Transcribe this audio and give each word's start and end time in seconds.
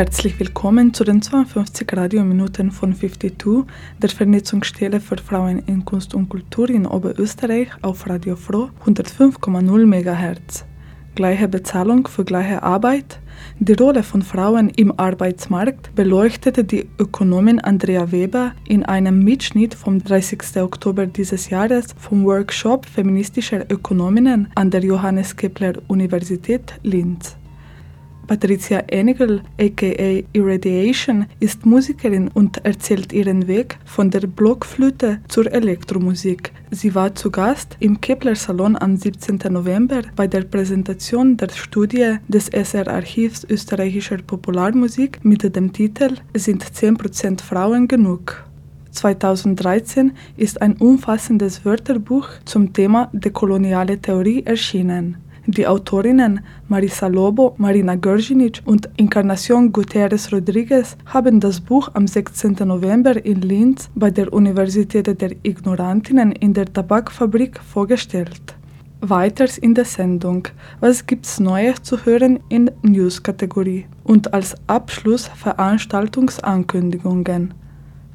Herzlich 0.00 0.40
willkommen 0.40 0.94
zu 0.94 1.04
den 1.04 1.20
52 1.20 1.86
Radiominuten 1.94 2.70
von 2.70 2.94
52, 2.94 3.66
der 4.00 4.08
Vernetzungsstelle 4.08 4.98
für 4.98 5.18
Frauen 5.18 5.58
in 5.66 5.84
Kunst 5.84 6.14
und 6.14 6.30
Kultur 6.30 6.70
in 6.70 6.86
Oberösterreich 6.86 7.68
auf 7.82 8.08
Radio 8.08 8.34
Froh 8.34 8.70
105,0 8.86 9.84
MHz. 9.84 10.64
Gleiche 11.14 11.48
Bezahlung 11.48 12.08
für 12.08 12.24
gleiche 12.24 12.62
Arbeit? 12.62 13.20
Die 13.58 13.74
Rolle 13.74 14.02
von 14.02 14.22
Frauen 14.22 14.70
im 14.70 14.98
Arbeitsmarkt 14.98 15.94
beleuchtete 15.94 16.64
die 16.64 16.88
Ökonomin 16.98 17.60
Andrea 17.60 18.10
Weber 18.10 18.52
in 18.66 18.86
einem 18.86 19.22
Mitschnitt 19.22 19.74
vom 19.74 20.02
30. 20.02 20.62
Oktober 20.62 21.06
dieses 21.08 21.50
Jahres 21.50 21.88
vom 21.98 22.24
Workshop 22.24 22.86
Feministischer 22.86 23.70
Ökonominnen 23.70 24.48
an 24.54 24.70
der 24.70 24.82
Johannes 24.82 25.36
Kepler 25.36 25.74
Universität 25.88 26.80
Linz. 26.82 27.36
Patricia 28.30 28.84
Enigel, 28.86 29.42
aka 29.58 30.22
Irradiation, 30.32 31.26
ist 31.40 31.66
Musikerin 31.66 32.28
und 32.28 32.64
erzählt 32.64 33.12
ihren 33.12 33.48
Weg 33.48 33.76
von 33.84 34.08
der 34.08 34.20
Blockflöte 34.20 35.18
zur 35.26 35.52
Elektromusik. 35.52 36.52
Sie 36.70 36.94
war 36.94 37.12
zu 37.16 37.32
Gast 37.32 37.76
im 37.80 38.00
Kepler 38.00 38.36
Salon 38.36 38.76
am 38.76 38.96
17. 38.96 39.40
November 39.50 40.02
bei 40.14 40.28
der 40.28 40.42
Präsentation 40.42 41.36
der 41.38 41.48
Studie 41.48 42.18
des 42.28 42.48
SR-Archivs 42.50 43.46
österreichischer 43.50 44.18
Popularmusik 44.18 45.24
mit 45.24 45.42
dem 45.56 45.72
Titel 45.72 46.14
Sind 46.32 46.64
10% 46.64 47.42
Frauen 47.42 47.88
genug? 47.88 48.44
2013 48.92 50.12
ist 50.36 50.62
ein 50.62 50.76
umfassendes 50.76 51.64
Wörterbuch 51.64 52.28
zum 52.44 52.72
Thema 52.72 53.10
dekoloniale 53.12 54.00
Theorie 54.00 54.44
erschienen. 54.46 55.16
Die 55.50 55.66
Autorinnen 55.66 56.40
Marisa 56.68 57.08
Lobo, 57.08 57.56
Marina 57.58 57.96
Görginic 57.96 58.62
und 58.66 58.88
Encarnacion 58.96 59.72
Gutierrez 59.72 60.32
Rodriguez 60.32 60.96
haben 61.06 61.40
das 61.40 61.60
Buch 61.60 61.90
am 61.94 62.06
16. 62.06 62.58
November 62.64 63.24
in 63.24 63.40
Linz 63.40 63.90
bei 63.96 64.12
der 64.12 64.32
Universität 64.32 65.08
der 65.20 65.32
Ignorantinnen 65.42 66.30
in 66.30 66.54
der 66.54 66.72
Tabakfabrik 66.72 67.58
vorgestellt. 67.58 68.54
Weiters 69.00 69.58
in 69.58 69.74
der 69.74 69.86
Sendung 69.86 70.46
Was 70.78 71.04
gibt's 71.04 71.40
Neues 71.40 71.82
zu 71.82 72.04
hören 72.04 72.38
in 72.48 72.70
News-Kategorie 72.82 73.86
und 74.04 74.32
als 74.32 74.54
Abschluss 74.68 75.32
Veranstaltungsankündigungen. 75.34 77.54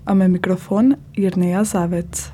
Am 0.05 0.19
Mikrofon 0.19 0.95
Irnea 1.13 1.65
Savitz. 1.65 2.31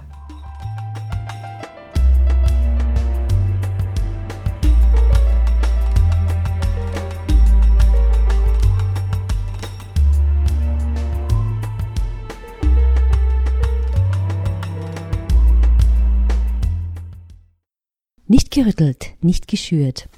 Gerüttelt, 18.53 19.13
nicht 19.21 19.47
geschürt. 19.47 20.09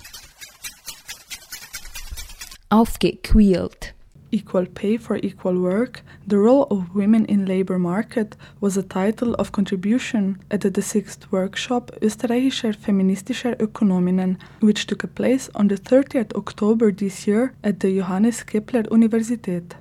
Aufgequält. 2.69 3.94
Equal 4.31 4.66
Pay 4.66 4.97
for 4.97 5.24
Equal 5.24 5.62
Work, 5.62 6.02
The 6.28 6.38
Role 6.38 6.66
of 6.72 6.96
Women 6.96 7.25
in 7.25 7.46
Labor 7.46 7.78
Market 7.78 8.35
was 8.59 8.75
a 8.75 8.81
title 8.81 9.35
of 9.35 9.52
contribution 9.52 10.40
at 10.50 10.62
the 10.62 10.81
sixth 10.81 11.31
workshop 11.31 11.91
Österreichischer 12.02 12.74
feministischer 12.74 13.56
Ökonominnen, 13.59 14.40
which 14.62 14.88
took 14.88 15.13
place 15.13 15.52
on 15.53 15.69
the 15.69 15.78
30th 15.78 16.34
October 16.35 16.91
this 16.91 17.28
year 17.28 17.53
at 17.62 17.81
the 17.81 17.96
Johannes 17.96 18.44
Kepler 18.47 18.90
Universität. 18.90 19.75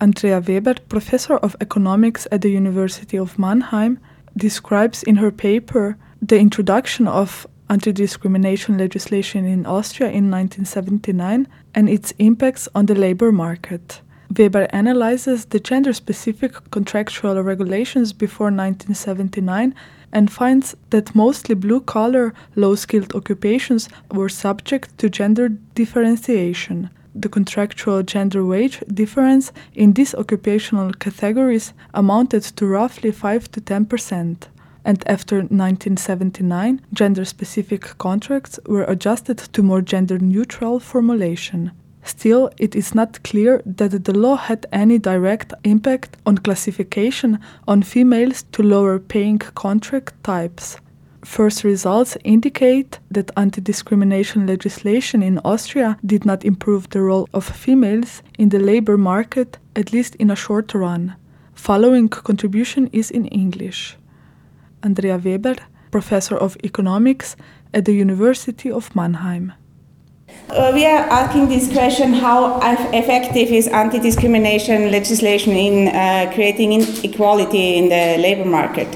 Andrea 0.00 0.40
Weber, 0.40 0.74
professor 0.88 1.36
of 1.36 1.54
economics 1.60 2.26
at 2.32 2.40
the 2.40 2.50
University 2.50 3.20
of 3.20 3.38
Mannheim, 3.38 3.98
describes 4.36 5.04
in 5.04 5.14
her 5.14 5.30
paper 5.30 5.96
the 6.20 6.40
introduction 6.40 7.06
of 7.06 7.46
anti 7.68 7.92
discrimination 7.92 8.78
legislation 8.78 9.44
in 9.44 9.66
Austria 9.66 10.08
in 10.08 10.30
1979 10.30 11.48
and 11.74 11.88
its 11.88 12.12
impacts 12.18 12.68
on 12.74 12.86
the 12.86 12.94
labor 12.94 13.32
market. 13.32 14.00
Weber 14.36 14.66
analyzes 14.70 15.46
the 15.46 15.60
gender 15.60 15.92
specific 15.92 16.70
contractual 16.70 17.40
regulations 17.42 18.12
before 18.12 18.46
1979 18.46 19.74
and 20.12 20.32
finds 20.32 20.76
that 20.90 21.14
mostly 21.14 21.54
blue 21.54 21.80
collar, 21.80 22.32
low 22.54 22.74
skilled 22.74 23.14
occupations 23.14 23.88
were 24.12 24.28
subject 24.28 24.96
to 24.98 25.10
gender 25.10 25.48
differentiation. 25.48 26.90
The 27.14 27.28
contractual 27.28 28.02
gender 28.02 28.44
wage 28.44 28.80
difference 28.92 29.52
in 29.74 29.92
these 29.92 30.14
occupational 30.14 30.92
categories 30.92 31.72
amounted 31.92 32.42
to 32.42 32.66
roughly 32.66 33.12
5 33.12 33.52
to 33.52 33.60
10 33.60 33.86
percent 33.86 34.48
and 34.84 35.02
after 35.06 35.36
1979, 35.36 36.80
gender 36.92 37.24
specific 37.24 37.96
contracts 37.98 38.60
were 38.66 38.84
adjusted 38.84 39.38
to 39.38 39.62
more 39.62 39.80
gender 39.80 40.18
neutral 40.18 40.78
formulation. 40.78 41.72
Still, 42.02 42.50
it 42.58 42.76
is 42.76 42.94
not 42.94 43.22
clear 43.24 43.62
that 43.64 44.04
the 44.04 44.18
law 44.18 44.36
had 44.36 44.66
any 44.70 44.98
direct 44.98 45.54
impact 45.64 46.18
on 46.26 46.36
classification 46.36 47.38
on 47.66 47.82
females 47.82 48.42
to 48.52 48.62
lower 48.62 48.98
paying 48.98 49.38
contract 49.38 50.22
types. 50.22 50.76
First 51.24 51.64
results 51.64 52.18
indicate 52.22 52.98
that 53.10 53.30
anti 53.38 53.62
discrimination 53.62 54.46
legislation 54.46 55.22
in 55.22 55.38
Austria 55.38 55.96
did 56.04 56.26
not 56.26 56.44
improve 56.44 56.90
the 56.90 57.00
role 57.00 57.26
of 57.32 57.44
females 57.44 58.22
in 58.38 58.50
the 58.50 58.58
labor 58.58 58.98
market, 58.98 59.56
at 59.74 59.90
least 59.90 60.14
in 60.16 60.30
a 60.30 60.36
short 60.36 60.74
run. 60.74 61.14
Following 61.54 62.10
contribution 62.10 62.90
is 62.92 63.10
in 63.10 63.24
English. 63.28 63.96
Andrea 64.84 65.16
Weber, 65.16 65.56
professor 65.90 66.36
of 66.36 66.58
economics 66.62 67.36
at 67.72 67.86
the 67.86 67.94
University 67.94 68.70
of 68.70 68.94
Mannheim. 68.94 69.52
Uh, 70.50 70.70
we 70.74 70.84
are 70.84 70.98
asking 71.08 71.48
this 71.48 71.72
question 71.72 72.12
how 72.12 72.60
effective 72.92 73.48
is 73.48 73.66
anti 73.68 73.98
discrimination 73.98 74.90
legislation 74.92 75.52
in 75.52 75.88
uh, 75.88 76.30
creating 76.34 76.72
inequality 76.72 77.78
in 77.78 77.88
the 77.88 78.22
labor 78.22 78.44
market? 78.44 78.86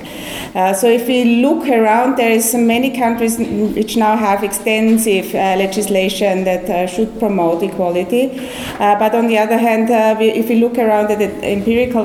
Uh, 0.54 0.72
so, 0.72 0.88
if 0.88 1.06
we 1.08 1.42
look 1.42 1.66
around, 1.68 2.16
there 2.16 2.30
is 2.30 2.54
many 2.54 2.96
countries 2.96 3.38
which 3.38 3.96
now 3.96 4.16
have 4.16 4.44
extensive 4.44 5.34
uh, 5.34 5.56
legislation 5.56 6.44
that 6.44 6.68
uh, 6.70 6.86
should 6.86 7.18
promote 7.18 7.62
equality. 7.62 8.38
Uh, 8.78 8.98
but 8.98 9.14
on 9.14 9.26
the 9.26 9.36
other 9.36 9.58
hand, 9.58 9.88
we, 10.18 10.30
if 10.30 10.48
we 10.48 10.56
look 10.56 10.78
around 10.78 11.10
at 11.10 11.18
the 11.18 11.30
empirical 11.44 12.04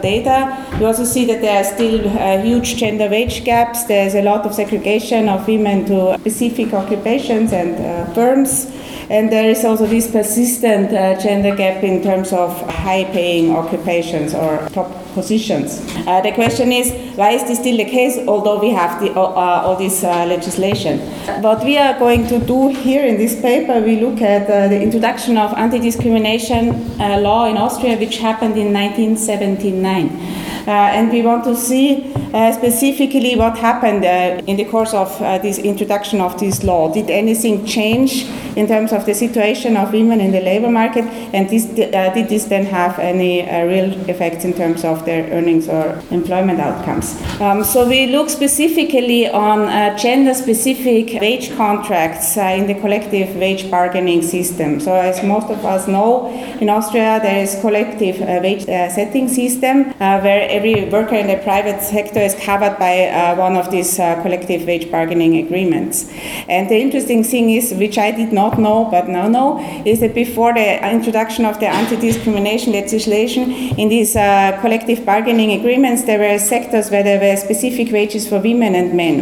data, 0.00 0.66
we 0.78 0.84
also 0.84 1.04
see 1.04 1.24
that 1.24 1.40
there 1.40 1.60
are 1.60 1.64
still 1.64 2.08
huge 2.42 2.76
gender 2.76 3.08
wage 3.08 3.44
gaps. 3.44 3.84
There's 3.84 4.14
a 4.14 4.22
lot 4.22 4.46
of 4.46 4.54
segregation 4.54 5.28
of 5.28 5.46
women 5.46 5.84
to 5.86 6.18
specific 6.18 6.72
occupations 6.72 7.52
and 7.52 8.14
firms. 8.14 8.69
And 9.10 9.32
there 9.32 9.50
is 9.50 9.64
also 9.64 9.86
this 9.86 10.08
persistent 10.08 10.92
uh, 10.92 11.18
gender 11.18 11.56
gap 11.56 11.82
in 11.82 12.00
terms 12.00 12.32
of 12.32 12.50
high 12.70 13.02
paying 13.04 13.50
occupations 13.50 14.34
or 14.34 14.68
top 14.68 14.88
positions. 15.14 15.80
Uh, 16.06 16.20
the 16.20 16.30
question 16.30 16.70
is 16.70 16.92
why 17.16 17.30
is 17.30 17.42
this 17.42 17.58
still 17.58 17.76
the 17.76 17.86
case, 17.86 18.18
although 18.28 18.60
we 18.60 18.70
have 18.70 19.00
the, 19.00 19.10
uh, 19.10 19.64
all 19.64 19.74
this 19.74 20.04
uh, 20.04 20.24
legislation? 20.26 21.00
What 21.42 21.64
we 21.64 21.76
are 21.76 21.98
going 21.98 22.28
to 22.28 22.38
do 22.38 22.68
here 22.68 23.04
in 23.04 23.16
this 23.16 23.40
paper, 23.40 23.80
we 23.80 24.00
look 24.00 24.22
at 24.22 24.48
uh, 24.48 24.68
the 24.68 24.80
introduction 24.80 25.36
of 25.36 25.52
anti 25.54 25.80
discrimination 25.80 26.70
uh, 27.00 27.18
law 27.18 27.46
in 27.46 27.56
Austria, 27.56 27.98
which 27.98 28.18
happened 28.18 28.56
in 28.56 28.72
1979. 28.72 30.49
Uh, 30.66 30.70
and 30.70 31.10
we 31.10 31.22
want 31.22 31.44
to 31.44 31.56
see 31.56 32.12
uh, 32.34 32.52
specifically 32.52 33.34
what 33.36 33.56
happened 33.58 34.04
uh, 34.04 34.40
in 34.46 34.56
the 34.56 34.64
course 34.64 34.94
of 34.94 35.18
this 35.42 35.58
introduction 35.58 36.20
of 36.20 36.38
this 36.38 36.62
law. 36.62 36.92
Did 36.92 37.10
anything 37.10 37.64
change 37.64 38.26
in 38.56 38.66
terms 38.66 38.92
of 38.92 39.06
the 39.06 39.14
situation 39.14 39.76
of 39.76 39.92
women 39.92 40.20
in 40.20 40.30
the 40.32 40.40
labor 40.40 40.70
market? 40.70 41.04
And 41.32 41.48
this, 41.48 41.64
did 41.64 42.28
this 42.28 42.44
then 42.44 42.66
have 42.66 42.98
any 42.98 43.42
real 43.42 43.92
effects 44.08 44.44
in 44.44 44.52
terms 44.52 44.84
of 44.84 45.04
their 45.04 45.30
earnings 45.30 45.68
or 45.68 46.00
employment 46.10 46.60
outcomes? 46.60 47.20
Um, 47.40 47.64
so 47.64 47.88
we 47.88 48.06
look 48.06 48.28
specifically 48.28 49.28
on 49.28 49.96
gender 49.98 50.34
specific 50.34 51.20
wage 51.20 51.56
contracts 51.56 52.36
in 52.36 52.66
the 52.66 52.74
collective 52.74 53.34
wage 53.36 53.70
bargaining 53.70 54.22
system. 54.22 54.80
So 54.80 54.94
as 54.94 55.22
most 55.22 55.50
of 55.50 55.64
us 55.64 55.88
know, 55.88 56.28
in 56.60 56.68
Austria 56.68 57.18
there 57.22 57.42
is 57.42 57.54
a 57.54 57.60
collective 57.60 58.20
wage 58.20 58.64
setting 58.66 59.28
system 59.28 59.92
where 59.98 60.49
every 60.50 60.88
worker 60.88 61.14
in 61.14 61.26
the 61.28 61.36
private 61.42 61.80
sector 61.82 62.20
is 62.20 62.34
covered 62.34 62.78
by 62.78 63.06
uh, 63.06 63.36
one 63.36 63.56
of 63.56 63.70
these 63.70 63.98
uh, 63.98 64.20
collective 64.22 64.66
wage 64.66 64.90
bargaining 64.90 65.36
agreements. 65.44 66.10
And 66.48 66.68
the 66.68 66.76
interesting 66.76 67.22
thing 67.22 67.50
is, 67.50 67.72
which 67.74 67.98
I 67.98 68.10
did 68.10 68.32
not 68.32 68.58
know 68.58 68.88
but 68.90 69.08
now 69.08 69.28
know, 69.28 69.60
is 69.84 70.00
that 70.00 70.14
before 70.14 70.52
the 70.52 70.68
introduction 70.90 71.44
of 71.44 71.60
the 71.60 71.68
anti-discrimination 71.68 72.72
legislation, 72.72 73.52
in 73.78 73.88
these 73.88 74.16
uh, 74.16 74.58
collective 74.60 75.04
bargaining 75.06 75.52
agreements, 75.52 76.04
there 76.04 76.18
were 76.18 76.38
sectors 76.38 76.90
where 76.90 77.02
there 77.02 77.20
were 77.20 77.36
specific 77.36 77.92
wages 77.92 78.28
for 78.28 78.40
women 78.40 78.74
and 78.74 78.94
men 78.94 79.16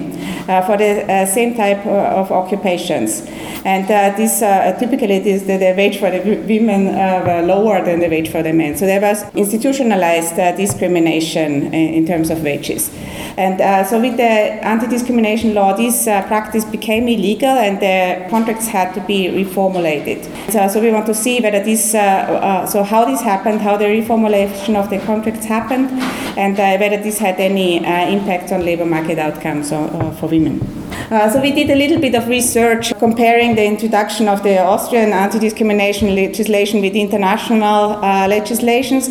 uh, 0.49 0.63
for 0.63 0.77
the 0.77 1.05
uh, 1.05 1.27
same 1.27 1.55
type 1.55 1.85
uh, 1.85 2.21
of 2.21 2.33
occupations. 2.33 3.23
And 3.65 3.87
this 4.17 4.41
typically 4.79 5.19
this, 5.19 5.43
the, 5.43 5.59
the, 5.59 5.75
wage 5.77 5.99
for 5.99 6.11
the 6.11 6.21
women 6.49 6.87
were 7.27 7.43
lower 7.43 7.85
than 7.85 8.01
the 8.01 8.09
wage 8.09 8.31
for 8.31 8.43
the 8.43 8.53
men. 8.53 8.77
So 8.77 8.87
there 8.87 9.01
was 9.01 9.23
institutionalized 9.35 10.37
discrimination 10.57 11.18
in, 11.37 11.73
in 11.75 12.07
terms 12.07 12.31
of 12.31 12.43
wages. 12.43 12.91
And 13.39 13.61
uh, 13.61 13.85
so 13.85 14.01
with 14.01 14.17
the 14.17 14.25
anti-discrimination 14.67 15.55
law, 15.55 15.73
this 15.73 16.09
uh, 16.09 16.27
practice 16.27 16.65
became 16.65 17.07
illegal 17.07 17.49
and 17.49 17.79
the 17.79 18.29
contracts 18.29 18.67
had 18.67 18.93
to 18.95 19.01
be 19.03 19.29
reformulated. 19.29 20.25
So, 20.51 20.67
so 20.67 20.81
we 20.81 20.91
want 20.91 21.07
to 21.07 21.15
see 21.15 21.41
whether 21.41 21.63
this, 21.63 21.95
uh, 21.95 21.99
uh 21.99 22.67
so 22.67 22.83
how 22.83 23.05
this 23.05 23.21
happened, 23.21 23.61
how 23.61 23.77
the 23.77 23.85
reformulation 23.85 24.75
of 24.75 24.91
the 24.91 24.99
contracts 25.07 25.47
happened, 25.47 25.89
and 26.37 26.59
uh, 26.59 26.79
whether 26.79 27.01
this 27.01 27.19
had 27.19 27.39
any 27.39 27.79
uh, 27.79 28.09
impact 28.09 28.51
on 28.51 28.65
labor 28.65 28.87
market 28.87 29.21
outcomes 29.21 29.71
for 30.19 30.27
women. 30.27 30.59
So 31.09 31.41
we 31.41 31.53
did 31.53 31.71
a 31.71 31.77
little 31.77 32.01
bit 32.01 32.15
of 32.15 32.27
research 32.29 32.93
comparing 32.99 33.55
the 33.55 33.65
introduction 33.65 34.29
of 34.29 34.43
the 34.43 34.59
Austrian 34.59 35.13
anti-discrimination 35.13 36.15
legislation 36.15 36.81
with 36.81 36.95
international 36.95 38.01
legislations. 38.29 39.09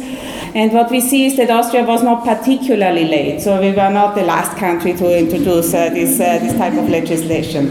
And 0.58 0.74
what 0.74 0.90
we 0.90 1.02
see 1.02 1.28
is 1.28 1.38
that 1.38 1.52
Austria 1.52 1.84
was 1.84 2.02
not 2.02 2.26
particularly 2.26 3.06
late, 3.06 3.42
so 3.42 3.62
we 3.62 3.70
were 3.70 3.92
not 3.92 4.16
the 4.16 4.24
last 4.24 4.58
country 4.58 4.92
to 4.94 5.16
introduce 5.16 5.72
uh, 5.72 5.90
this, 5.90 6.20
uh, 6.20 6.40
this 6.40 6.58
type 6.58 6.74
of 6.74 6.90
legislation. 6.90 7.68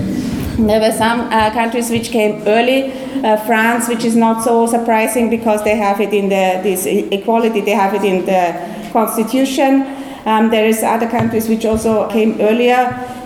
There 0.68 0.78
were 0.78 0.92
some 0.92 1.22
uh, 1.22 1.50
countries 1.50 1.90
which 1.90 2.10
came 2.10 2.46
early. 2.46 2.92
Uh, 3.24 3.38
France, 3.38 3.88
which 3.88 4.04
is 4.04 4.14
not 4.14 4.44
so 4.44 4.68
surprising 4.68 5.28
because 5.30 5.64
they 5.64 5.74
have 5.74 6.00
it 6.00 6.14
in 6.14 6.28
the 6.28 6.60
this 6.62 6.86
equality, 6.86 7.60
they 7.60 7.72
have 7.72 7.92
it 7.92 8.04
in 8.04 8.24
the 8.24 8.92
constitution. 8.92 9.82
Um, 10.24 10.50
there 10.50 10.66
is 10.66 10.84
other 10.84 11.08
countries 11.08 11.48
which 11.48 11.64
also 11.64 12.08
came 12.08 12.40
earlier. 12.40 12.80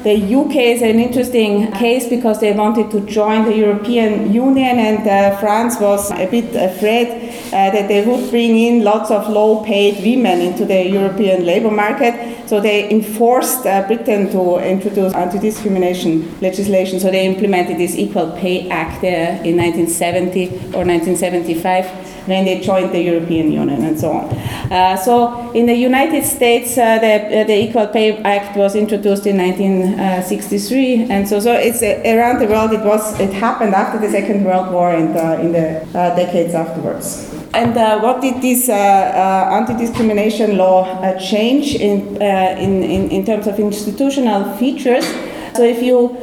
The 0.05 0.17
UK 0.37 0.57
is 0.77 0.81
an 0.81 0.99
interesting 0.99 1.71
case 1.73 2.09
because 2.09 2.41
they 2.41 2.53
wanted 2.53 2.91
to 2.93 3.01
join 3.01 3.45
the 3.45 3.55
European 3.55 4.33
Union, 4.33 4.79
and 4.79 5.07
uh, 5.07 5.37
France 5.39 5.79
was 5.79 6.11
a 6.13 6.27
bit 6.27 6.57
afraid 6.57 7.30
uh, 7.53 7.71
that 7.71 7.89
they 7.89 8.05
would 8.05 8.31
bring 8.31 8.57
in 8.59 8.85
lots 8.85 9.11
of 9.11 9.29
low 9.29 9.65
paid 9.65 10.03
women 10.05 10.41
into 10.41 10.65
the 10.65 10.89
European 10.89 11.45
labor 11.45 11.71
market. 11.71 12.49
So 12.49 12.61
they 12.61 12.91
enforced 12.91 13.67
uh, 13.67 13.87
Britain 13.87 14.31
to 14.33 14.59
introduce 14.59 15.13
anti 15.15 15.39
discrimination 15.39 16.41
legislation. 16.41 17.01
So 17.01 17.11
they 17.11 17.27
implemented 17.27 17.79
this 17.79 17.97
Equal 17.97 18.33
Pay 18.33 18.69
Act 18.71 19.03
there 19.03 19.41
in 19.45 19.57
1970 19.57 20.47
or 20.75 20.85
1975 20.85 22.11
when 22.27 22.45
they 22.45 22.61
joined 22.61 22.93
the 22.93 23.01
European 23.01 23.51
Union 23.51 23.83
and 23.83 23.99
so 23.99 24.13
on. 24.13 24.25
Uh, 24.71 24.97
so 24.97 25.51
in 25.53 25.67
the 25.67 25.75
United 25.75 26.25
States, 26.25 26.77
uh, 26.79 26.99
the, 26.99 27.41
uh, 27.41 27.45
the 27.45 27.57
Equal 27.65 27.87
Pay 27.89 28.19
Act 28.19 28.57
was 28.57 28.75
introduced 28.75 29.27
in 29.27 29.37
1963, 29.37 31.11
and 31.11 31.29
so 31.29 31.41
so 31.41 31.53
it's 31.53 31.83
uh, 31.83 32.03
around 32.07 32.39
the 32.39 32.47
world. 32.47 32.73
It 32.73 32.85
was 32.85 33.19
it 33.21 33.33
happened 33.33 33.75
after 33.75 33.99
the 33.99 34.11
Second 34.11 34.45
World 34.45 34.73
War 34.73 34.93
and 34.93 35.17
uh, 35.17 35.41
in 35.41 35.53
the 35.53 35.83
uh, 35.99 36.15
decades 36.17 36.55
afterwards. 36.55 37.30
And 37.53 37.75
what 38.03 38.21
did 38.21 38.41
this 38.41 38.69
anti-discrimination 38.69 40.57
law 40.57 41.19
change 41.19 41.75
in, 41.75 42.17
in, 42.23 42.83
in 42.83 43.11
in 43.11 43.27
terms 43.27 43.47
of 43.47 43.59
institutional 43.59 44.57
features? 44.57 45.05
So 45.57 45.65
if 45.65 45.83
you 45.83 46.17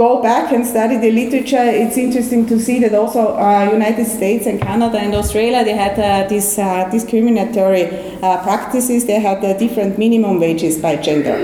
go 0.00 0.22
back 0.22 0.50
and 0.50 0.66
study 0.66 0.96
the 0.96 1.10
literature, 1.10 1.66
it's 1.82 1.98
interesting 1.98 2.46
to 2.46 2.58
see 2.58 2.78
that 2.84 2.94
also 2.94 3.22
uh, 3.36 3.68
United 3.70 4.06
States 4.06 4.46
and 4.46 4.56
Canada 4.58 4.98
and 4.98 5.14
Australia 5.14 5.62
they 5.62 5.76
had 5.84 5.96
uh, 5.98 6.26
these 6.26 6.58
uh, 6.58 6.88
discriminatory 6.90 7.84
uh, 8.22 8.42
practices. 8.42 9.04
They 9.04 9.20
had 9.28 9.44
uh, 9.44 9.52
different 9.64 9.98
minimum 9.98 10.40
wages 10.40 10.78
by 10.86 10.96
gender. 10.96 11.36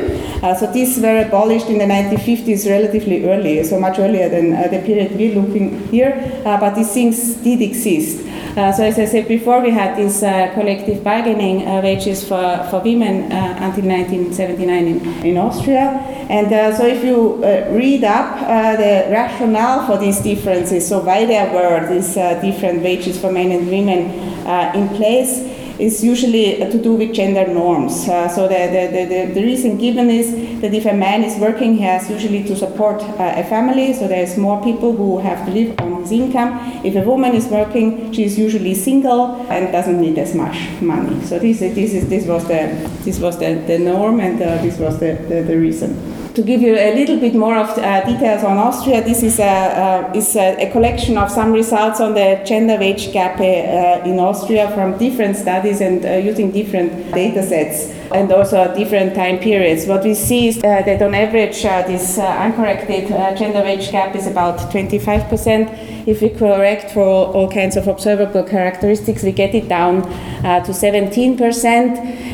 Uh, 0.42 0.54
so 0.54 0.72
these 0.72 0.98
were 0.98 1.18
abolished 1.26 1.68
in 1.68 1.78
the 1.84 1.88
1950s, 1.96 2.64
relatively 2.76 3.18
early, 3.28 3.62
so 3.62 3.78
much 3.78 3.98
earlier 3.98 4.30
than 4.30 4.46
the 4.74 4.80
period 4.88 5.10
we're 5.20 5.36
looking 5.40 5.66
here. 5.88 6.12
but 6.44 6.74
these 6.78 6.92
things 6.98 7.34
did 7.46 7.60
exist. 7.60 8.24
So 8.56 8.82
as 8.84 8.98
I 8.98 9.04
said 9.04 9.28
before, 9.28 9.60
we 9.60 9.70
had 9.70 9.98
these 9.98 10.20
collective 10.54 11.04
bargaining 11.04 11.66
wages 11.82 12.26
for, 12.26 12.66
for 12.70 12.80
women 12.80 13.30
until 13.30 13.84
1979 13.84 14.86
in, 14.86 15.26
in 15.26 15.36
Austria. 15.36 16.00
And 16.28 16.48
so 16.76 16.86
if 16.86 17.04
you 17.04 17.36
read 17.76 18.02
up 18.02 18.42
uh, 18.42 18.76
the 18.76 19.12
rationale 19.12 19.86
for 19.86 19.98
these 19.98 20.20
differences, 20.20 20.88
so 20.88 21.00
why 21.00 21.26
there 21.26 21.52
were 21.52 21.86
these 21.92 22.16
uh, 22.16 22.40
different 22.40 22.82
wages 22.82 23.20
for 23.20 23.30
men 23.30 23.52
and 23.52 23.68
women 23.68 24.08
uh, 24.46 24.72
in 24.74 24.88
place, 24.96 25.55
is 25.78 26.02
usually 26.02 26.56
to 26.58 26.78
do 26.82 26.94
with 26.94 27.12
gender 27.12 27.46
norms. 27.46 28.08
Uh, 28.08 28.28
so 28.28 28.48
the, 28.48 28.54
the, 28.54 29.06
the, 29.06 29.34
the, 29.34 29.42
reason 29.42 29.76
given 29.78 30.10
is 30.10 30.60
that 30.60 30.72
if 30.72 30.86
a 30.86 30.92
man 30.92 31.22
is 31.22 31.38
working, 31.38 31.74
he 31.74 31.82
has 31.82 32.08
usually 32.10 32.42
to 32.44 32.56
support 32.56 33.02
uh, 33.02 33.34
a 33.36 33.44
family, 33.44 33.92
so 33.92 34.08
there's 34.08 34.36
more 34.36 34.62
people 34.62 34.96
who 34.96 35.18
have 35.18 35.44
to 35.46 35.52
live 35.52 35.78
on 35.80 36.02
his 36.02 36.12
income. 36.12 36.58
If 36.84 36.96
a 36.96 37.02
woman 37.02 37.34
is 37.34 37.46
working, 37.48 38.12
she 38.12 38.24
is 38.24 38.38
usually 38.38 38.74
single 38.74 39.36
and 39.50 39.70
doesn't 39.72 40.00
need 40.00 40.18
as 40.18 40.34
much 40.34 40.56
money. 40.80 41.24
So 41.24 41.38
this, 41.38 41.60
this, 41.60 41.92
is, 41.92 42.08
this 42.08 42.26
was 42.26 42.46
the, 42.48 42.90
this 43.04 43.18
was 43.18 43.38
the, 43.38 43.54
the 43.66 43.78
norm 43.78 44.20
and 44.20 44.40
uh, 44.40 44.62
this 44.62 44.78
was 44.78 44.98
the, 44.98 45.14
the, 45.28 45.42
the 45.42 45.56
reason 45.58 46.15
to 46.36 46.42
give 46.42 46.60
you 46.60 46.74
a 46.74 46.94
little 46.94 47.18
bit 47.18 47.34
more 47.34 47.56
of 47.56 47.70
uh, 47.78 48.04
details 48.04 48.44
on 48.44 48.58
Austria, 48.58 49.02
this 49.02 49.22
is, 49.22 49.38
a, 49.38 49.42
uh, 49.42 50.12
is 50.14 50.36
a, 50.36 50.68
a, 50.68 50.70
collection 50.70 51.16
of 51.16 51.30
some 51.30 51.50
results 51.50 51.98
on 51.98 52.12
the 52.12 52.42
gender 52.44 52.76
wage 52.78 53.10
gap 53.10 53.40
uh, 53.40 54.08
in 54.08 54.18
Austria 54.18 54.70
from 54.72 54.98
different 54.98 55.34
studies 55.34 55.80
and 55.80 56.04
uh, 56.04 56.10
using 56.10 56.50
different 56.50 56.92
data 57.12 57.42
sets 57.42 57.90
and 58.14 58.30
also 58.32 58.74
different 58.74 59.14
time 59.14 59.38
periods. 59.38 59.86
What 59.86 60.04
we 60.04 60.14
see 60.14 60.48
is 60.48 60.58
uh, 60.58 60.60
that 60.60 61.02
on 61.02 61.14
average, 61.14 61.64
uh, 61.64 61.82
this 61.86 62.18
uncorrected 62.18 63.08
gender 63.36 63.62
wage 63.62 63.90
gap 63.90 64.14
is 64.14 64.26
about 64.26 64.58
25%. 64.70 66.06
If 66.06 66.22
we 66.22 66.28
correct 66.28 66.92
for 66.92 67.02
all 67.02 67.50
kinds 67.50 67.76
of 67.76 67.88
observable 67.88 68.44
characteristics, 68.44 69.24
we 69.24 69.32
get 69.32 69.54
it 69.54 69.68
down 69.68 70.02
to 70.02 70.72
17%. 70.72 71.66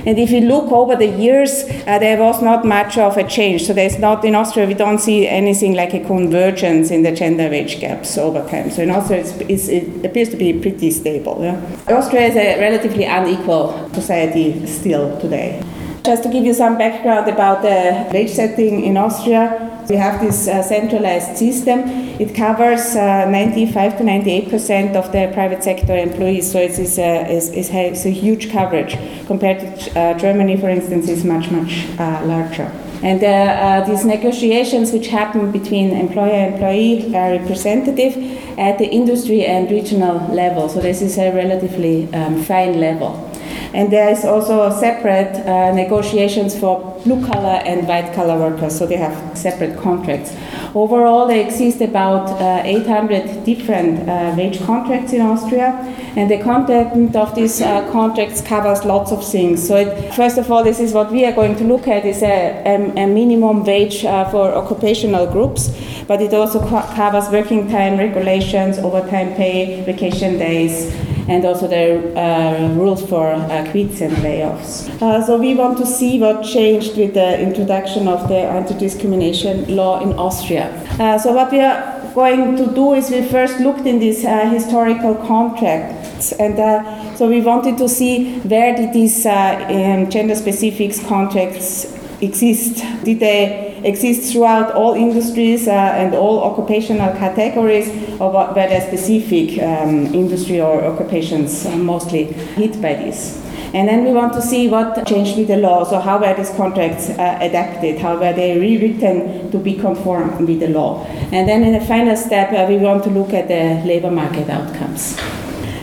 And 0.04 0.18
if 0.18 0.30
you 0.30 0.42
look 0.42 0.70
over 0.70 0.94
the 0.94 1.06
years, 1.06 1.64
there 1.86 2.18
was 2.18 2.42
not 2.42 2.66
much 2.66 2.98
of 2.98 3.16
a 3.16 3.26
change. 3.26 3.66
So 3.66 3.72
there's 3.72 3.98
not 3.98 4.24
in 4.26 4.34
Austria. 4.34 4.66
We 4.66 4.74
don't 4.74 4.98
see 4.98 5.26
anything 5.26 5.74
like 5.74 5.94
a 5.94 6.04
convergence 6.04 6.90
in 6.90 7.02
the 7.02 7.12
gender 7.12 7.48
wage 7.48 7.80
gaps 7.80 8.18
over 8.18 8.46
time. 8.46 8.70
So 8.70 8.82
in 8.82 8.90
Austria, 8.90 9.20
it's, 9.48 9.68
it 9.68 10.04
appears 10.04 10.28
to 10.30 10.36
be 10.36 10.52
pretty 10.52 10.90
stable. 10.90 11.38
Yeah? 11.40 11.56
Austria 11.88 12.22
is 12.22 12.36
a 12.36 12.60
relatively 12.60 13.04
unequal 13.04 13.90
society 13.94 14.66
still 14.66 15.18
today. 15.20 15.61
Just 16.04 16.24
to 16.24 16.28
give 16.28 16.44
you 16.44 16.52
some 16.52 16.76
background 16.78 17.28
about 17.28 17.62
the 17.62 18.10
wage 18.12 18.30
setting 18.30 18.84
in 18.84 18.96
Austria, 18.96 19.70
we 19.88 19.94
have 19.94 20.20
this 20.20 20.48
uh, 20.48 20.60
centralized 20.60 21.36
system. 21.36 21.78
It 22.18 22.34
covers 22.34 22.96
uh, 22.96 23.30
95 23.30 23.98
to 23.98 24.04
98 24.04 24.50
percent 24.50 24.96
of 24.96 25.12
the 25.12 25.30
private 25.32 25.62
sector 25.62 25.96
employees, 25.96 26.50
so 26.50 26.58
it 26.58 26.76
is 26.76 26.98
a, 26.98 27.30
is, 27.30 27.50
is 27.50 28.04
a 28.04 28.10
huge 28.10 28.50
coverage. 28.50 28.98
Compared 29.26 29.60
to 29.60 30.00
uh, 30.00 30.18
Germany, 30.18 30.56
for 30.56 30.68
instance, 30.68 31.08
is 31.08 31.24
much, 31.24 31.52
much 31.52 31.86
uh, 32.00 32.20
larger. 32.24 32.64
And 33.04 33.22
uh, 33.22 33.26
uh, 33.26 33.86
these 33.86 34.04
negotiations, 34.04 34.90
which 34.90 35.06
happen 35.06 35.52
between 35.52 35.92
employer 35.92 36.32
and 36.32 36.54
employee 36.54 37.14
are 37.14 37.38
representative 37.38 38.16
at 38.58 38.78
the 38.78 38.86
industry 38.86 39.44
and 39.44 39.70
regional 39.70 40.18
level. 40.34 40.68
So 40.68 40.80
this 40.80 41.00
is 41.00 41.16
a 41.16 41.32
relatively 41.32 42.12
um, 42.12 42.42
fine 42.42 42.80
level. 42.80 43.31
And 43.74 43.90
there 43.90 44.10
is 44.10 44.24
also 44.24 44.68
separate 44.70 45.34
uh, 45.46 45.72
negotiations 45.72 46.58
for 46.58 47.00
blue 47.04 47.24
collar 47.26 47.62
and 47.64 47.88
white 47.88 48.12
collar 48.12 48.38
workers, 48.38 48.78
so 48.78 48.86
they 48.86 48.98
have 48.98 49.36
separate 49.36 49.78
contracts. 49.80 50.36
Overall, 50.74 51.26
there 51.26 51.40
exist 51.40 51.80
about 51.80 52.28
uh, 52.40 52.62
800 52.64 53.44
different 53.44 54.06
uh, 54.08 54.34
wage 54.36 54.60
contracts 54.62 55.14
in 55.14 55.22
Austria, 55.22 55.72
and 56.16 56.30
the 56.30 56.38
content 56.42 57.16
of 57.16 57.34
these 57.34 57.62
uh, 57.62 57.90
contracts 57.90 58.42
covers 58.42 58.84
lots 58.84 59.10
of 59.10 59.24
things. 59.24 59.66
So, 59.66 59.76
it, 59.76 60.14
first 60.14 60.36
of 60.36 60.50
all, 60.52 60.62
this 60.62 60.78
is 60.78 60.92
what 60.92 61.10
we 61.10 61.24
are 61.24 61.32
going 61.32 61.56
to 61.56 61.64
look 61.64 61.88
at 61.88 62.04
is 62.04 62.22
a, 62.22 62.62
a, 62.66 63.04
a 63.04 63.06
minimum 63.06 63.64
wage 63.64 64.04
uh, 64.04 64.28
for 64.30 64.52
occupational 64.52 65.26
groups, 65.26 65.70
but 66.06 66.20
it 66.20 66.34
also 66.34 66.60
co- 66.60 66.86
covers 66.94 67.30
working 67.30 67.70
time 67.70 67.96
regulations, 67.96 68.78
overtime 68.78 69.34
pay, 69.34 69.82
vacation 69.82 70.38
days 70.38 70.94
and 71.28 71.44
also 71.44 71.68
the 71.68 72.18
uh, 72.18 72.68
rules 72.74 73.06
for 73.08 73.32
uh, 73.32 73.70
quits 73.70 74.00
and 74.00 74.12
layoffs. 74.16 74.88
Uh, 75.00 75.24
so 75.24 75.38
we 75.38 75.54
want 75.54 75.78
to 75.78 75.86
see 75.86 76.18
what 76.18 76.42
changed 76.42 76.96
with 76.96 77.14
the 77.14 77.40
introduction 77.40 78.08
of 78.08 78.28
the 78.28 78.38
anti-discrimination 78.38 79.76
law 79.76 80.00
in 80.00 80.12
Austria. 80.14 80.68
Uh, 80.98 81.18
so 81.18 81.32
what 81.32 81.50
we 81.52 81.60
are 81.60 82.00
going 82.14 82.56
to 82.56 82.66
do 82.74 82.92
is 82.94 83.10
we 83.10 83.22
first 83.22 83.58
looked 83.60 83.86
in 83.86 83.98
these 83.98 84.24
uh, 84.24 84.48
historical 84.50 85.14
contracts 85.14 86.32
and 86.32 86.58
uh, 86.58 87.14
so 87.16 87.28
we 87.28 87.40
wanted 87.40 87.78
to 87.78 87.88
see 87.88 88.38
where 88.40 88.76
did 88.76 88.92
these 88.92 89.24
um, 89.26 90.10
gender-specific 90.10 90.92
contracts 91.06 91.86
exist? 92.20 92.84
Did 93.04 93.20
they 93.20 93.71
exist 93.84 94.32
throughout 94.32 94.74
all 94.74 94.94
industries 94.94 95.68
uh, 95.68 95.70
and 95.70 96.14
all 96.14 96.42
occupational 96.42 97.12
categories, 97.14 97.88
were 98.18 98.52
there 98.54 98.80
specific 98.80 99.62
um, 99.62 100.06
industry 100.14 100.60
or 100.60 100.84
occupations 100.84 101.66
uh, 101.66 101.76
mostly 101.76 102.24
hit 102.24 102.80
by 102.80 102.94
this? 102.94 103.42
And 103.74 103.88
then 103.88 104.04
we 104.04 104.12
want 104.12 104.34
to 104.34 104.42
see 104.42 104.68
what 104.68 105.06
changed 105.06 105.38
with 105.38 105.48
the 105.48 105.56
law. 105.56 105.84
So 105.84 105.98
how 105.98 106.18
were 106.18 106.34
these 106.34 106.50
contracts 106.50 107.08
uh, 107.08 107.38
adapted? 107.40 107.98
How 107.98 108.18
were 108.18 108.32
they 108.32 108.58
rewritten 108.58 109.50
to 109.50 109.58
be 109.58 109.74
conform 109.74 110.44
with 110.46 110.60
the 110.60 110.68
law? 110.68 111.04
And 111.32 111.48
then 111.48 111.62
in 111.62 111.72
the 111.72 111.84
final 111.86 112.14
step, 112.16 112.52
uh, 112.52 112.66
we 112.68 112.76
want 112.76 113.02
to 113.04 113.10
look 113.10 113.32
at 113.32 113.48
the 113.48 113.82
labor 113.88 114.10
market 114.10 114.50
outcomes. 114.50 115.18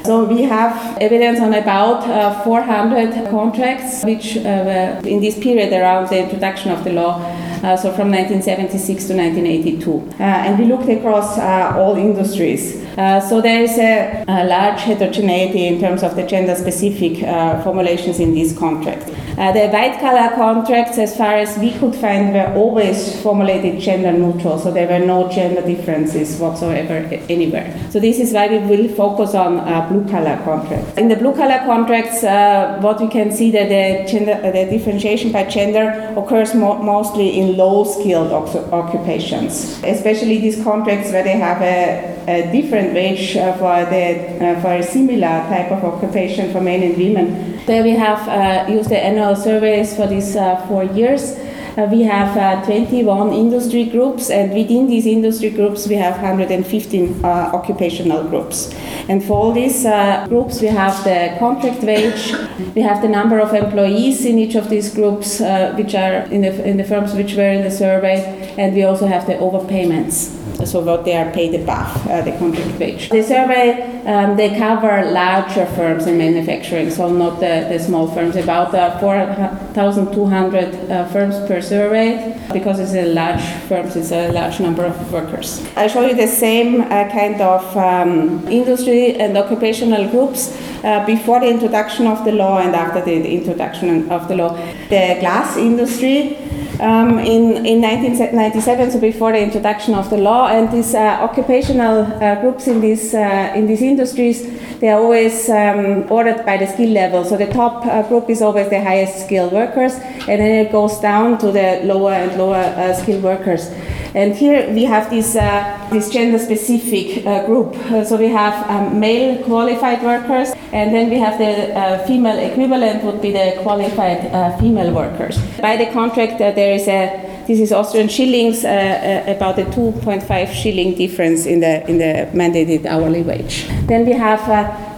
So 0.05 0.23
we 0.23 0.43
have 0.43 0.97
evidence 1.01 1.39
on 1.39 1.53
about 1.53 2.03
uh, 2.07 2.43
400 2.43 3.29
contracts, 3.29 4.03
which 4.03 4.37
uh, 4.37 4.41
were 4.41 5.01
in 5.03 5.19
this 5.19 5.37
period 5.37 5.73
around 5.73 6.09
the 6.09 6.23
introduction 6.23 6.71
of 6.71 6.83
the 6.83 6.93
law 6.93 7.19
uh, 7.19 7.48
so 7.75 7.91
from 7.91 8.09
1976 8.11 9.07
to 9.07 9.13
1982. 9.15 9.91
Uh, 9.91 10.23
and 10.23 10.59
we 10.59 10.65
looked 10.65 10.89
across 10.89 11.37
uh, 11.37 11.73
all 11.75 11.95
industries. 11.97 12.83
Uh, 12.97 13.19
so 13.19 13.41
there 13.41 13.61
is 13.61 13.77
a, 13.77 14.23
a, 14.27 14.45
large 14.45 14.81
heterogeneity 14.81 15.67
in 15.67 15.79
terms 15.79 16.03
of 16.03 16.15
the 16.15 16.25
gender 16.25 16.55
specific 16.55 17.23
uh, 17.23 17.61
formulations 17.63 18.19
in 18.19 18.33
these 18.33 18.57
contracts. 18.57 19.11
Uh, 19.39 19.53
the 19.53 19.69
white 19.69 19.97
collar 20.01 20.35
contracts, 20.35 20.97
as 20.97 21.15
far 21.15 21.35
as 21.35 21.57
we 21.59 21.71
could 21.79 21.95
find, 21.95 22.33
were 22.33 22.53
always 22.55 23.21
formulated 23.21 23.79
gender 23.79 24.11
neutral, 24.11 24.59
so 24.59 24.69
there 24.69 24.85
were 24.85 25.05
no 25.05 25.29
gender 25.31 25.61
differences 25.61 26.37
whatsoever 26.39 26.95
anywhere. 27.29 27.73
So 27.89 28.01
this 28.01 28.19
is 28.19 28.33
why 28.33 28.49
we 28.49 28.57
will 28.57 28.89
focus 28.95 29.33
on 29.35 29.59
uh, 29.59 29.87
blue 29.87 30.05
collar 30.09 30.35
contracts. 30.43 30.97
In 30.97 31.07
the 31.07 31.15
blue 31.15 31.33
collar 31.33 31.59
contracts, 31.59 32.21
uh, 32.21 32.79
what 32.81 32.99
we 32.99 33.07
can 33.07 33.31
see 33.31 33.49
that 33.51 33.69
the, 33.69 34.11
gender, 34.11 34.33
uh, 34.33 34.51
the 34.51 34.65
differentiation 34.65 35.31
by 35.31 35.45
gender 35.45 36.13
occurs 36.17 36.53
mo- 36.53 36.83
mostly 36.83 37.39
in 37.39 37.55
low 37.55 37.85
skilled 37.85 38.33
occupations, 38.73 39.81
especially 39.85 40.39
these 40.39 40.61
contracts 40.61 41.13
where 41.13 41.23
they 41.23 41.37
have 41.37 41.61
a, 41.61 42.18
a 42.29 42.51
different 42.51 42.93
wage 42.93 43.35
uh, 43.35 43.53
for, 43.53 43.89
the, 43.89 44.05
uh, 44.45 44.61
for 44.61 44.73
a 44.75 44.83
similar 44.83 45.41
type 45.49 45.71
of 45.71 45.83
occupation 45.83 46.51
for 46.51 46.61
men 46.61 46.83
and 46.83 46.95
women. 46.97 47.65
There 47.65 47.83
we 47.83 47.91
have 47.91 48.21
uh, 48.27 48.71
used 48.71 48.89
the 48.89 48.99
annual 48.99 49.35
surveys 49.35 49.95
for 49.95 50.05
these 50.07 50.35
uh, 50.35 50.65
four 50.67 50.83
years. 50.83 51.37
Uh, 51.77 51.87
we 51.89 52.01
have 52.03 52.35
uh, 52.37 52.65
21 52.65 53.31
industry 53.31 53.85
groups, 53.85 54.29
and 54.29 54.51
within 54.53 54.87
these 54.87 55.05
industry 55.05 55.49
groups, 55.49 55.87
we 55.87 55.95
have 55.95 56.15
115 56.15 57.23
occupational 57.23 58.23
groups. 58.23 58.73
And 59.07 59.23
for 59.23 59.33
all 59.33 59.51
these 59.53 59.83
groups, 60.27 60.61
we 60.61 60.67
have 60.67 61.03
the 61.03 61.35
contract 61.39 61.81
wage, 61.83 62.33
we 62.75 62.81
have 62.81 63.01
the 63.01 63.07
number 63.07 63.39
of 63.39 63.53
employees 63.53 64.25
in 64.25 64.37
each 64.37 64.55
of 64.55 64.69
these 64.69 64.93
groups, 64.93 65.39
which 65.77 65.95
are 65.95 66.25
in 66.31 66.41
the, 66.41 66.67
in 66.67 66.77
the 66.77 66.83
firms 66.83 67.13
which 67.13 67.35
were 67.35 67.51
in 67.51 67.63
the 67.63 67.71
survey, 67.71 68.53
and 68.57 68.75
we 68.75 68.83
also 68.83 69.07
have 69.07 69.25
the 69.25 69.33
overpayments 69.33 70.38
so 70.65 70.79
what 70.79 71.05
they 71.05 71.15
are 71.15 71.31
paid 71.31 71.53
above 71.55 72.07
uh, 72.07 72.21
the 72.21 72.31
contract 72.37 72.79
wage. 72.79 73.09
The 73.09 73.23
survey 73.23 73.99
um, 74.09 74.37
they 74.37 74.57
cover 74.57 75.11
larger 75.11 75.67
firms 75.67 76.07
in 76.07 76.17
manufacturing, 76.17 76.89
so 76.89 77.09
not 77.09 77.39
the, 77.39 77.67
the 77.69 77.77
small 77.79 78.07
firms. 78.07 78.35
About 78.35 78.73
uh, 78.73 78.97
4,200 78.99 80.89
uh, 80.89 81.07
firms 81.09 81.35
per 81.47 81.61
survey, 81.61 82.35
because 82.51 82.79
it's 82.79 82.93
a 82.93 83.13
large 83.13 83.43
firms, 83.67 83.95
it's 83.95 84.11
a 84.11 84.31
large 84.31 84.59
number 84.59 84.83
of 84.83 85.13
workers. 85.13 85.63
I 85.75 85.87
show 85.87 86.07
you 86.07 86.15
the 86.15 86.27
same 86.27 86.81
uh, 86.81 87.09
kind 87.09 87.39
of 87.39 87.77
um, 87.77 88.47
industry 88.47 89.15
and 89.15 89.37
occupational 89.37 90.09
groups 90.09 90.57
uh, 90.83 91.05
before 91.05 91.39
the 91.41 91.49
introduction 91.49 92.07
of 92.07 92.25
the 92.25 92.31
law 92.31 92.57
and 92.59 92.75
after 92.75 93.05
the, 93.05 93.21
the 93.21 93.31
introduction 93.31 94.09
of 94.09 94.27
the 94.27 94.35
law. 94.35 94.55
The 94.89 95.17
glass 95.19 95.55
industry 95.57 96.37
um, 96.79 97.19
in, 97.19 97.65
in 97.65 97.81
1997, 97.81 98.91
so 98.91 98.99
before 98.99 99.31
the 99.31 99.41
introduction 99.41 99.93
of 99.93 100.09
the 100.09 100.17
law. 100.17 100.47
And 100.47 100.71
these 100.71 100.95
uh, 100.95 101.19
occupational 101.21 102.01
uh, 102.01 102.41
groups 102.41 102.67
in 102.67 102.81
these, 102.81 103.13
uh, 103.13 103.53
in 103.55 103.67
these 103.67 103.81
industries, 103.81 104.79
they 104.79 104.89
are 104.89 104.99
always 105.01 105.49
um, 105.49 106.09
ordered 106.09 106.45
by 106.45 106.57
the 106.57 106.67
skill 106.67 106.89
level. 106.89 107.25
So 107.25 107.37
the 107.37 107.47
top 107.47 107.85
uh, 107.85 108.03
group 108.03 108.29
is 108.29 108.41
always 108.41 108.69
the 108.69 108.81
highest 108.81 109.25
skilled 109.25 109.51
workers, 109.51 109.93
and 109.93 110.39
then 110.41 110.65
it 110.65 110.71
goes 110.71 110.99
down 110.99 111.37
to 111.39 111.51
the 111.51 111.81
lower 111.83 112.13
and 112.13 112.37
lower 112.37 112.55
uh, 112.55 112.93
skilled 112.93 113.23
workers. 113.23 113.69
And 114.15 114.35
here 114.35 114.71
we 114.73 114.85
have 114.85 115.09
this, 115.09 115.35
uh, 115.35 115.87
this 115.91 116.09
gender 116.09 116.39
specific 116.39 117.25
uh, 117.25 117.45
group. 117.45 117.75
Uh, 117.91 118.03
so 118.03 118.17
we 118.17 118.27
have 118.27 118.69
um, 118.69 118.99
male 118.99 119.43
qualified 119.43 120.01
workers, 120.01 120.49
and 120.73 120.93
then 120.93 121.09
we 121.09 121.17
have 121.17 121.37
the 121.37 121.75
uh, 121.75 122.07
female 122.07 122.37
equivalent, 122.39 123.03
would 123.03 123.21
be 123.21 123.31
the 123.31 123.59
qualified 123.61 124.25
uh, 124.33 124.57
female 124.57 124.93
workers. 124.93 125.37
By 125.61 125.77
the 125.77 125.91
contract, 125.91 126.41
uh, 126.41 126.51
there 126.51 126.73
is 126.73 126.87
a 126.87 127.27
this 127.47 127.59
is 127.59 127.71
Austrian 127.71 128.07
shillings, 128.07 128.59
about 128.59 129.57
a 129.57 129.65
2.5 129.65 130.53
shilling 130.53 130.93
difference 130.93 131.47
in 131.47 131.61
the 131.61 131.83
in 131.89 131.97
the 131.97 132.29
mandated 132.31 132.85
hourly 132.85 133.23
wage. 133.23 133.67
Then 133.87 134.05
we 134.05 134.13
have 134.13 134.39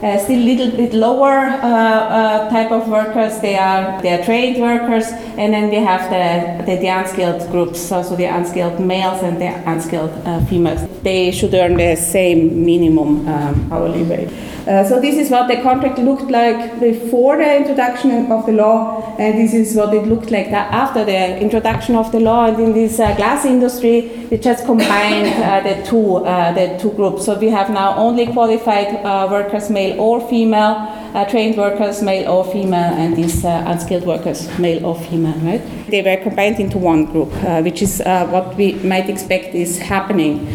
uh, 0.03 0.17
still 0.17 0.39
a 0.39 0.47
little 0.51 0.71
bit 0.75 0.93
lower 0.93 1.37
uh, 1.37 1.67
uh, 1.67 2.49
type 2.49 2.71
of 2.71 2.87
workers. 2.87 3.39
They 3.39 3.55
are 3.57 4.01
they 4.01 4.11
are 4.13 4.23
trained 4.23 4.61
workers, 4.61 5.05
and 5.37 5.53
then 5.53 5.69
we 5.69 5.77
have 5.77 6.09
the 6.09 6.65
the, 6.65 6.77
the 6.77 6.87
unskilled 6.87 7.49
groups, 7.51 7.79
so, 7.79 8.01
so 8.03 8.15
the 8.15 8.25
unskilled 8.25 8.79
males 8.79 9.21
and 9.23 9.39
the 9.39 9.51
unskilled 9.69 10.13
females. 10.49 10.81
They 11.03 11.31
should 11.31 11.53
earn 11.53 11.77
the 11.77 11.95
same 11.95 12.65
minimum 12.65 13.27
um, 13.27 13.71
hourly 13.71 14.03
wage. 14.03 14.31
Uh, 14.67 14.83
so 14.83 15.01
this 15.01 15.15
is 15.17 15.31
what 15.31 15.47
the 15.47 15.59
contract 15.63 15.97
looked 15.97 16.29
like 16.29 16.79
before 16.79 17.37
the 17.37 17.57
introduction 17.57 18.31
of 18.31 18.45
the 18.45 18.51
law, 18.51 19.15
and 19.17 19.35
this 19.39 19.53
is 19.55 19.75
what 19.75 19.91
it 19.91 20.05
looked 20.05 20.29
like 20.29 20.47
after 20.47 21.03
the 21.03 21.39
introduction 21.39 21.95
of 21.95 22.11
the 22.11 22.19
law. 22.19 22.45
And 22.45 22.59
in 22.59 22.73
this 22.73 22.99
uh, 22.99 23.15
glass 23.15 23.43
industry, 23.43 24.27
we 24.29 24.37
just 24.37 24.65
combined 24.65 25.33
uh, 25.43 25.61
the 25.61 25.83
two 25.83 26.21
the 26.59 26.77
two 26.79 26.91
groups. 26.91 27.25
So 27.25 27.39
we 27.39 27.49
have 27.49 27.71
now 27.71 27.95
only 27.97 28.27
qualified 28.27 29.03
workers, 29.31 29.69
male 29.71 29.90
or 29.97 30.21
female, 30.29 30.87
uh, 31.13 31.25
trained 31.25 31.57
workers, 31.57 32.01
male 32.01 32.29
or 32.29 32.43
female, 32.45 32.93
and 32.93 33.15
these 33.15 33.43
uh, 33.43 33.63
unskilled 33.67 34.05
workers, 34.05 34.47
male 34.59 34.85
or 34.85 34.95
female. 34.95 35.37
Right? 35.39 35.61
They 35.87 36.01
were 36.01 36.17
combined 36.23 36.59
into 36.59 36.77
one 36.77 37.05
group, 37.05 37.31
uh, 37.43 37.61
which 37.61 37.81
is 37.81 38.01
what 38.05 38.55
we 38.55 38.73
might 38.73 39.09
expect 39.09 39.55
is 39.55 39.77
happening 39.77 40.45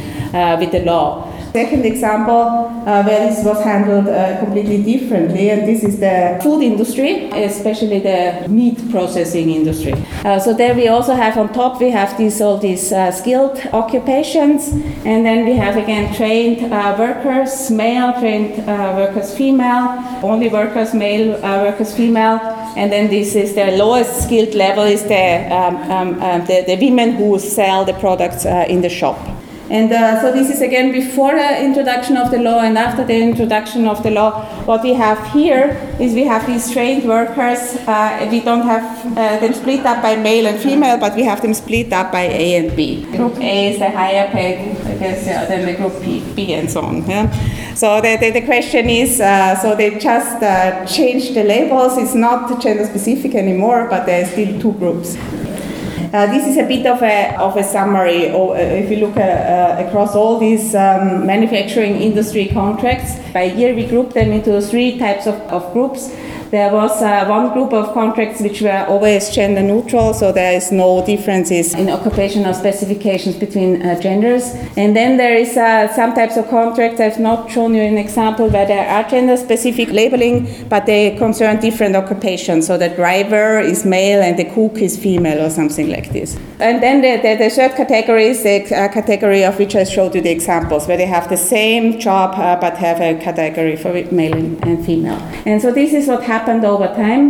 with 0.60 0.72
the 0.72 0.82
law. 0.84 1.32
Second 1.56 1.86
example 1.86 2.42
uh, 2.84 3.02
where 3.02 3.26
this 3.26 3.42
was 3.42 3.64
handled 3.64 4.08
uh, 4.08 4.38
completely 4.40 4.82
differently, 4.82 5.48
and 5.48 5.66
this 5.66 5.82
is 5.82 5.98
the 5.98 6.38
food 6.42 6.62
industry, 6.62 7.30
especially 7.30 7.98
the 7.98 8.46
meat 8.46 8.78
processing 8.90 9.48
industry. 9.48 9.94
Uh, 10.22 10.38
so 10.38 10.52
there 10.52 10.74
we 10.74 10.88
also 10.88 11.14
have 11.14 11.38
on 11.38 11.50
top 11.54 11.80
we 11.80 11.88
have 11.90 12.14
these 12.18 12.42
all 12.42 12.58
these 12.58 12.92
uh, 12.92 13.10
skilled 13.10 13.56
occupations, 13.72 14.68
and 15.06 15.24
then 15.24 15.46
we 15.46 15.54
have 15.54 15.78
again 15.78 16.14
trained 16.14 16.70
uh, 16.70 16.94
workers, 16.98 17.70
male 17.70 18.12
trained 18.20 18.60
uh, 18.68 18.92
workers, 18.94 19.34
female, 19.34 19.84
only 20.22 20.50
workers, 20.50 20.92
male 20.92 21.40
workers, 21.40 21.96
female, 21.96 22.38
and 22.76 22.92
then 22.92 23.08
this 23.08 23.34
is 23.34 23.54
the 23.54 23.68
lowest 23.78 24.24
skilled 24.24 24.54
level 24.54 24.84
is 24.84 25.02
the, 25.04 25.26
um, 25.50 25.76
um, 25.90 26.22
um, 26.22 26.44
the, 26.44 26.64
the 26.66 26.76
women 26.76 27.12
who 27.12 27.38
sell 27.38 27.86
the 27.86 27.94
products 27.94 28.44
in 28.44 28.82
the 28.82 28.90
shop. 28.90 29.16
And 29.68 29.92
uh, 29.92 30.20
so 30.20 30.32
this 30.32 30.48
is 30.48 30.60
again 30.62 30.92
before 30.92 31.32
the 31.32 31.64
introduction 31.64 32.16
of 32.16 32.30
the 32.30 32.38
law 32.38 32.60
and 32.60 32.78
after 32.78 33.04
the 33.04 33.20
introduction 33.20 33.88
of 33.88 34.02
the 34.02 34.12
law. 34.12 34.44
What 34.64 34.82
we 34.82 34.94
have 34.94 35.18
here 35.32 35.76
is 35.98 36.14
we 36.14 36.24
have 36.24 36.46
these 36.46 36.70
trained 36.70 37.08
workers. 37.08 37.76
Uh, 37.86 38.28
we 38.30 38.40
don't 38.40 38.62
have 38.62 38.84
uh, 39.12 39.40
them 39.40 39.52
split 39.52 39.84
up 39.84 40.02
by 40.02 40.14
male 40.14 40.46
and 40.46 40.60
female, 40.60 40.98
but 40.98 41.16
we 41.16 41.24
have 41.24 41.42
them 41.42 41.52
split 41.52 41.92
up 41.92 42.12
by 42.12 42.22
A 42.22 42.56
and 42.56 42.76
B. 42.76 43.04
Group 43.16 43.38
A 43.38 43.72
is 43.72 43.78
the 43.80 43.90
higher 43.90 44.30
paid, 44.30 44.76
I 44.86 44.98
guess, 44.98 45.26
yeah, 45.26 45.44
than 45.46 45.66
the 45.66 45.74
group 45.74 46.00
B, 46.00 46.22
B 46.34 46.54
and 46.54 46.70
so 46.70 46.82
on. 46.82 47.04
Yeah? 47.08 47.28
So 47.74 48.00
the, 48.00 48.16
the, 48.16 48.30
the 48.30 48.42
question 48.42 48.88
is, 48.88 49.20
uh, 49.20 49.56
so 49.56 49.74
they 49.74 49.98
just 49.98 50.42
uh, 50.42 50.86
changed 50.86 51.34
the 51.34 51.42
labels. 51.42 51.98
It's 51.98 52.14
not 52.14 52.60
gender 52.62 52.86
specific 52.86 53.34
anymore, 53.34 53.88
but 53.90 54.06
there 54.06 54.22
are 54.22 54.28
still 54.28 54.60
two 54.60 54.72
groups. 54.74 55.16
Uh, 56.12 56.26
this 56.26 56.46
is 56.46 56.56
a 56.56 56.66
bit 56.66 56.86
of 56.86 57.02
a, 57.02 57.36
of 57.38 57.56
a 57.56 57.64
summary. 57.64 58.30
Or, 58.30 58.54
uh, 58.54 58.60
if 58.60 58.90
you 58.90 58.98
look 58.98 59.16
uh, 59.16 59.84
across 59.86 60.14
all 60.14 60.38
these 60.38 60.74
um, 60.74 61.26
manufacturing 61.26 61.96
industry 61.96 62.46
contracts, 62.46 63.18
by 63.32 63.44
year 63.44 63.74
we 63.74 63.86
group 63.86 64.12
them 64.12 64.30
into 64.30 64.60
three 64.60 64.98
types 64.98 65.26
of, 65.26 65.34
of 65.50 65.72
groups. 65.72 66.14
There 66.50 66.72
was 66.72 67.02
uh, 67.02 67.26
one 67.26 67.52
group 67.52 67.72
of 67.72 67.92
contracts 67.92 68.40
which 68.40 68.62
were 68.62 68.86
always 68.88 69.30
gender 69.30 69.62
neutral, 69.62 70.14
so 70.14 70.30
there 70.30 70.52
is 70.52 70.70
no 70.70 71.04
differences 71.04 71.74
in 71.74 71.88
occupational 71.88 72.54
specifications 72.54 73.34
between 73.34 73.82
uh, 73.82 74.00
genders. 74.00 74.54
And 74.76 74.94
then 74.94 75.16
there 75.16 75.34
is 75.34 75.56
uh, 75.56 75.92
some 75.92 76.14
types 76.14 76.36
of 76.36 76.48
contracts, 76.48 77.00
I've 77.00 77.18
not 77.18 77.50
shown 77.50 77.74
you 77.74 77.82
an 77.82 77.98
example, 77.98 78.48
where 78.48 78.64
there 78.64 78.88
are 78.88 79.08
gender 79.10 79.36
specific 79.36 79.88
labeling, 79.90 80.68
but 80.68 80.86
they 80.86 81.16
concern 81.16 81.58
different 81.60 81.96
occupations. 81.96 82.68
So 82.68 82.78
the 82.78 82.90
driver 82.90 83.58
is 83.58 83.84
male 83.84 84.22
and 84.22 84.38
the 84.38 84.44
cook 84.44 84.78
is 84.78 84.96
female 84.96 85.44
or 85.44 85.50
something 85.50 85.90
like 85.90 86.12
this. 86.12 86.36
And 86.60 86.80
then 86.80 87.00
the, 87.02 87.16
the, 87.22 87.36
the 87.42 87.50
third 87.50 87.74
category 87.74 88.26
is 88.26 88.44
the 88.44 88.72
uh, 88.72 88.88
category 88.92 89.42
of 89.42 89.58
which 89.58 89.74
I 89.74 89.82
showed 89.82 90.14
you 90.14 90.20
the 90.20 90.30
examples, 90.30 90.86
where 90.86 90.96
they 90.96 91.06
have 91.06 91.28
the 91.28 91.36
same 91.36 91.98
job 91.98 92.36
uh, 92.36 92.54
but 92.60 92.76
have 92.76 93.00
a 93.00 93.20
category 93.20 93.74
for 93.74 93.92
male 94.12 94.36
and 94.36 94.86
female. 94.86 95.18
And 95.44 95.60
so 95.60 95.72
this 95.72 95.92
is 95.92 96.06
what 96.06 96.22
happens 96.22 96.35
happened 96.36 96.64
over 96.64 96.88
time. 97.04 97.24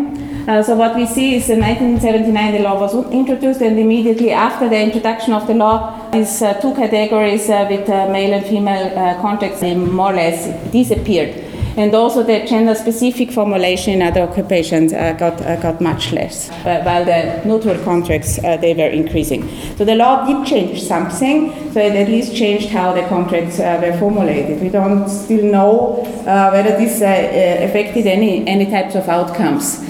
Uh, 0.48 0.62
so 0.62 0.74
what 0.76 0.94
we 0.94 1.06
see 1.06 1.28
is 1.38 1.48
in 1.50 1.60
1979 1.60 2.52
the 2.52 2.62
law 2.66 2.78
was 2.84 2.94
introduced 3.20 3.60
and 3.60 3.78
immediately 3.78 4.30
after 4.30 4.68
the 4.68 4.80
introduction 4.88 5.32
of 5.38 5.44
the 5.48 5.54
law 5.54 5.74
these 6.12 6.40
uh, 6.40 6.54
two 6.62 6.72
categories 6.74 7.50
uh, 7.50 7.66
with 7.68 7.88
uh, 7.88 8.08
male 8.16 8.32
and 8.36 8.46
female 8.46 8.86
uh, 8.96 9.20
contracts 9.20 9.62
more 9.62 10.12
or 10.12 10.16
less 10.22 10.38
disappeared. 10.70 11.45
And 11.76 11.94
also 11.94 12.22
the 12.22 12.46
gender 12.46 12.74
specific 12.74 13.30
formulation 13.30 13.94
in 13.94 14.02
other 14.02 14.22
occupations 14.22 14.94
uh, 14.94 15.12
got, 15.12 15.42
uh, 15.42 15.56
got 15.60 15.80
much 15.80 16.10
less, 16.12 16.48
while 16.64 17.04
the 17.04 17.42
neutral 17.44 17.78
contracts 17.84 18.38
uh, 18.38 18.56
they 18.56 18.72
were 18.72 18.88
increasing. 18.88 19.46
So 19.76 19.84
the 19.84 19.94
law 19.94 20.24
did 20.26 20.46
change 20.46 20.82
something, 20.82 21.52
so 21.72 21.80
it 21.80 21.92
at 21.92 22.08
least 22.08 22.34
changed 22.34 22.70
how 22.70 22.94
the 22.94 23.02
contracts 23.08 23.60
uh, 23.60 23.78
were 23.82 23.98
formulated. 23.98 24.62
We 24.62 24.70
don't 24.70 25.06
still 25.08 25.44
know 25.44 26.02
whether 26.24 26.76
this 26.78 27.02
affected 27.02 28.06
any, 28.06 28.46
any 28.46 28.66
types 28.70 28.94
of 28.94 29.06
outcomes. 29.08 29.84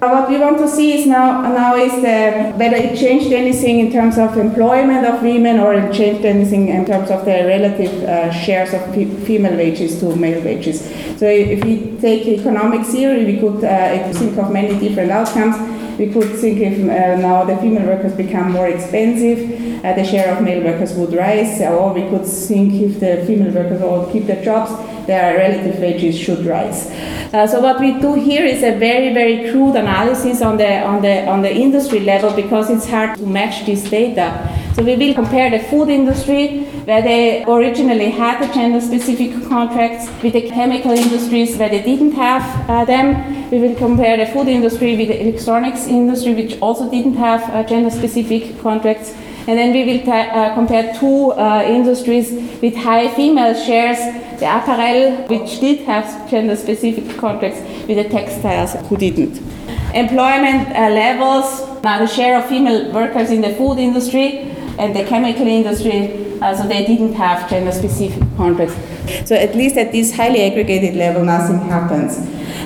What 0.00 0.30
we 0.30 0.38
want 0.38 0.58
to 0.58 0.68
see 0.68 0.96
is 0.96 1.06
now, 1.06 1.42
now 1.42 1.74
is 1.74 1.90
the, 1.90 2.52
whether 2.56 2.76
it 2.76 2.96
changed 2.96 3.32
anything 3.32 3.80
in 3.80 3.90
terms 3.90 4.16
of 4.16 4.38
employment 4.38 5.04
of 5.04 5.20
women 5.22 5.58
or 5.58 5.74
it 5.74 5.92
changed 5.92 6.24
anything 6.24 6.68
in 6.68 6.86
terms 6.86 7.10
of 7.10 7.24
the 7.24 7.32
relative 7.32 8.04
uh, 8.04 8.30
shares 8.30 8.72
of 8.72 8.94
female 8.94 9.56
wages 9.56 9.98
to 9.98 10.14
male 10.14 10.40
wages. 10.44 10.82
So 11.18 11.26
if 11.26 11.64
we 11.64 11.98
take 12.00 12.28
economic 12.28 12.86
theory, 12.86 13.24
we 13.24 13.40
could 13.40 13.64
uh, 13.64 14.12
think 14.12 14.38
of 14.38 14.52
many 14.52 14.78
different 14.78 15.10
outcomes. 15.10 15.56
We 15.98 16.12
could 16.12 16.38
think 16.38 16.60
if 16.60 16.78
uh, 16.78 17.20
now 17.20 17.42
the 17.42 17.56
female 17.56 17.86
workers 17.86 18.12
become 18.12 18.52
more 18.52 18.68
expensive, 18.68 19.84
uh, 19.84 19.94
the 19.94 20.04
share 20.04 20.32
of 20.32 20.44
male 20.44 20.62
workers 20.62 20.92
would 20.92 21.12
rise, 21.12 21.60
or 21.60 21.92
we 21.92 22.02
could 22.02 22.24
think 22.24 22.72
if 22.74 23.00
the 23.00 23.24
female 23.26 23.52
workers 23.52 23.82
all 23.82 24.06
keep 24.12 24.26
their 24.26 24.44
jobs, 24.44 24.70
their 25.08 25.36
relative 25.38 25.80
wages 25.80 26.16
should 26.16 26.46
rise. 26.46 26.86
Uh, 27.32 27.46
so 27.46 27.60
what 27.60 27.80
we 27.80 27.98
do 27.98 28.14
here 28.14 28.44
is 28.44 28.62
a 28.62 28.78
very, 28.78 29.12
very 29.12 29.50
crude 29.50 29.74
analysis 29.74 30.40
on 30.40 30.56
the, 30.56 30.80
on, 30.82 31.02
the, 31.02 31.26
on 31.26 31.42
the 31.42 31.52
industry 31.52 32.00
level 32.00 32.30
because 32.32 32.70
it's 32.70 32.88
hard 32.88 33.18
to 33.18 33.26
match 33.26 33.66
this 33.66 33.90
data. 33.90 34.28
So 34.74 34.84
we 34.84 34.94
will 34.96 35.14
compare 35.14 35.50
the 35.50 35.58
food 35.58 35.88
industry, 35.88 36.64
where 36.84 37.02
they 37.02 37.44
originally 37.44 38.10
had 38.10 38.40
the 38.40 38.52
gender-specific 38.54 39.48
contracts, 39.48 40.06
with 40.22 40.34
the 40.34 40.48
chemical 40.48 40.92
industries 40.92 41.56
where 41.56 41.68
they 41.68 41.82
didn't 41.82 42.12
have 42.12 42.44
uh, 42.70 42.84
them. 42.84 43.50
We 43.50 43.58
will 43.58 43.74
compare 43.74 44.16
the 44.16 44.30
food 44.32 44.46
industry 44.46 44.96
with 44.96 45.08
the 45.08 45.20
electronics 45.20 45.86
industry, 45.86 46.34
which 46.34 46.60
also 46.60 46.88
didn't 46.88 47.14
have 47.14 47.42
uh, 47.50 47.64
gender-specific 47.64 48.60
contracts. 48.60 49.14
And 49.48 49.56
then 49.56 49.72
we 49.72 49.82
will 49.86 50.10
uh, 50.12 50.52
compare 50.52 50.94
two 51.00 51.32
uh, 51.32 51.64
industries 51.66 52.30
with 52.60 52.76
high 52.76 53.08
female 53.14 53.54
shares, 53.54 53.96
the 54.38 54.44
apparel, 54.44 55.26
which 55.28 55.58
did 55.58 55.86
have 55.86 56.28
gender-specific 56.30 57.16
contracts, 57.16 57.58
with 57.88 57.96
the 57.96 58.08
textiles, 58.10 58.74
who 58.88 58.98
didn't. 58.98 59.38
Employment 59.94 60.68
uh, 60.68 60.90
levels, 60.90 61.82
now 61.82 61.98
the 61.98 62.06
share 62.06 62.38
of 62.38 62.44
female 62.44 62.92
workers 62.92 63.30
in 63.30 63.40
the 63.40 63.54
food 63.54 63.78
industry 63.78 64.54
and 64.78 64.94
the 64.94 65.04
chemical 65.04 65.46
industry, 65.46 66.38
uh, 66.42 66.54
so 66.54 66.68
they 66.68 66.84
didn't 66.84 67.14
have 67.14 67.48
gender-specific 67.48 68.22
contracts. 68.36 68.76
So 69.26 69.34
at 69.34 69.56
least 69.56 69.78
at 69.78 69.92
this 69.92 70.14
highly 70.14 70.42
aggregated 70.42 70.94
level, 70.94 71.24
nothing 71.24 71.58
happens. 71.60 72.18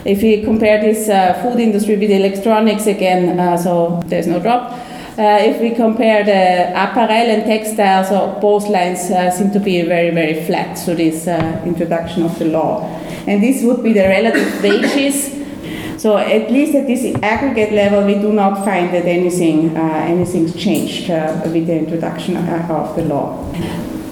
If 0.04 0.20
we 0.20 0.42
compare 0.42 0.80
this 0.80 1.08
uh, 1.08 1.40
food 1.44 1.60
industry 1.60 1.96
with 1.96 2.10
electronics 2.10 2.88
again, 2.88 3.38
uh, 3.38 3.56
so 3.56 4.02
there's 4.06 4.26
no 4.26 4.40
drop. 4.40 4.76
Uh, 5.18 5.38
if 5.40 5.60
we 5.60 5.74
compare 5.74 6.24
the 6.24 6.70
apparel 6.70 7.10
and 7.10 7.44
textiles, 7.44 8.08
so 8.08 8.38
both 8.40 8.66
lines 8.68 9.10
uh, 9.10 9.30
seem 9.30 9.50
to 9.50 9.60
be 9.60 9.82
very, 9.82 10.08
very 10.08 10.42
flat 10.46 10.74
to 10.74 10.94
this 10.94 11.28
uh, 11.28 11.62
introduction 11.66 12.22
of 12.22 12.38
the 12.38 12.46
law. 12.46 12.82
And 13.26 13.42
this 13.42 13.62
would 13.62 13.82
be 13.82 13.92
the 13.92 14.08
relative 14.08 14.62
wages. 14.62 15.42
So 16.00 16.16
at 16.16 16.50
least 16.50 16.74
at 16.74 16.86
this 16.86 17.14
aggregate 17.22 17.72
level, 17.72 18.06
we 18.06 18.14
do 18.14 18.32
not 18.32 18.64
find 18.64 18.92
that 18.94 19.04
anything, 19.04 19.76
uh, 19.76 19.80
anything's 20.08 20.56
changed 20.56 21.10
uh, 21.10 21.42
with 21.44 21.66
the 21.66 21.76
introduction 21.76 22.38
of 22.38 22.96
the 22.96 23.04
law. 23.04 23.52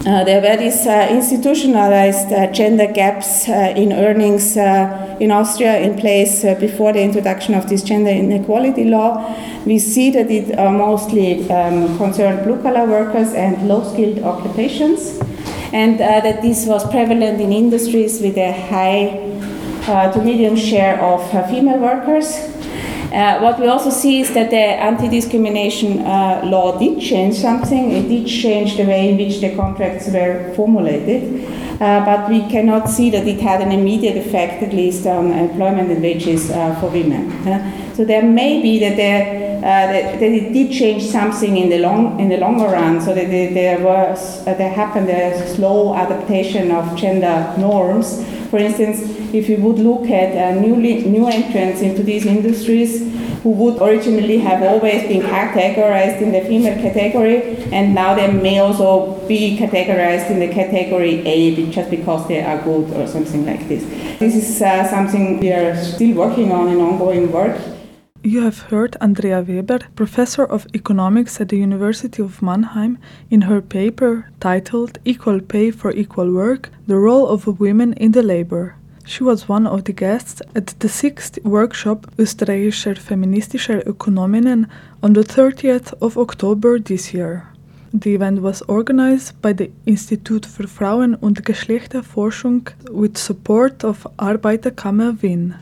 Uh, 0.06 0.24
there 0.24 0.40
were 0.40 0.56
these 0.56 0.86
uh, 0.86 1.08
institutionalized 1.10 2.32
uh, 2.32 2.50
gender 2.52 2.86
gaps 2.90 3.46
in 3.48 3.92
earnings 3.92 4.56
in 4.56 5.30
Austria 5.30 5.78
in 5.78 5.94
place 5.98 6.42
before 6.58 6.94
the 6.94 7.02
introduction 7.02 7.52
of 7.54 7.68
this 7.68 7.82
gender 7.82 8.08
inequality 8.08 8.84
law. 8.84 9.36
We 9.66 9.78
see 9.78 10.10
that 10.12 10.30
it 10.30 10.56
mostly 10.56 11.50
um, 11.50 11.98
concerned 11.98 12.44
blue 12.44 12.62
collar 12.62 12.86
workers 12.86 13.34
and 13.34 13.68
low 13.68 13.84
skilled 13.92 14.20
occupations, 14.20 15.20
and 15.74 16.00
that 16.00 16.40
this 16.40 16.64
was 16.64 16.82
prevalent 16.90 17.38
in 17.38 17.52
industries 17.52 18.22
with 18.22 18.38
a 18.38 18.52
high 18.52 20.12
to 20.14 20.22
medium 20.24 20.56
share 20.56 20.98
of 21.02 21.20
female 21.50 21.78
workers. 21.78 22.38
Uh, 23.12 23.40
what 23.40 23.58
we 23.58 23.66
also 23.66 23.90
see 23.90 24.20
is 24.20 24.32
that 24.34 24.50
the 24.50 24.56
anti-discrimination 24.56 25.98
uh, 25.98 26.42
law 26.44 26.78
did 26.78 27.00
change 27.00 27.34
something. 27.34 27.90
It 27.90 28.08
did 28.08 28.26
change 28.28 28.76
the 28.76 28.84
way 28.84 29.10
in 29.10 29.16
which 29.16 29.40
the 29.40 29.56
contracts 29.56 30.06
were 30.08 30.52
formulated, 30.54 31.44
but 31.80 32.28
we 32.28 32.40
cannot 32.48 32.88
see 32.88 33.10
that 33.10 33.26
it 33.26 33.40
had 33.40 33.60
an 33.60 33.72
immediate 33.72 34.16
effect, 34.16 34.62
at 34.62 34.72
least 34.72 35.06
on 35.06 35.32
employment 35.32 35.90
and 35.90 36.02
wages 36.02 36.50
uh, 36.50 36.78
for 36.78 36.90
women. 36.90 37.30
Uh, 37.48 37.94
so 37.94 38.04
there 38.04 38.22
may 38.22 38.60
be 38.60 38.78
that 38.78 38.96
there. 38.96 39.50
Uh, 39.60 39.62
that, 39.62 40.18
that, 40.20 40.22
it 40.22 40.54
did 40.54 40.72
change 40.72 41.02
something 41.02 41.58
in 41.58 41.68
the 41.68 41.78
long 41.78 42.18
in 42.18 42.30
the 42.30 42.38
longer 42.38 42.64
run, 42.64 42.98
so 42.98 43.14
that 43.14 43.28
there 43.28 43.78
was 43.80 44.42
there 44.44 44.72
happened 44.72 45.10
a 45.10 45.46
slow 45.54 45.94
adaptation 45.94 46.70
of 46.70 46.96
gender 46.96 47.54
norms 47.58 48.24
for 48.50 48.58
instance, 48.58 49.00
if 49.32 49.48
you 49.48 49.58
would 49.58 49.78
look 49.78 50.10
at 50.10 50.36
uh, 50.36 50.60
newly, 50.60 51.04
new 51.04 51.28
entrants 51.28 51.82
into 51.82 52.02
these 52.02 52.26
industries 52.26 53.00
who 53.42 53.50
would 53.50 53.80
originally 53.80 54.38
have 54.38 54.62
always 54.62 55.08
been 55.08 55.22
categorized 55.22 56.20
in 56.20 56.32
the 56.32 56.40
female 56.42 56.76
category, 56.82 57.56
and 57.72 57.94
now 57.94 58.14
they 58.14 58.30
may 58.30 58.58
also 58.58 59.18
be 59.26 59.56
categorized 59.56 60.30
in 60.30 60.38
the 60.40 60.48
category 60.48 61.26
A 61.26 61.70
just 61.70 61.90
because 61.90 62.26
they 62.28 62.42
are 62.42 62.62
good 62.62 62.90
or 62.92 63.06
something 63.06 63.46
like 63.46 63.66
this. 63.68 63.84
This 64.18 64.34
is 64.36 64.62
uh, 64.62 64.86
something 64.88 65.40
we 65.40 65.52
are 65.52 65.76
still 65.76 66.16
working 66.16 66.52
on 66.52 66.68
in 66.68 66.80
ongoing 66.80 67.32
work. 67.32 67.58
You 68.22 68.42
have 68.42 68.58
heard 68.68 68.98
Andrea 69.00 69.40
Weber, 69.40 69.78
professor 69.96 70.44
of 70.44 70.66
economics 70.74 71.40
at 71.40 71.48
the 71.48 71.56
University 71.56 72.22
of 72.22 72.42
Mannheim, 72.42 72.98
in 73.30 73.42
her 73.42 73.62
paper 73.62 74.28
titled 74.40 74.98
Equal 75.06 75.40
Pay 75.40 75.70
for 75.70 75.90
Equal 75.92 76.30
Work 76.30 76.68
The 76.86 76.96
Role 76.96 77.26
of 77.28 77.46
Women 77.58 77.94
in 77.94 78.12
the 78.12 78.22
Labor. 78.22 78.76
She 79.04 79.24
was 79.24 79.48
one 79.48 79.66
of 79.66 79.84
the 79.84 79.92
guests 79.92 80.42
at 80.54 80.74
the 80.78 80.88
sixth 80.88 81.38
workshop 81.44 82.06
Österreichischer 82.16 82.96
Feministischer 82.96 83.82
Ökonominnen 83.86 84.66
on 85.02 85.14
the 85.14 85.24
30th 85.24 85.94
of 86.00 86.16
October 86.16 86.78
this 86.78 87.12
year. 87.12 87.46
The 87.92 88.14
event 88.14 88.40
was 88.40 88.62
organized 88.62 89.40
by 89.42 89.52
the 89.52 89.70
Institut 89.84 90.46
für 90.46 90.68
Frauen- 90.68 91.16
und 91.16 91.44
Geschlechterforschung 91.44 92.70
with 92.90 93.18
support 93.18 93.84
of 93.84 94.06
Arbeiterkammer 94.16 95.20
Wien. 95.22 95.54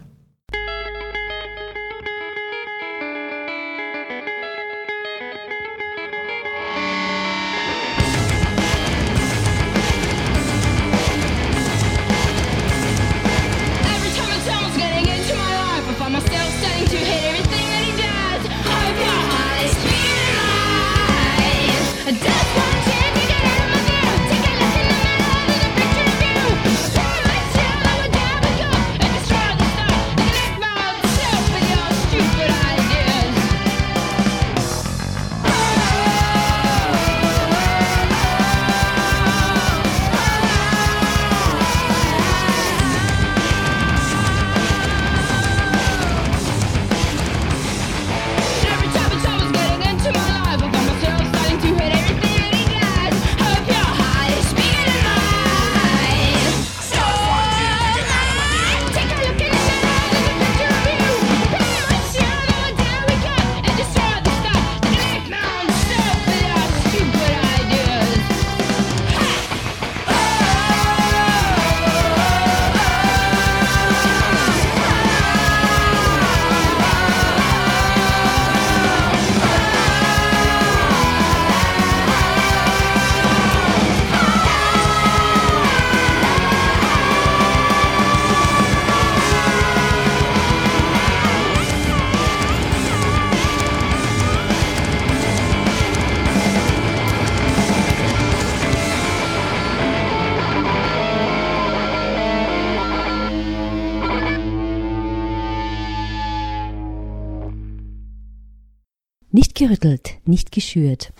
Gerüttelt, 109.69 110.17
nicht 110.25 110.51
geschürt. 110.51 111.13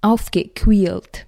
Aufgequält. 0.00 1.26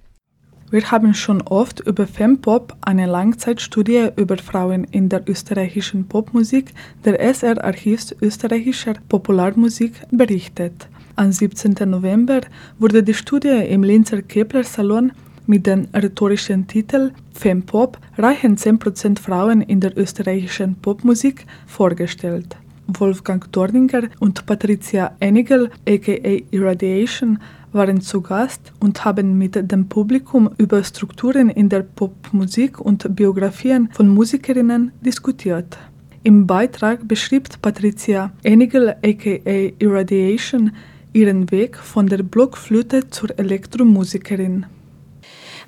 Wir 0.72 0.90
haben 0.90 1.14
schon 1.14 1.42
oft 1.42 1.80
über 1.80 2.06
Fempop, 2.06 2.76
eine 2.80 3.06
Langzeitstudie 3.06 4.08
über 4.16 4.38
Frauen 4.38 4.84
in 4.84 5.08
der 5.08 5.28
österreichischen 5.28 6.06
Popmusik 6.06 6.72
der 7.04 7.20
SR-Archivs 7.20 8.14
österreichischer 8.20 8.94
Popularmusik 9.08 9.92
berichtet. 10.10 10.88
Am 11.16 11.30
17. 11.30 11.74
November 11.88 12.40
wurde 12.78 13.02
die 13.02 13.14
Studie 13.14 13.64
im 13.68 13.84
Linzer 13.84 14.22
Kepler-Salon 14.22 15.12
mit 15.46 15.66
dem 15.66 15.88
rhetorischen 15.94 16.66
Titel 16.66 17.12
Fempop 17.32 17.98
reichen 18.18 18.56
10% 18.56 19.18
Frauen 19.18 19.60
in 19.60 19.80
der 19.80 19.96
österreichischen 19.96 20.76
Popmusik 20.76 21.46
vorgestellt. 21.66 22.56
Wolfgang 22.98 23.50
Dorninger 23.52 24.08
und 24.18 24.46
Patricia 24.46 25.14
Enigel, 25.20 25.70
aka 25.86 26.38
Irradiation, 26.50 27.38
waren 27.72 28.00
zu 28.00 28.20
Gast 28.20 28.72
und 28.80 29.04
haben 29.04 29.38
mit 29.38 29.70
dem 29.70 29.88
Publikum 29.88 30.50
über 30.58 30.82
Strukturen 30.82 31.50
in 31.50 31.68
der 31.68 31.82
Popmusik 31.82 32.80
und 32.80 33.14
Biografien 33.14 33.90
von 33.92 34.08
Musikerinnen 34.08 34.92
diskutiert. 35.00 35.78
Im 36.22 36.46
Beitrag 36.46 37.06
beschrieb 37.06 37.48
Patricia 37.62 38.32
Enigel 38.42 38.96
aka 39.02 39.72
Irradiation 39.78 40.72
ihren 41.12 41.50
Weg 41.50 41.76
von 41.76 42.06
der 42.06 42.22
Blockflöte 42.22 43.08
zur 43.10 43.38
Elektromusikerin. 43.38 44.66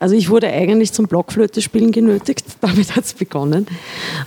Also 0.03 0.17
ich 0.17 0.31
wurde 0.31 0.49
eigentlich 0.49 0.93
zum 0.93 1.07
Blockflöte 1.07 1.63
spielen 1.63 1.93
genötigt, 1.93 2.45
damit 2.61 2.97
hat 2.97 3.05
es 3.05 3.15
begonnen 3.15 3.67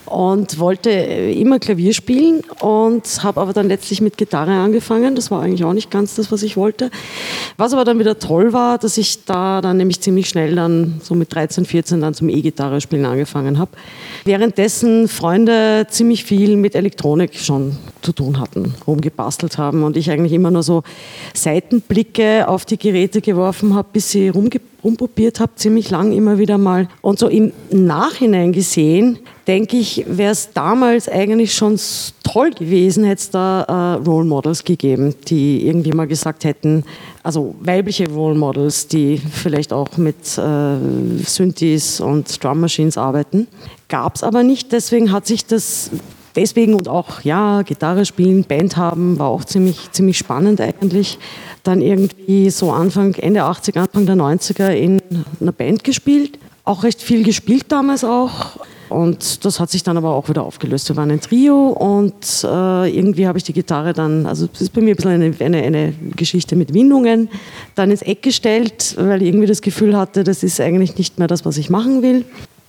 und 0.05 0.57
wollte 0.57 0.89
immer 0.89 1.59
Klavier 1.59 1.93
spielen 1.93 2.43
und 2.61 3.03
habe 3.23 3.41
aber 3.41 3.51
dann 3.51 3.67
letztlich 3.67 3.99
mit 3.99 4.17
Gitarre 4.17 4.53
angefangen. 4.53 5.15
Das 5.15 5.31
war 5.31 5.41
eigentlich 5.41 5.65
auch 5.65 5.73
nicht 5.73 5.91
ganz 5.91 6.15
das, 6.15 6.31
was 6.31 6.43
ich 6.43 6.55
wollte. 6.55 6.91
Was 7.57 7.73
aber 7.73 7.83
dann 7.83 7.99
wieder 7.99 8.17
toll 8.19 8.53
war, 8.53 8.77
dass 8.77 8.97
ich 8.97 9.25
da 9.25 9.59
dann 9.59 9.75
nämlich 9.75 9.99
ziemlich 9.99 10.29
schnell 10.29 10.55
dann 10.55 11.01
so 11.03 11.13
mit 11.13 11.35
13, 11.35 11.65
14 11.65 11.99
dann 11.99 12.13
zum 12.13 12.29
E-Gitarre 12.29 12.79
spielen 12.79 13.03
angefangen 13.03 13.59
habe. 13.59 13.71
Währenddessen 14.23 15.09
Freunde 15.09 15.87
ziemlich 15.89 16.23
viel 16.23 16.55
mit 16.55 16.75
Elektronik 16.75 17.35
schon 17.35 17.75
zu 18.01 18.13
tun 18.13 18.39
hatten, 18.39 18.75
rumgebastelt 18.87 19.57
haben 19.57 19.83
und 19.83 19.97
ich 19.97 20.09
eigentlich 20.09 20.31
immer 20.31 20.51
nur 20.51 20.63
so 20.63 20.83
Seitenblicke 21.33 22.47
auf 22.47 22.63
die 22.63 22.77
Geräte 22.77 23.19
geworfen 23.19 23.75
habe, 23.75 23.89
bis 23.91 24.11
sie 24.11 24.29
rumgebastelt 24.29 24.74
rumprobiert 24.85 25.39
habe, 25.39 25.53
ziemlich 25.55 25.89
lang 25.89 26.11
immer 26.11 26.37
wieder 26.37 26.57
mal. 26.57 26.87
Und 27.01 27.19
so 27.19 27.27
im 27.27 27.51
Nachhinein 27.71 28.53
gesehen, 28.53 29.19
denke 29.47 29.77
ich, 29.77 30.05
wäre 30.07 30.31
es 30.31 30.53
damals 30.53 31.09
eigentlich 31.09 31.53
schon 31.53 31.79
toll 32.23 32.51
gewesen, 32.51 33.03
hätte 33.03 33.19
es 33.19 33.29
da 33.31 33.63
äh, 33.63 34.07
Role 34.07 34.25
Models 34.25 34.63
gegeben, 34.63 35.15
die 35.27 35.67
irgendwie 35.67 35.91
mal 35.91 36.07
gesagt 36.07 36.45
hätten, 36.45 36.83
also 37.23 37.55
weibliche 37.59 38.07
Role 38.09 38.37
Models, 38.37 38.87
die 38.87 39.17
vielleicht 39.17 39.73
auch 39.73 39.97
mit 39.97 40.37
äh, 40.37 41.23
Synthes 41.25 41.99
und 41.99 42.43
Drum 42.43 42.61
Machines 42.61 42.97
arbeiten. 42.97 43.47
Gab 43.89 44.15
es 44.15 44.23
aber 44.23 44.43
nicht, 44.43 44.71
deswegen 44.71 45.11
hat 45.11 45.25
sich 45.25 45.45
das 45.45 45.89
deswegen 46.35 46.73
und 46.73 46.87
auch, 46.87 47.21
ja, 47.21 47.61
Gitarre 47.61 48.05
spielen, 48.05 48.43
Band 48.43 48.77
haben, 48.77 49.17
war 49.19 49.27
auch 49.27 49.43
ziemlich, 49.43 49.91
ziemlich 49.91 50.17
spannend 50.17 50.61
eigentlich. 50.61 51.17
Dann 51.63 51.81
irgendwie 51.81 52.49
so 52.49 52.71
Anfang, 52.71 53.15
Ende 53.15 53.41
80er, 53.41 53.79
Anfang 53.79 54.05
der 54.05 54.15
90er 54.15 54.69
in 54.69 55.01
einer 55.39 55.51
Band 55.51 55.83
gespielt. 55.83 56.39
Auch 56.63 56.83
recht 56.83 57.01
viel 57.01 57.23
gespielt 57.23 57.65
damals 57.69 58.03
auch. 58.03 58.57
Und 58.89 59.43
das 59.43 59.59
hat 59.59 59.71
sich 59.71 59.83
dann 59.83 59.97
aber 59.97 60.13
auch 60.13 60.29
wieder 60.29 60.43
aufgelöst. 60.43 60.89
Wir 60.89 60.95
waren 60.95 61.09
ein 61.09 61.19
Trio 61.19 61.69
und 61.69 62.13
äh, 62.43 62.97
irgendwie 62.97 63.27
habe 63.27 63.37
ich 63.37 63.43
die 63.43 63.53
Gitarre 63.53 63.93
dann, 63.93 64.25
also 64.25 64.47
das 64.47 64.61
ist 64.61 64.73
bei 64.73 64.81
mir 64.81 64.93
ein 64.93 64.95
bisschen 64.95 65.11
eine, 65.11 65.33
eine, 65.39 65.63
eine, 65.63 65.93
Geschichte 66.15 66.55
mit 66.55 66.73
Windungen, 66.73 67.29
dann 67.73 67.89
ins 67.89 68.03
Eck 68.03 68.21
gestellt, 68.21 68.95
weil 68.97 69.23
ich 69.23 69.29
irgendwie 69.29 69.47
das 69.47 69.61
Gefühl 69.61 69.97
hatte, 69.97 70.23
das 70.23 70.43
ist 70.43 70.61
eigentlich 70.61 70.97
nicht 70.97 71.17
mehr 71.17 71.27
das, 71.27 71.45
was 71.45 71.57
ich 71.57 71.69
machen 71.69 72.03
will. 72.03 72.25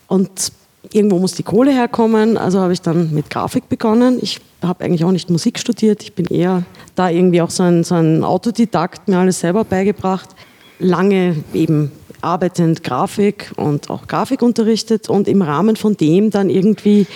Und 0.08 0.52
irgendwo 0.92 1.18
muss 1.18 1.32
die 1.32 1.42
Kohle 1.42 1.72
herkommen, 1.72 2.36
also 2.36 2.60
habe 2.60 2.72
ich 2.72 2.80
dann 2.80 3.12
mit 3.12 3.30
Grafik 3.30 3.68
begonnen. 3.68 4.18
Ich 4.20 4.40
habe 4.62 4.84
eigentlich 4.84 5.04
auch 5.04 5.12
nicht 5.12 5.30
Musik 5.30 5.58
studiert, 5.58 6.02
ich 6.02 6.14
bin 6.14 6.26
eher 6.26 6.64
da 6.94 7.10
irgendwie 7.10 7.42
auch 7.42 7.50
so 7.50 7.62
ein, 7.62 7.84
so 7.84 7.94
ein 7.94 8.24
Autodidakt, 8.24 9.08
mir 9.08 9.18
alles 9.18 9.40
selber 9.40 9.64
beigebracht. 9.64 10.30
Lange 10.78 11.36
eben 11.54 11.92
arbeitend 12.20 12.82
Grafik 12.82 13.52
und 13.56 13.90
auch 13.90 14.06
Grafik 14.06 14.42
unterrichtet 14.42 15.08
und 15.08 15.28
im 15.28 15.42
Rahmen 15.42 15.76
von 15.76 15.96
dem 15.96 16.30
dann 16.30 16.50
irgendwie, 16.50 17.06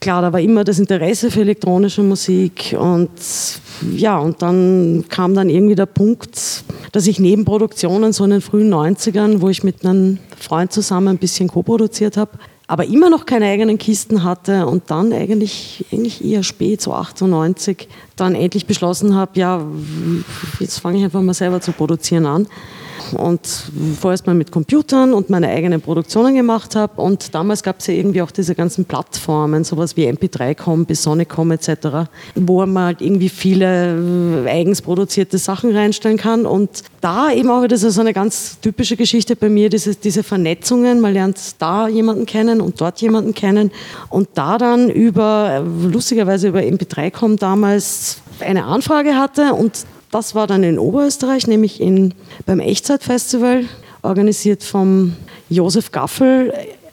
klar, 0.00 0.22
da 0.22 0.32
war 0.32 0.40
immer 0.40 0.64
das 0.64 0.78
Interesse 0.78 1.30
für 1.30 1.40
elektronische 1.40 2.02
Musik 2.02 2.76
und 2.78 3.10
ja, 3.96 4.18
und 4.18 4.42
dann 4.42 5.04
kam 5.08 5.34
dann 5.34 5.48
irgendwie 5.48 5.74
der 5.74 5.86
Punkt, 5.86 6.64
dass 6.92 7.06
ich 7.06 7.18
neben 7.18 7.44
Produktionen 7.44 8.12
so 8.12 8.24
in 8.24 8.30
den 8.30 8.40
frühen 8.40 8.72
90ern, 8.72 9.40
wo 9.40 9.48
ich 9.48 9.62
mit 9.62 9.84
einem 9.84 10.18
Freund 10.38 10.72
zusammen 10.72 11.08
ein 11.08 11.18
bisschen 11.18 11.48
co-produziert 11.48 12.16
habe, 12.16 12.32
aber 12.70 12.84
immer 12.84 13.10
noch 13.10 13.26
keine 13.26 13.46
eigenen 13.46 13.78
Kisten 13.78 14.22
hatte 14.22 14.68
und 14.68 14.92
dann 14.92 15.12
eigentlich, 15.12 15.84
eigentlich 15.90 16.24
eher 16.24 16.44
spät, 16.44 16.80
so 16.80 16.94
98, 16.94 17.88
dann 18.20 18.34
endlich 18.34 18.66
beschlossen 18.66 19.14
habe, 19.14 19.32
ja, 19.34 19.62
jetzt 20.58 20.78
fange 20.78 20.98
ich 20.98 21.04
einfach 21.04 21.22
mal 21.22 21.34
selber 21.34 21.60
zu 21.60 21.72
produzieren 21.72 22.26
an 22.26 22.46
und 23.12 23.40
vorerst 23.98 24.26
mal 24.26 24.34
mit 24.34 24.52
Computern 24.52 25.12
und 25.12 25.30
meine 25.30 25.48
eigenen 25.48 25.80
Produktionen 25.80 26.34
gemacht 26.34 26.76
habe. 26.76 27.00
Und 27.00 27.34
damals 27.34 27.62
gab 27.62 27.80
es 27.80 27.86
ja 27.86 27.94
irgendwie 27.94 28.22
auch 28.22 28.30
diese 28.30 28.54
ganzen 28.54 28.84
Plattformen, 28.84 29.64
sowas 29.64 29.96
wie 29.96 30.08
MP3.com 30.08 30.84
bis 30.86 31.02
Sonicom 31.02 31.50
etc., 31.52 31.70
wo 32.34 32.64
man 32.66 32.84
halt 32.84 33.00
irgendwie 33.00 33.28
viele 33.28 34.44
äh, 34.46 34.48
eigens 34.48 34.82
produzierte 34.82 35.38
Sachen 35.38 35.74
reinstellen 35.74 36.18
kann. 36.18 36.46
Und 36.46 36.82
da 37.00 37.32
eben 37.32 37.50
auch, 37.50 37.66
das 37.66 37.82
ist 37.82 37.94
so 37.94 38.00
eine 38.00 38.12
ganz 38.12 38.58
typische 38.60 38.96
Geschichte 38.96 39.36
bei 39.36 39.48
mir, 39.48 39.70
diese, 39.70 39.94
diese 39.94 40.22
Vernetzungen, 40.22 41.00
man 41.00 41.12
lernt 41.12 41.38
da 41.58 41.88
jemanden 41.88 42.26
kennen 42.26 42.60
und 42.60 42.80
dort 42.80 43.00
jemanden 43.00 43.34
kennen 43.34 43.70
und 44.08 44.28
da 44.34 44.58
dann 44.58 44.90
über, 44.90 45.64
lustigerweise 45.64 46.48
über 46.48 46.60
MP3.com 46.60 47.36
damals 47.36 48.09
eine 48.40 48.64
Anfrage 48.64 49.16
hatte 49.16 49.54
und 49.54 49.86
das 50.10 50.34
war 50.34 50.46
dann 50.46 50.62
in 50.64 50.78
Oberösterreich, 50.78 51.46
nämlich 51.46 51.80
in, 51.80 52.14
beim 52.46 52.60
Echtzeitfestival, 52.60 53.64
organisiert 54.02 54.64
vom 54.64 55.14
Josef 55.48 55.92
Gaffel, 55.92 56.52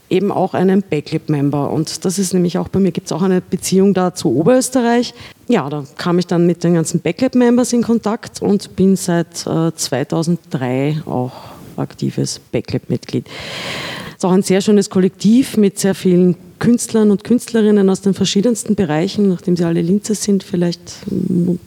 eben 0.09 0.31
auch 0.31 0.53
einen 0.53 0.83
Backlip-Member. 0.83 1.71
Und 1.71 2.05
das 2.05 2.19
ist 2.19 2.33
nämlich 2.33 2.57
auch 2.57 2.67
bei 2.69 2.79
mir, 2.79 2.91
gibt 2.91 3.07
es 3.07 3.11
auch 3.11 3.21
eine 3.21 3.41
Beziehung 3.41 3.93
da 3.93 4.13
zu 4.13 4.35
Oberösterreich. 4.35 5.13
Ja, 5.47 5.69
da 5.69 5.83
kam 5.97 6.19
ich 6.19 6.27
dann 6.27 6.45
mit 6.45 6.63
den 6.63 6.75
ganzen 6.75 7.01
Backlip-Members 7.01 7.73
in 7.73 7.83
Kontakt 7.83 8.41
und 8.41 8.75
bin 8.75 8.95
seit 8.95 9.45
äh, 9.47 9.73
2003 9.73 11.01
auch 11.05 11.33
aktives 11.75 12.39
Backlip-Mitglied. 12.51 13.27
Es 14.17 14.23
ist 14.23 14.25
auch 14.25 14.33
ein 14.33 14.41
sehr 14.41 14.61
schönes 14.61 14.89
Kollektiv 14.89 15.57
mit 15.57 15.77
sehr 15.77 15.93
vielen 15.93 16.35
Künstlern 16.57 17.11
und 17.11 17.23
Künstlerinnen 17.23 17.87
aus 17.87 18.01
den 18.01 18.15
verschiedensten 18.15 18.73
Bereichen, 18.73 19.29
nachdem 19.29 19.55
sie 19.55 19.63
alle 19.63 19.83
Linzer 19.83 20.15
sind, 20.15 20.41
vielleicht 20.41 20.81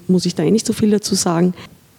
muss 0.09 0.27
ich 0.27 0.35
da 0.35 0.43
eh 0.43 0.51
nicht 0.51 0.67
so 0.67 0.73
viel 0.73 0.91
dazu 0.91 1.15
sagen. 1.15 1.55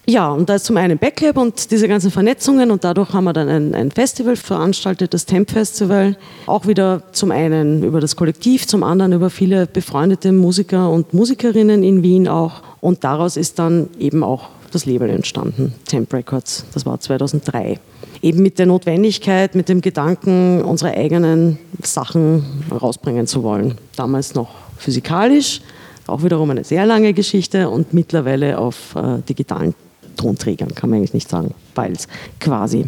Ja, 0.07 0.29
und 0.29 0.49
da 0.49 0.55
ist 0.55 0.65
zum 0.65 0.75
einen 0.75 0.97
Backlab 0.97 1.37
und 1.37 1.71
diese 1.71 1.87
ganzen 1.87 2.11
Vernetzungen 2.11 2.69
und 2.69 2.83
dadurch 2.83 3.13
haben 3.13 3.23
wir 3.23 3.31
dann 3.31 3.47
ein, 3.47 3.73
ein 3.73 3.91
Festival 3.91 4.35
veranstaltet, 4.35 5.13
das 5.13 5.25
Temp 5.25 5.49
Festival. 5.49 6.17
Auch 6.47 6.67
wieder 6.67 7.03
zum 7.13 7.31
einen 7.31 7.85
über 7.85 8.01
das 8.01 8.17
Kollektiv, 8.17 8.67
zum 8.67 8.83
anderen 8.83 9.13
über 9.13 9.29
viele 9.29 9.67
befreundete 9.67 10.33
Musiker 10.33 10.89
und 10.89 11.13
Musikerinnen 11.13 11.81
in 11.81 12.03
Wien 12.03 12.27
auch. 12.27 12.61
Und 12.81 13.05
daraus 13.05 13.37
ist 13.37 13.57
dann 13.57 13.87
eben 13.99 14.21
auch 14.21 14.49
das 14.71 14.85
Label 14.85 15.09
entstanden, 15.09 15.73
Temp 15.85 16.13
Records. 16.13 16.65
Das 16.73 16.85
war 16.85 16.99
2003 16.99 17.79
eben 18.21 18.41
mit 18.41 18.59
der 18.59 18.65
Notwendigkeit, 18.65 19.55
mit 19.55 19.69
dem 19.69 19.81
Gedanken, 19.81 20.61
unsere 20.61 20.91
eigenen 20.91 21.57
Sachen 21.81 22.43
rausbringen 22.71 23.27
zu 23.27 23.43
wollen. 23.43 23.77
Damals 23.95 24.35
noch 24.35 24.49
physikalisch, 24.77 25.61
auch 26.07 26.23
wiederum 26.23 26.49
eine 26.49 26.63
sehr 26.63 26.85
lange 26.85 27.13
Geschichte 27.13 27.69
und 27.69 27.93
mittlerweile 27.93 28.57
auf 28.57 28.95
äh, 28.95 29.21
digitalen 29.27 29.73
Tonträgern, 30.17 30.73
kann 30.75 30.89
man 30.89 30.97
eigentlich 30.97 31.13
nicht 31.13 31.29
sagen, 31.29 31.53
Files 31.73 32.07
quasi. 32.39 32.85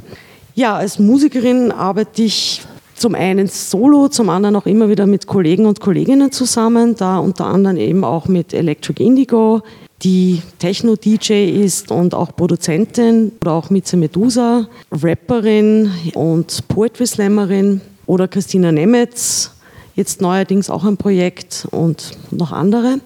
Ja, 0.56 0.76
als 0.76 1.00
Musikerin 1.00 1.72
arbeite 1.72 2.24
ich 2.24 2.62
zum 2.96 3.16
einen 3.16 3.48
solo, 3.48 4.08
zum 4.08 4.30
anderen 4.30 4.56
auch 4.56 4.66
immer 4.66 4.90
wieder 4.90 5.06
mit 5.06 5.28
Kollegen 5.28 5.66
und 5.66 5.80
Kolleginnen 5.80 6.32
zusammen, 6.32 6.96
da 6.96 7.18
unter 7.18 7.46
anderem 7.46 7.78
eben 7.78 8.04
auch 8.04 8.28
mit 8.28 8.54
Electric 8.54 9.04
Indigo, 9.04 9.62
die 10.04 10.42
Techno-DJ 10.60 11.64
ist 11.64 11.92
und 11.92 12.14
auch 12.14 12.36
Produzentin 12.36 13.32
oder 13.42 13.54
auch 13.54 13.70
Mitze 13.70 13.98
Medusa, 13.98 14.68
Rapperin 14.92 15.92
und 16.14 16.68
Poetry 16.68 17.08
Slammerin 17.08 17.82
oder 18.06 18.28
Christina 18.28 18.72
Nemetz, 18.72 19.52
jetzt 19.96 20.22
neuerdings 20.22 20.70
auch 20.70 20.84
ein 20.84 20.98
Projekt 20.98 21.68
und 21.72 22.12
noch 22.32 22.52
andere. 22.52 23.00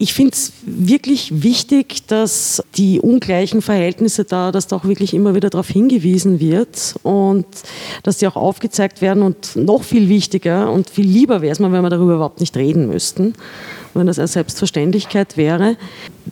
Ich 0.00 0.14
finde 0.14 0.32
es 0.32 0.54
wirklich 0.64 1.42
wichtig, 1.42 2.06
dass 2.06 2.62
die 2.78 3.00
ungleichen 3.00 3.60
Verhältnisse 3.60 4.24
da, 4.24 4.50
dass 4.50 4.66
da 4.66 4.76
auch 4.76 4.86
wirklich 4.86 5.12
immer 5.12 5.34
wieder 5.34 5.50
darauf 5.50 5.68
hingewiesen 5.68 6.40
wird 6.40 6.94
und 7.02 7.44
dass 8.02 8.16
die 8.16 8.26
auch 8.26 8.36
aufgezeigt 8.36 9.02
werden 9.02 9.22
und 9.22 9.56
noch 9.56 9.82
viel 9.82 10.08
wichtiger 10.08 10.72
und 10.72 10.88
viel 10.88 11.06
lieber 11.06 11.42
wäre 11.42 11.52
es 11.52 11.60
mir, 11.60 11.70
wenn 11.70 11.82
wir 11.82 11.90
darüber 11.90 12.14
überhaupt 12.14 12.40
nicht 12.40 12.56
reden 12.56 12.88
müssten 12.88 13.34
wenn 13.94 14.06
das 14.06 14.18
eine 14.18 14.28
Selbstverständlichkeit 14.28 15.36
wäre. 15.36 15.76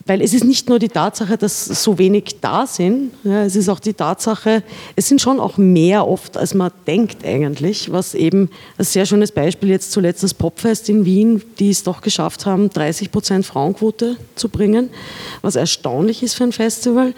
Weil 0.06 0.22
es 0.22 0.32
ist 0.32 0.44
nicht 0.44 0.68
nur 0.68 0.78
die 0.78 0.88
Tatsache, 0.88 1.36
dass 1.36 1.66
so 1.66 1.98
wenig 1.98 2.36
da 2.40 2.66
sind, 2.66 3.10
ja, 3.24 3.44
es 3.44 3.56
ist 3.56 3.68
auch 3.68 3.80
die 3.80 3.94
Tatsache, 3.94 4.62
es 4.96 5.08
sind 5.08 5.20
schon 5.20 5.40
auch 5.40 5.58
mehr 5.58 6.06
oft, 6.06 6.36
als 6.36 6.54
man 6.54 6.70
denkt 6.86 7.24
eigentlich, 7.24 7.92
was 7.92 8.14
eben 8.14 8.50
ein 8.78 8.84
sehr 8.84 9.06
schönes 9.06 9.32
Beispiel 9.32 9.70
jetzt 9.70 9.92
zuletzt 9.92 10.22
das 10.22 10.34
Popfest 10.34 10.88
in 10.88 11.04
Wien, 11.04 11.42
die 11.58 11.70
es 11.70 11.82
doch 11.82 12.00
geschafft 12.00 12.46
haben, 12.46 12.70
30 12.70 13.10
Prozent 13.10 13.44
Frauenquote 13.44 14.16
zu 14.34 14.48
bringen, 14.48 14.90
was 15.42 15.56
erstaunlich 15.56 16.22
ist 16.22 16.34
für 16.34 16.44
ein 16.44 16.52
Festival 16.52 17.14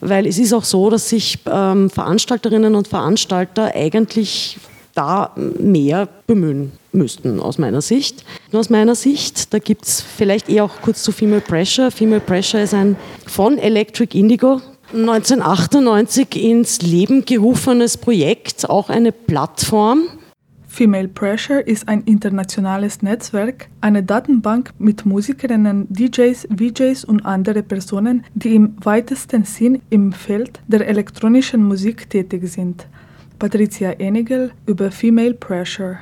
weil 0.00 0.26
es 0.26 0.38
ist 0.38 0.54
auch 0.54 0.64
so, 0.64 0.88
dass 0.88 1.10
sich 1.10 1.38
ähm, 1.46 1.90
Veranstalterinnen 1.90 2.74
und 2.74 2.88
Veranstalter 2.88 3.74
eigentlich 3.74 4.58
da 4.94 5.32
mehr 5.36 6.08
bemühen 6.26 6.72
müssten, 6.92 7.40
aus 7.40 7.58
meiner 7.58 7.80
Sicht. 7.80 8.24
Aus 8.52 8.70
meiner 8.70 8.94
Sicht, 8.94 9.52
da 9.52 9.58
gibt 9.58 9.86
es 9.86 10.00
vielleicht 10.00 10.48
eher 10.48 10.64
auch 10.64 10.80
kurz 10.82 11.02
zu 11.02 11.12
Female 11.12 11.40
Pressure. 11.40 11.90
Female 11.90 12.20
Pressure 12.20 12.62
ist 12.62 12.74
ein 12.74 12.96
von 13.26 13.58
Electric 13.58 14.18
Indigo 14.18 14.60
1998 14.92 16.36
ins 16.42 16.82
Leben 16.82 17.24
gerufenes 17.24 17.96
Projekt, 17.96 18.68
auch 18.68 18.88
eine 18.88 19.12
Plattform. 19.12 20.08
Female 20.66 21.08
Pressure 21.08 21.66
ist 21.66 21.88
ein 21.88 22.02
internationales 22.02 23.02
Netzwerk, 23.02 23.68
eine 23.80 24.02
Datenbank 24.02 24.72
mit 24.78 25.04
Musikerinnen, 25.04 25.86
DJs, 25.90 26.48
VJs 26.56 27.04
und 27.04 27.24
andere 27.24 27.62
Personen, 27.62 28.24
die 28.34 28.54
im 28.54 28.76
weitesten 28.82 29.44
Sinn 29.44 29.82
im 29.90 30.12
Feld 30.12 30.60
der 30.68 30.86
elektronischen 30.86 31.62
Musik 31.62 32.08
tätig 32.10 32.48
sind. 32.48 32.86
Patricia 33.38 33.92
Enigel 33.92 34.52
über 34.66 34.90
Female 34.90 35.34
Pressure. 35.34 35.98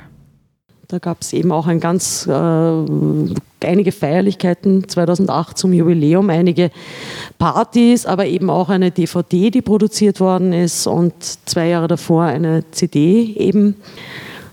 Da 0.91 0.97
gab 0.97 1.21
es 1.21 1.33
eben 1.33 1.51
auch 1.51 1.67
ein 1.67 1.79
ganz, 1.79 2.25
äh, 2.25 2.33
einige 3.63 3.91
Feierlichkeiten 3.91 4.89
2008 4.89 5.55
zum 5.55 5.71
Jubiläum, 5.71 6.31
einige 6.31 6.71
Partys, 7.37 8.07
aber 8.07 8.25
eben 8.25 8.49
auch 8.49 8.69
eine 8.69 8.89
DVD, 8.89 9.51
die 9.51 9.61
produziert 9.61 10.19
worden 10.19 10.51
ist 10.51 10.87
und 10.87 11.13
zwei 11.45 11.67
Jahre 11.67 11.87
davor 11.87 12.23
eine 12.23 12.63
CD 12.71 13.35
eben. 13.35 13.75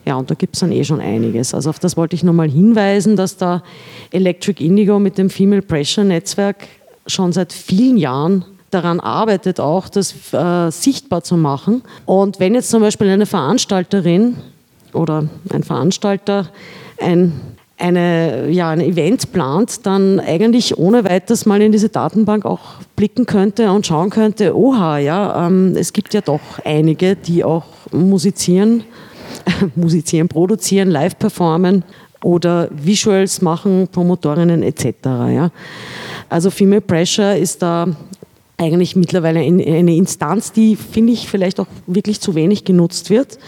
Ja, 0.05 0.17
und 0.17 0.31
da 0.31 0.35
gibt 0.35 0.57
es 0.57 0.61
dann 0.61 0.73
eh 0.73 0.85
schon 0.85 1.01
einiges. 1.01 1.55
Also 1.55 1.71
auf 1.71 1.79
das 1.79 1.97
wollte 1.97 2.15
ich 2.15 2.23
nochmal 2.23 2.51
hinweisen, 2.51 3.17
dass 3.17 3.39
da 3.39 3.63
Electric 4.11 4.63
Indigo 4.63 4.99
mit 4.99 5.17
dem 5.17 5.31
Female 5.31 5.63
Pressure 5.63 6.05
Netzwerk 6.05 6.69
schon 7.07 7.33
seit 7.33 7.51
vielen 7.55 7.97
Jahren 7.97 8.45
daran 8.71 9.01
arbeitet, 9.01 9.59
auch 9.59 9.89
das 9.89 10.15
äh, 10.35 10.71
sichtbar 10.71 11.25
zu 11.25 11.39
machen. 11.39 11.81
Und 12.05 12.41
wenn 12.41 12.55
jetzt 12.55 12.69
zum 12.69 12.83
Beispiel 12.83 13.09
eine 13.09 13.25
Veranstalterin 13.25 14.37
oder 14.97 15.29
ein 15.51 15.63
Veranstalter 15.63 16.49
ein 16.99 17.41
eine, 17.79 18.49
ja, 18.49 18.71
ein 18.71 18.81
Event 18.81 19.33
plant, 19.33 19.85
dann 19.85 20.19
eigentlich 20.19 20.79
ohne 20.79 21.05
weiteres 21.05 21.45
mal 21.45 21.61
in 21.61 21.73
diese 21.73 21.89
Datenbank 21.89 22.47
auch 22.47 22.61
blicken 22.97 23.27
könnte 23.27 23.71
und 23.71 23.87
schauen 23.87 24.11
könnte, 24.11 24.57
oha, 24.57 24.99
ja, 24.99 25.47
ähm, 25.47 25.77
es 25.77 25.93
gibt 25.93 26.15
ja 26.15 26.23
doch 26.23 26.41
einige, 26.65 27.17
die 27.17 27.45
auch 27.45 27.65
musizieren, 27.93 28.85
musizieren, 29.77 30.29
produzieren, 30.29 30.91
live 30.91 31.19
performen 31.19 31.85
oder 32.25 32.69
Visuals 32.73 33.43
machen, 33.43 33.89
Promotorinnen 33.93 34.63
etc. 34.63 34.87
Ja. 35.05 35.51
Also 36.31 36.51
Female 36.51 36.81
Pressure 36.81 37.37
ist 37.37 37.61
da 37.61 37.89
eigentlich 38.57 38.97
mittlerweile 38.97 39.41
eine 39.41 39.95
Instanz, 39.95 40.51
die, 40.51 40.77
finde 40.77 41.13
ich, 41.13 41.29
vielleicht 41.29 41.61
auch 41.61 41.67
wirklich 41.87 42.23
zu 42.23 42.35
wenig 42.35 42.65
genutzt 42.65 43.11
wird. 43.11 43.39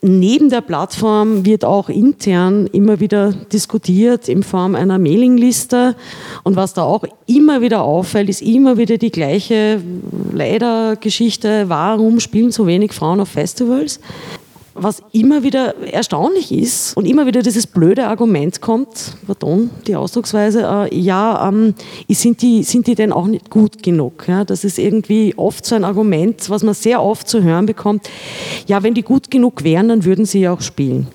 Neben 0.00 0.48
der 0.48 0.60
Plattform 0.60 1.44
wird 1.44 1.64
auch 1.64 1.88
intern 1.88 2.66
immer 2.68 3.00
wieder 3.00 3.32
diskutiert 3.32 4.28
in 4.28 4.42
Form 4.42 4.74
einer 4.74 4.98
Mailingliste. 4.98 5.96
Und 6.44 6.56
was 6.56 6.74
da 6.74 6.82
auch 6.82 7.04
immer 7.26 7.60
wieder 7.60 7.82
auffällt, 7.82 8.28
ist 8.28 8.42
immer 8.42 8.76
wieder 8.76 8.98
die 8.98 9.10
gleiche 9.10 9.80
leider 10.32 10.96
Geschichte, 10.96 11.68
warum 11.68 12.20
spielen 12.20 12.52
so 12.52 12.66
wenig 12.66 12.92
Frauen 12.92 13.20
auf 13.20 13.28
Festivals? 13.28 14.00
Was 14.82 15.02
immer 15.12 15.42
wieder 15.42 15.76
erstaunlich 15.92 16.52
ist 16.52 16.96
und 16.96 17.06
immer 17.06 17.26
wieder 17.26 17.42
dieses 17.42 17.66
blöde 17.66 18.06
Argument 18.06 18.60
kommt, 18.60 19.14
pardon, 19.26 19.70
die 19.86 19.96
Ausdrucksweise, 19.96 20.88
äh, 20.90 20.94
ja, 20.96 21.48
ähm, 21.48 21.74
sind, 22.08 22.42
die, 22.42 22.62
sind 22.62 22.86
die 22.86 22.94
denn 22.94 23.12
auch 23.12 23.26
nicht 23.26 23.50
gut 23.50 23.82
genug? 23.82 24.26
Ja, 24.28 24.44
das 24.44 24.64
ist 24.64 24.78
irgendwie 24.78 25.34
oft 25.36 25.64
so 25.66 25.74
ein 25.74 25.84
Argument, 25.84 26.48
was 26.50 26.62
man 26.62 26.74
sehr 26.74 27.02
oft 27.02 27.28
zu 27.28 27.42
hören 27.42 27.66
bekommt, 27.66 28.08
ja, 28.66 28.82
wenn 28.82 28.94
die 28.94 29.02
gut 29.02 29.30
genug 29.30 29.64
wären, 29.64 29.88
dann 29.88 30.04
würden 30.04 30.24
sie 30.24 30.40
ja 30.40 30.52
auch 30.52 30.60
spielen. 30.60 31.08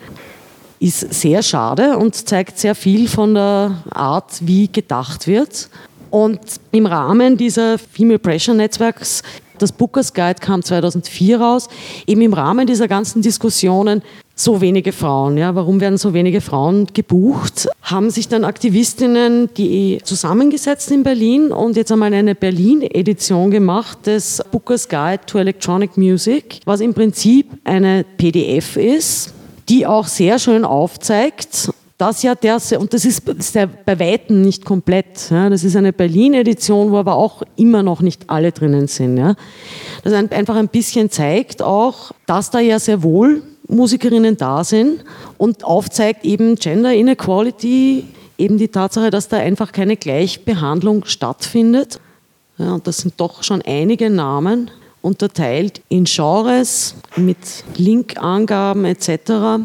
Ist 0.80 1.14
sehr 1.14 1.42
schade 1.44 1.98
und 1.98 2.16
zeigt 2.16 2.60
sehr 2.60 2.76
viel 2.76 3.08
von 3.08 3.34
der 3.34 3.84
Art, 3.92 4.40
wie 4.42 4.70
gedacht 4.70 5.28
wird. 5.28 5.70
Und 6.10 6.40
im 6.72 6.86
Rahmen 6.86 7.38
dieser 7.38 7.80
Female 7.80 8.20
Pressure 8.20 8.54
Netzwerks 8.54 9.24
das 9.58 9.72
Bookers 9.72 10.14
Guide 10.14 10.40
kam 10.40 10.64
2004 10.64 11.40
raus, 11.40 11.70
eben 12.08 12.22
im 12.22 12.34
Rahmen 12.34 12.68
dieser 12.68 12.88
ganzen 12.88 13.22
Diskussionen, 13.22 14.02
so 14.36 14.62
wenige 14.62 14.92
Frauen, 14.92 15.38
ja, 15.38 15.54
warum 15.54 15.80
werden 15.80 15.98
so 15.98 16.14
wenige 16.14 16.42
Frauen 16.42 16.88
gebucht, 16.92 17.68
haben 17.84 18.10
sich 18.10 18.28
dann 18.28 18.44
Aktivistinnen, 18.44 19.50
die 19.56 20.00
zusammengesetzt 20.04 20.90
in 20.90 21.04
Berlin 21.04 21.52
und 21.52 21.78
jetzt 21.78 21.92
einmal 21.92 22.14
eine 22.14 22.34
Berlin-Edition 22.34 23.52
gemacht 23.52 24.08
des 24.08 24.44
Bookers 24.52 24.90
Guide 24.90 25.26
to 25.28 25.38
Electronic 25.38 25.98
Music, 25.98 26.62
was 26.66 26.82
im 26.82 26.96
Prinzip 26.96 27.48
eine 27.64 28.06
PDF 28.18 28.76
ist, 28.76 29.34
die 29.70 29.86
auch 29.86 30.08
sehr 30.08 30.40
schön 30.40 30.66
aufzeigt, 30.66 31.70
das 31.98 32.24
ja 32.24 32.36
der, 32.36 32.60
und 32.80 32.94
das 32.94 33.06
ist, 33.06 33.24
bei 33.24 34.00
Weitem 34.00 34.42
nicht 34.42 34.66
komplett. 34.66 35.30
Ja, 35.30 35.50
das 35.50 35.64
ist 35.64 35.76
eine 35.76 35.94
Berlin-Edition, 35.94 36.92
wo 36.92 36.98
aber 36.98 37.16
auch 37.16 37.44
immer 37.56 37.84
noch 37.84 38.02
nicht 38.02 38.30
alle 38.30 38.52
drinnen 38.52 38.88
sind. 38.88 39.18
Ja. 39.18 39.36
Das 40.04 40.14
einfach 40.14 40.56
ein 40.56 40.68
bisschen 40.68 41.10
zeigt 41.12 41.62
auch, 41.62 42.12
dass 42.26 42.50
da 42.50 42.60
ja 42.60 42.80
sehr 42.80 43.04
wohl 43.04 43.44
Musikerinnen 43.68 44.38
da 44.38 44.64
sind 44.64 45.04
und 45.38 45.64
aufzeigt 45.64 46.26
eben 46.26 46.56
Gender 46.56 46.94
Inequality, 46.94 48.06
eben 48.38 48.58
die 48.58 48.68
Tatsache, 48.68 49.10
dass 49.10 49.30
da 49.30 49.38
einfach 49.38 49.72
keine 49.72 49.96
Gleichbehandlung 49.96 51.06
stattfindet. 51.06 52.00
Ja, 52.58 52.74
und 52.74 52.88
das 52.88 52.98
sind 52.98 53.14
doch 53.18 53.44
schon 53.44 53.62
einige 53.62 54.10
Namen 54.10 54.70
unterteilt 55.02 55.82
in 55.90 56.06
Genres 56.06 56.96
mit 57.16 57.38
Linkangaben 57.76 58.86
etc. 58.86 59.64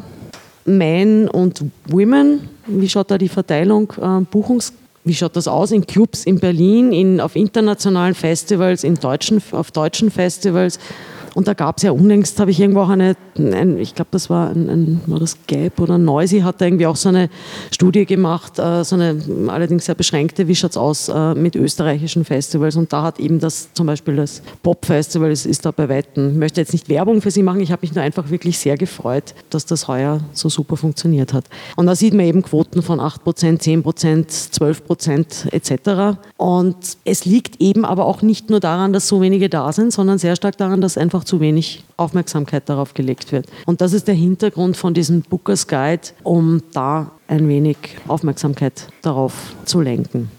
Men 0.68 1.28
und 1.28 1.64
Women. 1.86 2.48
Wie 2.66 2.88
schaut 2.88 3.10
da 3.10 3.18
die 3.18 3.28
Verteilung 3.28 3.92
äh, 4.00 4.20
Buchungs 4.30 4.72
wie 5.04 5.14
schaut 5.14 5.36
das 5.36 5.48
aus 5.48 5.70
in 5.70 5.86
Clubs 5.86 6.24
in 6.24 6.38
Berlin, 6.38 6.92
in, 6.92 7.18
auf 7.18 7.34
internationalen 7.34 8.14
Festivals, 8.14 8.84
in 8.84 8.96
deutschen, 8.96 9.40
auf 9.52 9.70
deutschen 9.70 10.10
Festivals? 10.10 10.78
Und 11.38 11.46
da 11.46 11.54
gab 11.54 11.76
es 11.76 11.84
ja 11.84 11.92
unlängst, 11.92 12.40
habe 12.40 12.50
ich 12.50 12.58
irgendwo 12.58 12.80
auch 12.80 12.88
eine, 12.88 13.14
ein, 13.36 13.78
ich 13.78 13.94
glaube, 13.94 14.08
das 14.10 14.28
war 14.28 14.50
ein, 14.50 14.68
ein, 14.68 15.00
war 15.06 15.20
das 15.20 15.36
Gap 15.46 15.78
oder 15.78 15.96
Noisy, 15.96 16.40
hat 16.40 16.60
da 16.60 16.64
irgendwie 16.64 16.86
auch 16.86 16.96
so 16.96 17.10
eine 17.10 17.30
Studie 17.70 18.06
gemacht, 18.06 18.58
äh, 18.58 18.82
so 18.82 18.96
eine 18.96 19.22
allerdings 19.46 19.84
sehr 19.84 19.94
beschränkte, 19.94 20.48
wie 20.48 20.56
schaut 20.56 20.72
es 20.72 20.76
aus 20.76 21.08
äh, 21.08 21.34
mit 21.34 21.54
österreichischen 21.54 22.24
Festivals. 22.24 22.74
Und 22.74 22.92
da 22.92 23.04
hat 23.04 23.20
eben 23.20 23.38
das 23.38 23.72
zum 23.72 23.86
Beispiel 23.86 24.16
das 24.16 24.42
Pop-Festival, 24.64 25.30
ist, 25.30 25.46
ist 25.46 25.64
da 25.64 25.70
bei 25.70 25.88
Weitem, 25.88 26.32
ich 26.32 26.36
möchte 26.36 26.60
jetzt 26.60 26.72
nicht 26.72 26.88
Werbung 26.88 27.22
für 27.22 27.30
sie 27.30 27.44
machen, 27.44 27.60
ich 27.60 27.70
habe 27.70 27.82
mich 27.82 27.94
nur 27.94 28.02
einfach 28.02 28.30
wirklich 28.30 28.58
sehr 28.58 28.76
gefreut, 28.76 29.32
dass 29.50 29.64
das 29.64 29.86
heuer 29.86 30.18
so 30.32 30.48
super 30.48 30.76
funktioniert 30.76 31.32
hat. 31.32 31.44
Und 31.76 31.86
da 31.86 31.94
sieht 31.94 32.14
man 32.14 32.26
eben 32.26 32.42
Quoten 32.42 32.82
von 32.82 32.98
8%, 32.98 33.60
10%, 33.62 34.50
12% 34.58 35.52
etc. 35.52 36.18
Und 36.36 36.74
es 37.04 37.24
liegt 37.24 37.60
eben 37.60 37.84
aber 37.84 38.06
auch 38.06 38.22
nicht 38.22 38.50
nur 38.50 38.58
daran, 38.58 38.92
dass 38.92 39.06
so 39.06 39.20
wenige 39.20 39.48
da 39.48 39.72
sind, 39.72 39.92
sondern 39.92 40.18
sehr 40.18 40.34
stark 40.34 40.56
daran, 40.56 40.80
dass 40.80 40.98
einfach 40.98 41.27
zu 41.28 41.40
wenig 41.40 41.84
Aufmerksamkeit 41.96 42.68
darauf 42.68 42.94
gelegt 42.94 43.30
wird. 43.32 43.46
Und 43.66 43.80
das 43.80 43.92
ist 43.92 44.08
der 44.08 44.14
Hintergrund 44.14 44.76
von 44.76 44.94
diesem 44.94 45.20
Bookers 45.22 45.68
Guide, 45.68 46.08
um 46.24 46.62
da 46.72 47.12
ein 47.28 47.46
wenig 47.48 47.76
Aufmerksamkeit 48.08 48.88
darauf 49.02 49.54
zu 49.64 49.80
lenken. 49.80 50.30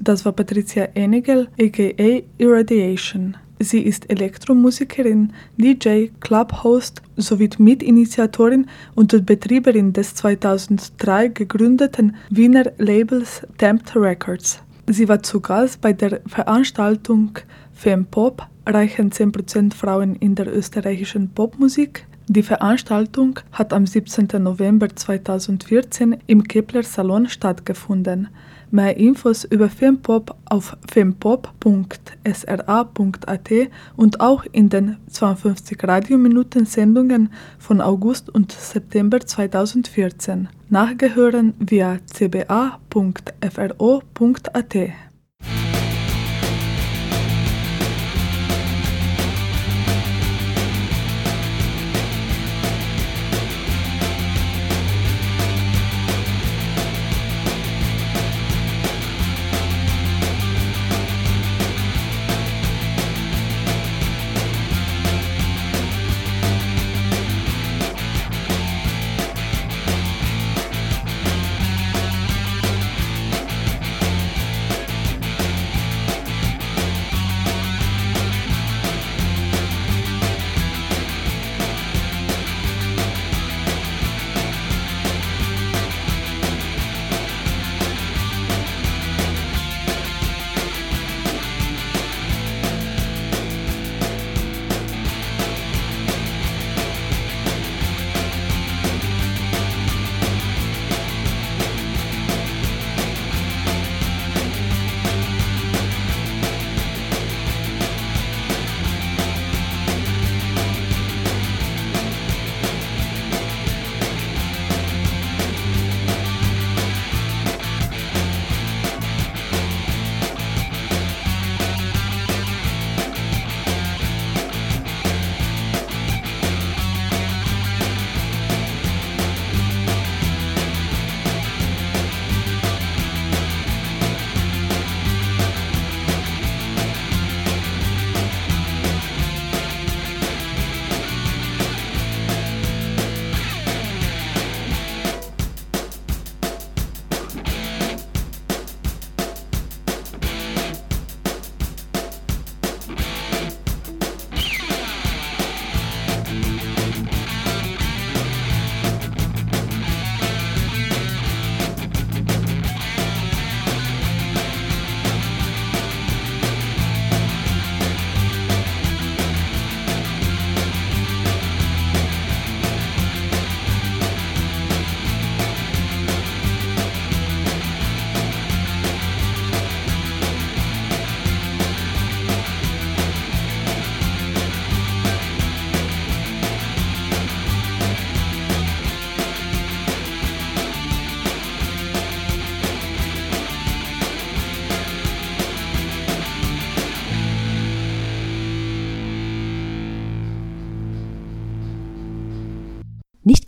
Das 0.00 0.24
war 0.24 0.32
Patricia 0.32 0.84
Enigel, 0.94 1.48
aka 1.58 2.22
Irradiation. 2.38 3.36
Sie 3.58 3.80
ist 3.80 4.10
Elektromusikerin, 4.10 5.32
DJ, 5.56 6.08
Clubhost 6.20 7.00
sowie 7.16 7.48
Mitinitiatorin 7.58 8.66
und 8.96 9.24
Betrieberin 9.24 9.92
des 9.92 10.16
2003 10.16 11.28
gegründeten 11.28 12.16
Wiener 12.28 12.72
Labels 12.78 13.42
Tempt 13.58 13.94
Records. 13.94 14.60
Sie 14.88 15.08
war 15.08 15.22
zu 15.22 15.40
Gast 15.40 15.80
bei 15.80 15.92
der 15.92 16.20
Veranstaltung 16.26 17.38
Fempop 17.72 18.48
reichen 18.66 19.10
10% 19.10 19.74
Frauen 19.74 20.16
in 20.16 20.34
der 20.34 20.54
österreichischen 20.54 21.30
Popmusik, 21.30 22.06
Die 22.28 22.44
Veranstaltung 22.44 23.40
hat 23.50 23.72
am 23.72 23.84
17. 23.84 24.28
November 24.42 24.88
2014 24.88 26.18
im 26.28 26.44
Kepler 26.44 26.84
Salon 26.84 27.28
stattgefunden. 27.28 28.28
Mehr 28.70 28.96
Infos 28.96 29.42
über 29.44 29.68
Filmpop 29.68 30.34
auf 30.46 30.76
filmpop.sra.at 30.90 33.50
und 33.96 34.20
auch 34.20 34.44
in 34.52 34.68
den 34.70 34.96
52 35.10 35.82
Radiominuten-Sendungen 35.82 37.32
von 37.58 37.80
August 37.80 38.30
und 38.30 38.52
September 38.52 39.18
2014. 39.20 40.48
Nachgehören 40.70 41.54
via 41.58 41.98
cba.fro.at. 42.06 42.78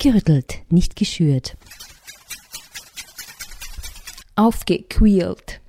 gerüttelt, 0.04 0.58
nicht 0.68 0.96
geschürt. 0.96 1.56
Aufgequält. 4.36 5.62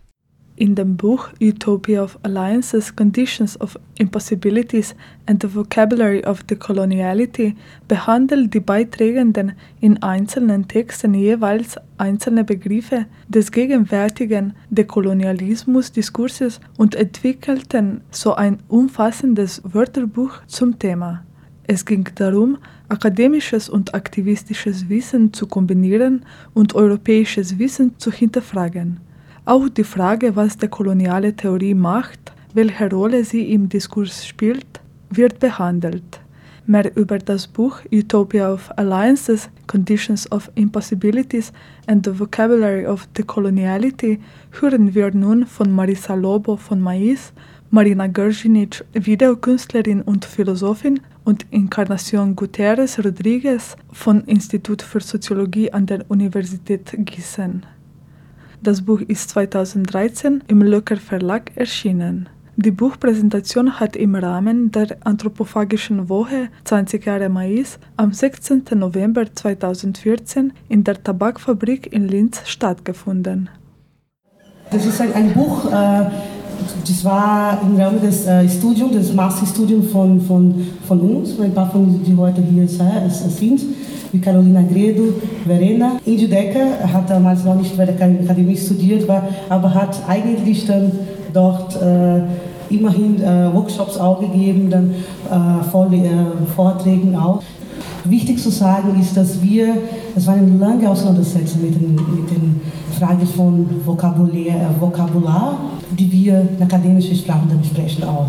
In 0.58 0.76
dem 0.76 0.98
Buch 0.98 1.30
Utopia 1.42 2.04
of 2.04 2.20
Alliances, 2.24 2.94
Conditions 2.94 3.60
of 3.62 3.80
Impossibilities 3.98 4.94
and 5.26 5.42
the 5.42 5.56
Vocabulary 5.56 6.22
of 6.26 6.44
Decoloniality 6.44 7.56
behandeln 7.88 8.50
die 8.50 8.60
Beiträgenden 8.60 9.54
in 9.80 10.04
einzelnen 10.04 10.68
Texten 10.68 11.14
jeweils 11.14 11.78
einzelne 11.98 12.44
Begriffe 12.44 13.06
des 13.30 13.54
gegenwärtigen 13.54 14.54
Dekolonialismus-Diskurses 14.70 16.60
und 16.78 16.96
entwickelten 16.96 18.02
so 18.12 18.34
ein 18.36 18.60
umfassendes 18.68 19.62
Wörterbuch 19.64 20.42
zum 20.48 20.78
Thema. 20.78 21.24
Es 21.68 21.86
ging 21.86 22.08
darum, 22.16 22.58
akademisches 22.90 23.70
und 23.70 23.94
aktivistisches 23.94 24.90
Wissen 24.90 25.34
zu 25.34 25.48
kombinieren 25.48 26.26
und 26.54 26.76
europäisches 26.76 27.58
Wissen 27.60 27.98
zu 27.98 28.12
hinterfragen. 28.12 29.00
Auch 29.46 29.70
die 29.70 29.84
Frage, 29.84 30.36
was 30.36 30.58
die 30.58 30.68
koloniale 30.68 31.36
Theorie 31.36 31.76
macht, 31.76 32.34
welche 32.54 32.90
Rolle 32.90 33.24
sie 33.24 33.52
im 33.54 33.70
Diskurs 33.70 34.26
spielt, 34.26 34.82
wird 35.10 35.40
behandelt. 35.40 36.22
Mehr 36.68 36.96
über 36.98 37.20
das 37.20 37.46
Buch 37.46 37.82
Utopia 37.92 38.52
of 38.52 38.72
Alliances, 38.76 39.50
Conditions 39.68 40.32
of 40.32 40.50
Impossibilities 40.56 41.54
and 41.86 42.04
the 42.04 42.20
Vocabulary 42.20 42.88
of 42.88 43.06
Decoloniality 43.16 44.20
hören 44.60 44.96
wir 44.96 45.14
nun 45.14 45.46
von 45.46 45.72
Marisa 45.72 46.16
Lobo 46.16 46.58
von 46.58 46.82
Mais, 46.82 47.34
Marina 47.70 48.08
Gerginic, 48.08 48.84
Videokünstlerin 48.94 50.02
und 50.02 50.26
Philosophin, 50.26 51.02
und 51.26 51.52
Encarnación 51.52 52.36
Guterres 52.36 53.04
Rodriguez 53.04 53.76
vom 53.92 54.24
Institut 54.26 54.82
für 54.82 55.02
Soziologie 55.02 55.74
an 55.74 55.86
der 55.86 56.06
Universität 56.10 56.96
Gießen. 56.98 57.66
Das 58.62 58.82
Buch 58.84 59.02
ist 59.02 59.30
2013 59.32 60.44
im 60.48 60.62
Löcker 60.62 60.98
Verlag 60.98 61.52
erschienen. 61.56 62.30
Die 62.58 62.72
Buchpräsentation 62.72 63.82
hat 63.82 63.98
im 63.98 64.16
Rahmen 64.16 64.72
der 64.72 64.96
Anthropophagischen 65.02 66.08
Woche 66.08 66.48
20 66.64 67.06
Jahre 67.06 67.28
Mais 67.28 67.80
am 67.98 68.14
16. 68.14 68.64
November 68.76 69.26
2014 69.36 70.54
in 70.70 70.86
der 70.86 71.04
Tabakfabrik 71.04 71.92
in 71.92 72.08
Linz 72.08 72.42
stattgefunden. 72.46 73.50
Das 74.72 74.86
ist 74.86 75.02
ein, 75.02 75.14
ein 75.14 75.34
Buch, 75.34 75.70
äh, 75.70 76.10
das 76.88 77.06
war 77.06 77.60
im 77.62 77.76
Rahmen 77.80 78.02
des 78.02 78.26
äh, 78.26 78.48
Studiums, 78.48 78.94
des 78.94 79.14
Masterstudiums 79.14 79.92
von, 79.92 80.22
von, 80.22 80.68
von 80.88 81.00
uns, 81.00 81.40
ein 81.40 81.54
paar 81.54 81.70
von 81.70 82.02
die 82.04 82.16
heute 82.16 82.42
hier 82.42 82.68
sind, 82.68 83.62
wie 84.12 84.20
Carolina 84.20 84.62
Gredo, 84.62 85.14
Verena. 85.46 85.98
Indio 86.06 86.28
Decker 86.28 86.92
hat 86.92 87.10
damals 87.10 87.44
noch 87.44 87.56
nicht 87.56 87.76
bei 87.76 87.86
der 87.86 87.96
Akademie 87.96 88.58
studiert, 88.58 89.08
war, 89.08 89.28
aber 89.50 89.74
hat 89.74 89.98
eigentlich 90.08 90.66
dann 90.66 90.92
dort 91.34 91.76
äh, 91.82 92.22
immerhin 92.70 93.22
äh, 93.22 93.54
Workshops 93.54 93.98
auch 93.98 94.20
gegeben, 94.20 94.70
dann 94.70 94.94
äh, 95.30 95.64
äh, 96.06 96.10
Vorträgen 96.56 97.16
auch. 97.16 97.42
Wichtig 98.04 98.40
zu 98.40 98.50
sagen 98.50 99.00
ist, 99.00 99.18
dass 99.18 99.42
wir, 99.42 99.78
es 100.16 100.28
war 100.28 100.36
eine 100.36 100.58
lange 100.58 100.90
Auseinandersetzung 100.90 101.62
mit 101.62 101.76
den, 101.76 101.96
mit 101.96 102.30
den 102.30 102.62
Fragen 102.98 103.26
von 103.26 103.66
Vokabular, 103.84 104.36
äh, 104.36 104.82
Vokabular, 104.82 105.60
die 105.98 106.12
wir 106.12 106.48
in 106.58 106.64
akademischen 106.64 107.16
Sprachen 107.16 107.50
dann 107.50 107.64
sprechen 107.64 108.04
auch. 108.04 108.28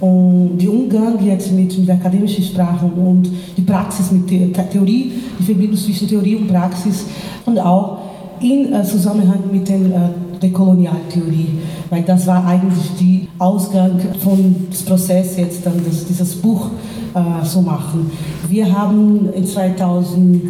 Und 0.00 0.56
die 0.56 0.68
Umgang 0.68 1.22
jetzt 1.24 1.52
mit, 1.52 1.78
mit 1.78 1.90
akademischen 1.90 2.42
Sprachen 2.42 2.92
und 2.92 3.30
die 3.56 3.62
Praxis 3.62 4.10
mit 4.10 4.30
der 4.30 4.70
Theorie, 4.70 5.12
die 5.38 5.42
Verbindung 5.42 5.76
zwischen 5.76 6.08
Theorie 6.08 6.36
und 6.36 6.48
Praxis 6.48 7.04
und 7.44 7.58
auch 7.58 7.98
in 8.40 8.72
äh, 8.72 8.82
Zusammenhang 8.84 9.40
mit 9.50 9.68
der 9.68 9.76
äh, 9.76 10.40
Dekolonialtheorie, 10.42 11.58
weil 11.90 12.02
das 12.02 12.26
war 12.26 12.46
eigentlich 12.46 12.90
der 12.98 13.28
Ausgang 13.38 14.00
von 14.22 14.68
des 14.70 14.82
Prozess 14.82 15.36
jetzt 15.36 15.64
dann 15.66 15.80
das, 15.84 16.06
dieses 16.06 16.36
Buch 16.36 16.70
äh, 17.14 17.44
zu 17.44 17.60
machen. 17.60 18.10
Wir 18.48 18.72
haben 18.72 19.32
in 19.34 19.46
2008, 19.46 20.40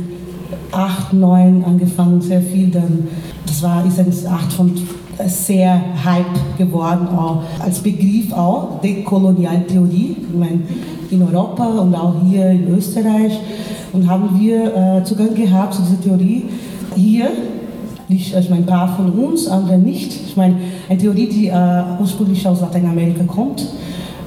2009 0.71 1.65
angefangen, 1.65 2.21
sehr 2.21 2.41
viel 2.41 2.71
dann, 2.71 3.09
das 3.47 3.63
war 3.63 3.85
ist 3.85 3.99
eine 3.99 4.37
Art 4.37 4.53
von 4.53 4.73
sehr 5.27 5.83
Hype 6.05 6.57
geworden, 6.57 7.09
auch 7.09 7.43
als 7.61 7.81
Begriff 7.81 8.33
auch, 8.33 8.81
Dekolonialtheorie, 8.81 10.17
meine, 10.33 10.61
in 11.11 11.23
Europa 11.23 11.67
und 11.67 11.95
auch 11.95 12.15
hier 12.25 12.51
in 12.51 12.69
Österreich. 12.75 13.39
Und 13.93 14.09
haben 14.09 14.39
wir 14.39 14.77
äh, 14.77 15.05
Zugang 15.05 15.35
gehabt 15.35 15.75
zu 15.75 15.83
dieser 15.83 16.01
Theorie 16.01 16.45
hier 16.95 17.31
nicht, 18.11 18.35
ich 18.37 18.51
meine, 18.51 18.63
ein 18.63 18.67
paar 18.67 18.97
von 18.97 19.11
uns, 19.11 19.47
andere 19.47 19.79
nicht. 19.79 20.13
Ich 20.27 20.37
meine, 20.37 20.57
eine 20.89 20.99
Theorie, 20.99 21.29
die 21.29 21.47
äh, 21.47 21.83
ursprünglich 22.01 22.47
aus 22.47 22.61
Lateinamerika 22.61 23.25
kommt. 23.25 23.67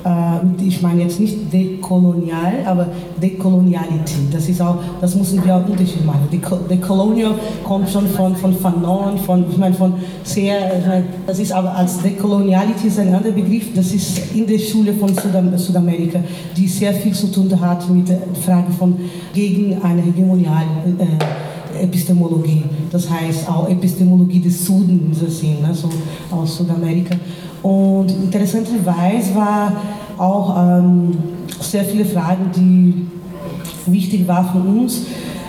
Äh, 0.06 0.66
ich 0.66 0.82
meine 0.82 1.04
jetzt 1.04 1.20
nicht 1.20 1.52
dekolonial, 1.52 2.54
aber 2.66 2.88
Dekoloniality. 3.22 4.28
Das 4.32 4.48
ist 4.50 4.62
auch, 4.62 4.78
das 5.00 5.16
müssen 5.16 5.44
wir 5.44 5.56
auch 5.56 5.68
Unterschied 5.68 6.06
machen. 6.06 6.28
Decolonial 6.70 7.36
kommt 7.64 7.90
schon 7.90 8.08
von, 8.08 8.36
von 8.36 8.54
Fanon, 8.54 9.18
von, 9.18 9.46
ich 9.50 9.58
meine, 9.58 9.76
von 9.76 9.94
sehr, 10.24 11.04
das 11.26 11.40
ist 11.40 11.52
aber 11.52 11.76
als 11.76 12.02
Dekoloniality 12.02 12.88
ist 12.88 13.00
ein 13.00 13.14
anderer 13.14 13.34
Begriff, 13.34 13.74
das 13.74 13.94
ist 13.94 14.34
in 14.36 14.48
der 14.48 14.60
Schule 14.60 14.94
von 14.94 15.10
Südam 15.10 15.58
Südamerika, 15.58 16.20
die 16.56 16.68
sehr 16.68 16.94
viel 16.94 17.14
zu 17.14 17.28
tun 17.28 17.50
hat 17.60 17.90
mit 17.90 18.10
der 18.10 18.20
Frage 18.46 18.72
von 18.72 18.98
gegen 19.34 19.82
eine 19.82 20.02
hegemoniale 20.02 20.68
äh, 21.00 21.53
Epistemologie, 21.82 22.64
das 22.92 23.10
heißt 23.10 23.50
auch 23.50 23.70
Epistemologie 23.70 24.40
des 24.40 24.66
Südens, 24.66 25.20
also 25.68 25.90
aus 26.32 26.58
Südamerika. 26.58 27.16
Und 27.62 28.12
interessanterweise 28.12 29.36
war 29.36 29.74
auch 30.18 30.56
ähm, 30.58 31.18
sehr 31.60 31.86
viele 31.86 32.06
Fragen, 32.06 32.52
die 32.56 33.92
wichtig 33.92 34.28
waren 34.28 34.50
für 34.52 34.70
uns, 34.70 35.06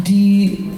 die 0.06 0.70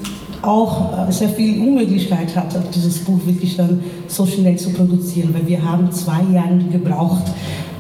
auch 0.43 1.09
äh, 1.09 1.13
sehr 1.13 1.29
viel 1.29 1.61
Unmöglichkeit 1.61 2.35
hatte, 2.37 2.63
dieses 2.75 2.99
Buch 2.99 3.21
wirklich 3.25 3.57
dann 3.57 3.81
so 4.09 4.27
schnell 4.27 4.57
zu 4.57 4.71
produzieren, 4.71 5.35
weil 5.35 5.47
wir 5.47 5.65
haben 5.65 5.91
zwei 5.93 6.23
Jahre 6.33 6.59
gebraucht, 6.71 7.25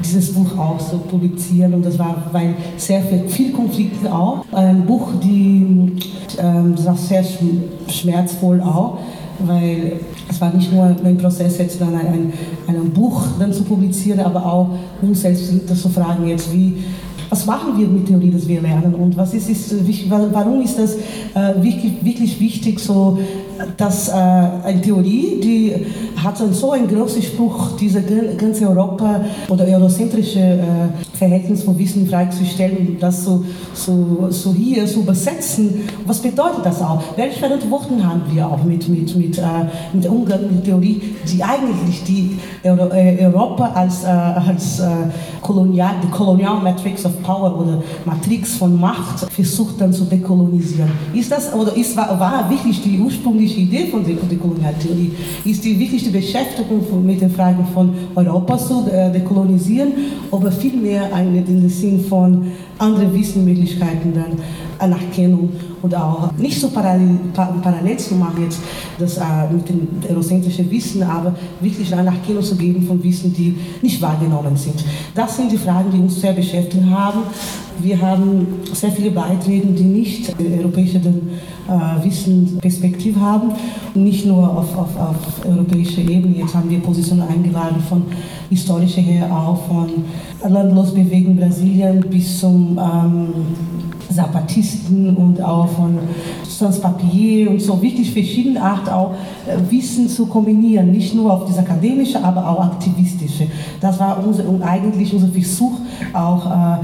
dieses 0.04 0.32
Buch 0.32 0.56
auch 0.58 0.78
zu 0.78 0.98
publizieren 0.98 1.74
und 1.74 1.84
das 1.84 1.98
war 1.98 2.16
weil 2.32 2.54
sehr 2.76 3.02
viel, 3.02 3.28
viel 3.28 3.52
Konflikte 3.52 4.12
auch. 4.12 4.44
Ein 4.52 4.84
Buch, 4.86 5.08
die 5.22 5.92
ähm, 6.38 6.74
das 6.76 6.86
war 6.86 6.96
sehr 6.96 7.24
schmerzvoll 7.88 8.60
auch, 8.60 8.98
weil 9.40 10.00
es 10.28 10.40
war 10.40 10.52
nicht 10.52 10.72
nur 10.72 10.84
ein 10.84 11.18
Prozess, 11.18 11.58
jetzt 11.58 11.80
dann 11.80 11.94
ein, 11.94 12.32
ein, 12.66 12.76
ein 12.76 12.90
Buch 12.90 13.22
dann 13.38 13.52
zu 13.52 13.62
publizieren, 13.64 14.20
aber 14.20 14.44
auch 14.44 14.68
uns 15.02 15.22
selbst 15.22 15.52
zu 15.68 15.88
fragen 15.88 16.26
jetzt, 16.26 16.52
wie 16.52 16.84
was 17.30 17.46
machen 17.46 17.78
wir 17.78 17.88
mit 17.88 18.06
Theorie, 18.06 18.30
das 18.30 18.46
wir 18.46 18.60
lernen 18.60 18.94
und 18.94 19.16
was 19.16 19.34
ist, 19.34 19.48
ist 19.48 19.74
warum 20.08 20.62
ist 20.62 20.78
das 20.78 20.96
äh, 20.96 21.62
wirklich, 21.62 22.04
wirklich 22.04 22.40
wichtig, 22.40 22.78
so 22.80 23.18
dass 23.76 24.08
äh, 24.08 24.12
eine 24.12 24.80
Theorie, 24.80 25.40
die 25.42 25.86
hat 26.22 26.38
so 26.38 26.72
einen 26.72 26.88
großen 26.88 27.22
Spruch, 27.22 27.76
diese 27.78 28.02
ganze 28.36 28.68
Europa 28.68 29.24
oder 29.48 29.64
eurozentrische 29.64 30.40
äh, 30.40 31.16
Verhältnis 31.16 31.62
von 31.62 31.78
Wissen 31.78 32.02
in 32.02 32.08
Frage 32.08 32.30
zu 32.30 32.44
stellen, 32.44 32.96
das 33.00 33.24
so, 33.24 33.44
so, 33.72 34.28
so 34.30 34.52
hier 34.52 34.86
zu 34.86 35.00
übersetzen. 35.00 35.88
Was 36.06 36.20
bedeutet 36.20 36.64
das 36.64 36.82
auch? 36.82 37.02
Welche 37.16 37.38
Verantwortung 37.38 38.04
haben 38.06 38.22
wir 38.30 38.46
auch 38.46 38.62
mit, 38.64 38.88
mit, 38.88 39.14
mit, 39.16 39.38
äh, 39.38 39.42
mit 39.92 40.06
Umgang 40.06 40.40
mit 40.50 40.64
Theorie, 40.64 41.00
die 41.26 41.42
eigentlich 41.42 42.04
die 42.04 42.38
Euro, 42.64 42.92
äh, 42.92 43.24
Europa 43.24 43.72
als, 43.74 44.04
äh, 44.04 44.08
als 44.08 44.80
äh, 44.80 44.86
Kolonial, 45.40 45.94
die 46.02 46.08
Colonial 46.08 46.60
Matrix 46.62 47.04
of 47.06 47.22
Power 47.22 47.58
oder 47.58 47.82
Matrix 48.04 48.56
von 48.56 48.78
Macht 48.78 49.20
versucht 49.32 49.80
dann 49.80 49.92
zu 49.92 50.04
dekolonisieren. 50.04 50.90
Ist 51.14 51.30
das 51.30 51.52
oder 51.54 51.76
ist, 51.76 51.96
war, 51.96 52.18
war 52.18 52.50
wirklich 52.50 52.82
die 52.82 52.98
ursprüngliche 52.98 53.45
Idee 53.54 53.86
von 53.86 54.04
der 54.04 54.14
Dekolonialtheorie? 54.16 55.12
Ist 55.44 55.64
die 55.64 55.78
die 56.04 56.10
Beschäftigung 56.10 56.82
von, 56.88 57.04
mit 57.04 57.20
den 57.20 57.30
Fragen 57.30 57.66
von 57.72 57.94
Europa 58.14 58.58
zu 58.58 58.88
äh, 58.90 59.12
dekolonisieren, 59.12 59.92
aber 60.30 60.50
vielmehr 60.50 61.10
in 61.18 61.44
den 61.44 61.68
Sinn 61.68 62.00
von 62.00 62.50
anderen 62.78 63.12
Wissenmöglichkeiten 63.14 64.14
dann 64.14 64.38
Anerkennung 64.78 65.50
und 65.82 65.94
auch 65.94 66.32
nicht 66.38 66.60
so 66.60 66.68
parallel, 66.68 67.18
parallel 67.34 67.96
zu 67.98 68.14
machen 68.14 68.42
jetzt 68.42 68.60
das 68.98 69.18
äh, 69.18 69.22
mit 69.52 69.68
dem 69.68 69.88
eurozentrischen 70.08 70.70
Wissen, 70.70 71.02
aber 71.02 71.34
wirklich 71.60 71.92
eine 71.92 72.08
Anerkennung 72.08 72.42
zu 72.42 72.56
geben 72.56 72.82
von 72.86 73.02
Wissen, 73.02 73.32
die 73.32 73.56
nicht 73.82 74.00
wahrgenommen 74.00 74.56
sind. 74.56 74.84
Das 75.14 75.36
sind 75.36 75.52
die 75.52 75.58
Fragen, 75.58 75.90
die 75.92 75.98
uns 75.98 76.20
sehr 76.20 76.32
beschäftigt 76.32 76.84
haben. 76.90 77.20
Wir 77.78 78.00
haben 78.00 78.46
sehr 78.72 78.90
viele 78.90 79.10
Beiträge, 79.10 79.66
die 79.66 79.84
nicht 79.84 80.34
europäische 80.40 80.98
äh, 80.98 82.04
Wissen 82.04 82.58
Perspektive 82.60 83.20
haben 83.20 83.52
und 83.94 84.02
nicht 84.02 84.24
nur 84.24 84.48
auf, 84.48 84.76
auf, 84.76 84.96
auf 84.98 85.46
europäischer 85.46 86.00
Ebene. 86.00 86.38
Jetzt 86.38 86.54
haben 86.54 86.70
wir 86.70 86.80
Positionen 86.80 87.28
eingeladen 87.28 87.82
von 87.86 88.02
historischer 88.48 89.02
her 89.02 89.30
auch 89.30 89.60
von 89.66 89.90
Landlosbewegung 90.48 91.36
Brasilien 91.36 92.00
bis 92.00 92.40
zum 92.40 92.78
ähm, 92.78 93.28
Zapatisten 94.12 95.16
und 95.16 95.40
auch 95.40 95.68
von 95.68 95.98
Sans 96.48 96.80
Papier 96.80 97.50
und 97.50 97.60
so 97.60 97.80
wirklich 97.82 98.12
verschiedene 98.12 98.60
Art 98.60 98.90
auch 98.90 99.14
äh, 99.46 99.58
Wissen 99.70 100.08
zu 100.08 100.26
kombinieren, 100.26 100.90
nicht 100.90 101.14
nur 101.14 101.32
auf 101.32 101.46
das 101.46 101.58
akademische, 101.58 102.22
aber 102.22 102.48
auch 102.48 102.64
aktivistische. 102.64 103.48
Das 103.80 103.98
war 103.98 104.22
unser, 104.24 104.44
eigentlich 104.62 105.12
unser 105.12 105.28
Versuch, 105.28 105.78
auch 106.12 106.46
äh, 106.46 106.78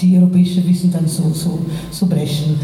die 0.00 0.16
europäische 0.16 0.66
Wissen 0.66 0.90
dann 0.90 1.06
zu, 1.06 1.30
zu, 1.30 1.58
zu 1.90 2.08
brechen. 2.08 2.58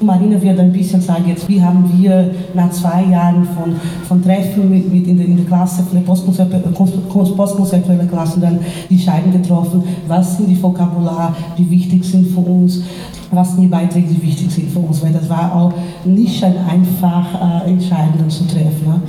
Marina 0.00 0.40
wird 0.40 0.58
ein 0.58 0.72
bisschen 0.72 1.00
sagen, 1.00 1.24
jetzt, 1.28 1.48
wie 1.48 1.62
haben 1.62 1.90
wir 1.96 2.30
nach 2.54 2.70
zwei 2.70 3.04
Jahren 3.04 3.44
von, 3.44 3.76
von 4.06 4.22
Treffen 4.22 4.70
mit, 4.70 4.92
mit 4.92 5.06
in, 5.06 5.16
der, 5.16 5.26
in 5.26 5.36
der 5.36 5.46
Klasse, 5.46 5.82
von 5.82 6.02
der 6.02 6.12
postkonzeptuellen 6.12 8.08
Klasse, 8.08 8.40
dann 8.40 8.58
die 8.90 8.94
Entscheidung 8.94 9.32
getroffen, 9.32 9.82
was 10.06 10.36
sind 10.36 10.48
die 10.48 10.62
Vokabular, 10.62 11.34
die 11.56 11.68
wichtig 11.70 12.04
sind 12.04 12.26
für 12.26 12.40
uns, 12.40 12.82
was 13.30 13.52
sind 13.52 13.62
die 13.62 13.68
Beiträge, 13.68 14.08
die 14.08 14.22
wichtig 14.22 14.50
sind 14.50 14.70
für 14.70 14.80
uns, 14.80 15.02
weil 15.02 15.12
das 15.12 15.28
war 15.28 15.54
auch 15.54 15.72
nicht 16.04 16.42
ein 16.44 16.56
einfach 16.68 17.64
äh, 17.64 17.70
Entscheidung 17.70 18.28
zu 18.28 18.46
treffen. 18.46 18.86
Ne? 18.86 19.00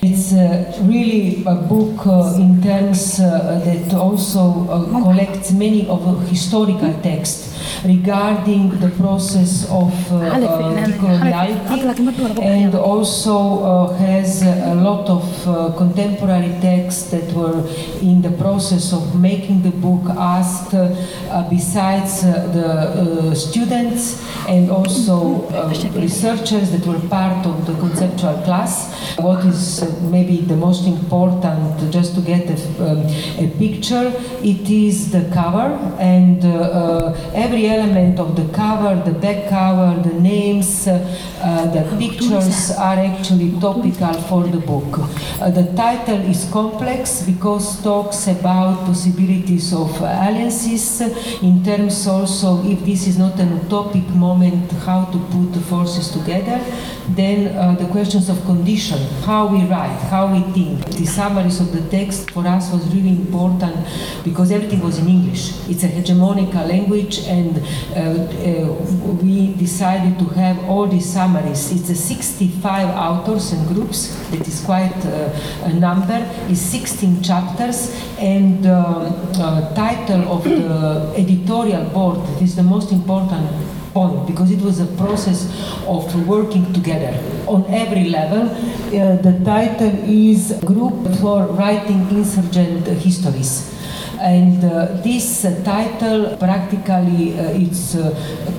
It's 0.00 0.32
uh, 0.32 0.78
really 0.82 1.42
a 1.44 1.56
book 1.56 2.06
uh, 2.06 2.32
in 2.36 2.62
terms 2.62 3.18
uh, 3.18 3.60
that 3.64 3.92
also 3.94 4.68
uh, 4.68 4.84
collects 5.02 5.50
many 5.50 5.88
of 5.88 6.04
the 6.04 6.12
historical 6.28 6.94
texts 7.02 7.58
regarding 7.84 8.78
the 8.78 8.90
process 8.90 9.64
of 9.64 9.92
uh, 10.12 10.38
decoloniality 10.86 12.38
and 12.40 12.74
also 12.76 13.88
has 13.94 14.42
a 14.42 14.74
lot 14.76 15.08
of 15.08 15.76
contemporary 15.76 16.54
texts 16.60 17.10
that 17.10 17.32
were 17.32 17.66
in 18.00 18.22
the 18.22 18.30
process 18.38 18.92
of 18.92 19.20
making 19.20 19.62
the 19.62 19.70
book 19.70 20.08
asked 20.16 20.74
besides 21.50 22.22
the 22.22 23.34
students 23.34 24.24
and 24.48 24.70
also 24.70 25.48
researchers 25.94 26.70
that 26.70 26.86
were 26.86 27.00
part 27.08 27.44
of 27.46 27.66
the 27.66 27.74
conceptual 27.74 28.34
class 28.44 28.94
what 29.18 29.44
is 29.44 29.87
maybe 30.02 30.38
the 30.38 30.56
most 30.56 30.86
important, 30.86 31.92
just 31.92 32.14
to 32.14 32.20
get 32.20 32.48
a, 32.48 32.58
um, 32.84 32.98
a 33.44 33.48
picture, 33.58 34.12
it 34.42 34.68
is 34.70 35.10
the 35.10 35.28
cover 35.32 35.68
and 35.98 36.44
uh, 36.44 36.48
uh, 36.48 37.30
every 37.34 37.68
element 37.68 38.18
of 38.18 38.36
the 38.36 38.46
cover, 38.54 38.94
the 39.10 39.18
back 39.18 39.48
cover, 39.48 40.00
the 40.02 40.14
names, 40.14 40.86
uh, 40.86 40.98
the 41.72 41.82
pictures 41.98 42.70
are 42.72 42.98
actually 42.98 43.50
topical 43.60 44.14
for 44.28 44.44
the 44.44 44.58
book. 44.58 45.08
the 45.38 45.72
title 45.76 46.20
is 46.28 46.48
complex 46.50 47.22
because 47.22 47.82
talks 47.82 48.26
about 48.26 48.84
possibilities 48.84 49.72
of 49.72 49.90
alliances 50.00 51.00
in 51.42 51.62
terms 51.64 52.06
also 52.06 52.62
if 52.64 52.84
this 52.84 53.06
is 53.06 53.18
not 53.18 53.38
an 53.38 53.50
utopic 53.60 54.08
moment 54.14 54.70
how 54.88 55.04
to 55.06 55.18
put 55.30 55.52
the 55.52 55.60
forces 55.60 56.10
together 56.10 56.58
then 57.10 57.44
the 57.76 57.86
questions 57.86 58.28
of 58.28 58.44
condition 58.44 58.98
how 59.24 59.46
we 59.46 59.64
write 59.78 60.00
how 60.10 60.24
we 60.26 60.40
think. 60.56 60.84
The 61.00 61.06
summaries 61.06 61.60
of 61.60 61.68
the 61.72 61.84
text 61.96 62.30
for 62.30 62.46
us 62.46 62.72
was 62.72 62.84
really 62.94 63.10
important 63.10 63.76
because 64.24 64.50
everything 64.50 64.80
was 64.80 64.98
in 64.98 65.08
English. 65.08 65.42
It's 65.68 65.84
a 65.84 65.88
hegemonical 65.88 66.64
language 66.74 67.16
and 67.36 67.52
uh, 67.58 68.00
uh, 68.00 69.22
we 69.22 69.54
decided 69.54 70.18
to 70.18 70.26
have 70.42 70.56
all 70.68 70.86
these 70.86 71.06
summaries. 71.06 71.62
It's 71.72 71.90
a 71.90 71.94
65 71.94 72.88
authors 72.88 73.52
and 73.52 73.62
groups, 73.68 74.00
that 74.30 74.46
is 74.46 74.60
quite 74.64 75.00
uh, 75.06 75.70
a 75.70 75.72
number, 75.72 76.18
is 76.48 76.60
16 76.60 77.22
chapters, 77.22 77.78
and 78.18 78.66
um, 78.66 79.12
uh, 79.36 79.74
title 79.74 80.22
of 80.32 80.44
the 80.44 81.12
editorial 81.16 81.84
board, 81.90 82.18
is 82.42 82.56
the 82.56 82.62
most 82.62 82.90
important 82.92 83.77
point 83.92 84.26
because 84.26 84.50
it 84.50 84.60
was 84.60 84.80
a 84.80 84.86
process 84.96 85.46
of 85.86 86.26
working 86.26 86.72
together 86.72 87.14
on 87.46 87.64
every 87.68 88.08
level. 88.10 88.48
Uh, 88.48 89.16
the 89.16 89.40
title 89.44 89.92
is 90.04 90.52
Group 90.64 91.14
for 91.20 91.46
Writing 91.46 92.08
Insurgent 92.10 92.86
Histories 92.86 93.74
and 94.20 94.64
uh, 94.64 94.86
this 95.02 95.44
uh, 95.44 95.62
title 95.64 96.36
practically 96.38 97.38
uh, 97.38 97.50
it's 97.50 97.94
uh, 97.94 98.10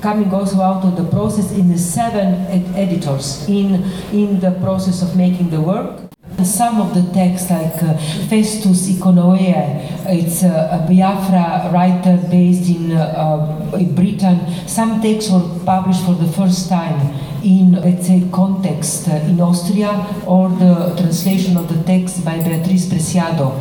coming 0.02 0.34
also 0.34 0.62
out 0.62 0.84
of 0.86 0.96
the 0.96 1.04
process 1.12 1.52
in 1.52 1.68
the 1.68 1.78
seven 1.78 2.36
ed 2.48 2.66
editors 2.76 3.48
in 3.50 3.84
in 4.14 4.40
the 4.40 4.52
process 4.62 5.02
of 5.02 5.16
making 5.16 5.50
the 5.50 5.60
work 5.60 6.09
some 6.44 6.80
of 6.80 6.94
the 6.94 7.12
texts, 7.14 7.50
like 7.50 7.82
uh, 7.84 7.98
Festus 8.28 8.90
Ikonoea, 8.90 10.08
it's 10.08 10.44
uh, 10.44 10.80
a 10.82 10.88
Biafra 10.88 11.72
writer 11.74 12.18
based 12.30 12.70
in, 12.70 12.92
uh, 12.92 13.72
in 13.74 13.94
Britain. 13.94 14.40
Some 14.68 15.02
texts 15.02 15.32
were 15.32 15.60
published 15.66 16.06
for 16.06 16.14
the 16.14 16.32
first 16.32 16.70
time 16.70 17.29
in, 17.44 17.74
let's 17.74 18.08
say, 18.08 18.28
context 18.32 19.08
uh, 19.08 19.14
in 19.14 19.40
Austria, 19.42 20.06
or 20.26 20.50
the 20.50 20.96
translation 20.98 21.58
of 21.58 21.68
the 21.68 21.84
text 21.84 22.24
by 22.26 22.38
Beatriz 22.42 22.88
Preciado 22.88 23.52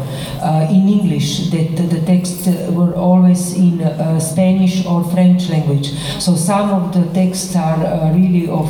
uh, 0.43 0.66
in 0.70 0.89
English, 0.89 1.51
that 1.51 1.76
the 1.76 2.01
texts 2.07 2.47
were 2.70 2.95
always 2.95 3.55
in 3.55 3.81
uh, 3.81 4.18
Spanish 4.20 4.85
or 4.87 5.05
French 5.05 5.49
language. 5.49 5.93
So 6.18 6.35
some 6.35 6.70
of 6.70 6.93
the 6.93 7.12
texts 7.12 7.55
are 7.57 8.12
really 8.12 8.49
of 8.49 8.68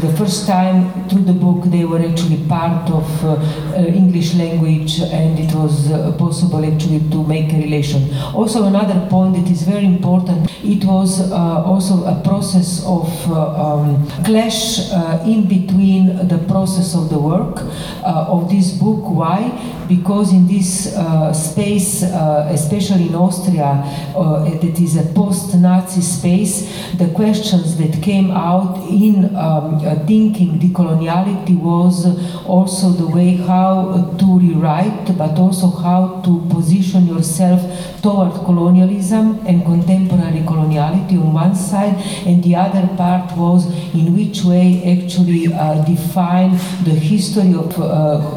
the 0.00 0.14
first 0.16 0.46
time 0.46 1.08
through 1.08 1.24
the 1.24 1.32
book, 1.32 1.64
they 1.64 1.84
were 1.84 2.00
actually 2.00 2.44
part 2.46 2.90
of 2.90 3.06
English 3.76 4.34
language, 4.34 5.00
and 5.00 5.38
it 5.38 5.54
was 5.54 5.88
possible 6.18 6.64
actually 6.64 7.00
to 7.10 7.24
make 7.24 7.52
a 7.52 7.56
relation. 7.56 8.12
Also, 8.34 8.64
another 8.66 9.06
point 9.08 9.34
that 9.36 9.50
is 9.50 9.62
very 9.62 9.86
important, 9.86 10.50
it 10.62 10.84
was 10.84 11.30
also 11.32 12.04
a 12.04 12.20
process 12.22 12.84
of 12.86 13.08
um, 13.32 14.06
clash 14.24 14.90
uh, 14.90 15.22
in 15.26 15.46
between 15.46 16.28
the 16.28 16.38
process 16.48 16.94
of 16.94 17.08
the 17.10 17.18
work 17.18 17.60
uh, 18.04 18.26
of 18.28 18.50
this 18.50 18.72
book. 18.72 19.02
Why? 19.04 19.50
Because 19.90 20.32
in 20.32 20.46
this 20.46 20.94
uh, 20.94 21.32
space, 21.32 22.04
uh, 22.04 22.48
especially 22.52 23.08
in 23.08 23.14
Austria, 23.16 23.82
uh, 24.14 24.44
that 24.44 24.78
is 24.78 24.96
a 24.96 25.02
post-Nazi 25.12 26.00
space, 26.00 26.54
the 26.94 27.08
questions 27.08 27.76
that 27.76 28.00
came 28.00 28.30
out 28.30 28.78
in 28.88 29.34
um, 29.34 29.84
uh, 29.84 29.96
thinking 30.06 30.60
decoloniality 30.60 31.56
was 31.58 32.06
also 32.46 32.90
the 32.90 33.08
way 33.16 33.30
how 33.34 34.14
to 34.16 34.38
rewrite, 34.38 35.18
but 35.18 35.36
also 35.36 35.68
how 35.68 36.22
to 36.24 36.38
position 36.54 37.08
yourself 37.08 37.60
toward 38.00 38.32
colonialism 38.44 39.44
and 39.44 39.64
contemporary 39.64 40.42
coloniality 40.46 41.18
on 41.20 41.34
one 41.34 41.54
side, 41.56 41.96
and 42.26 42.44
the 42.44 42.54
other 42.54 42.86
part 42.96 43.36
was 43.36 43.66
in 43.92 44.14
which 44.16 44.44
way 44.44 44.66
actually 44.94 45.52
uh, 45.52 45.84
define 45.84 46.52
the 46.84 46.94
history 46.94 47.52
of 47.54 47.74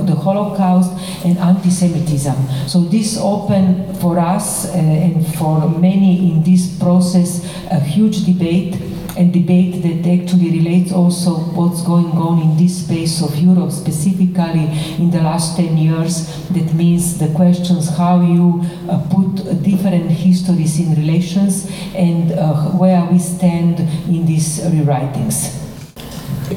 the 0.08 0.16
Holocaust 0.16 0.92
and 1.24 1.43
anti-Semitism. 1.44 2.36
So 2.68 2.82
this 2.82 3.18
opened 3.18 4.00
for 4.00 4.20
us 4.20 4.66
uh, 4.66 4.78
and 4.78 5.26
for 5.36 5.70
many 5.70 6.32
in 6.32 6.44
this 6.44 6.78
process 6.80 7.44
a 7.72 7.80
huge 7.80 8.26
debate 8.26 8.76
and 9.16 9.32
debate 9.32 9.84
that 9.84 10.10
actually 10.10 10.50
relates 10.52 10.92
also 10.92 11.36
what's 11.54 11.84
going 11.84 12.12
on 12.18 12.42
in 12.42 12.58
this 12.58 12.84
space 12.84 13.22
of 13.22 13.38
Europe, 13.38 13.72
specifically 13.72 14.66
in 14.98 15.12
the 15.12 15.22
last 15.22 15.56
10 15.56 15.78
years. 15.78 16.26
That 16.50 16.74
means 16.74 17.20
the 17.20 17.28
questions 17.36 17.96
how 17.96 18.22
you 18.22 18.64
uh, 18.90 19.06
put 19.10 19.64
different 19.64 20.10
histories 20.10 20.80
in 20.80 20.96
relations 20.96 21.70
and 21.94 22.32
uh, 22.32 22.72
where 22.72 23.06
we 23.06 23.20
stand 23.20 23.80
in 24.10 24.26
these 24.26 24.60
rewritings. 24.62 25.60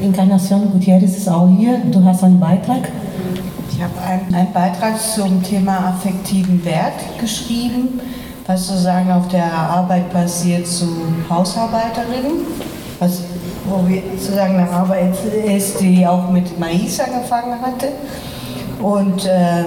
Encarnacion 0.01 0.71
Gutierrez 0.71 1.17
ist 1.17 1.29
auch 1.29 1.49
hier. 1.49 1.79
Du 1.91 2.03
hast 2.03 2.23
einen 2.23 2.39
Beitrag. 2.39 2.89
Ich 3.77 3.83
habe 3.83 4.01
einen, 4.01 4.33
einen 4.33 4.51
Beitrag 4.51 4.99
zum 4.99 5.43
Thema 5.43 5.89
affektiven 5.89 6.65
Wert 6.65 7.19
geschrieben 7.21 8.01
was 8.47 8.65
sozusagen 8.67 9.11
auf 9.11 9.27
der 9.27 9.51
Arbeit 9.51 10.11
passiert 10.11 10.65
zu 10.65 10.87
Hausarbeiterinnen, 11.29 12.45
was, 12.97 13.23
wo 13.65 13.85
wir 13.87 14.01
sozusagen 14.17 14.55
eine 14.55 14.69
Arbeit 14.69 15.17
ist, 15.45 15.81
die 15.81 16.07
auch 16.07 16.29
mit 16.29 16.57
Mais 16.57 16.97
angefangen 16.99 17.61
hatte. 17.61 17.89
Und 18.81 19.25
äh, 19.25 19.65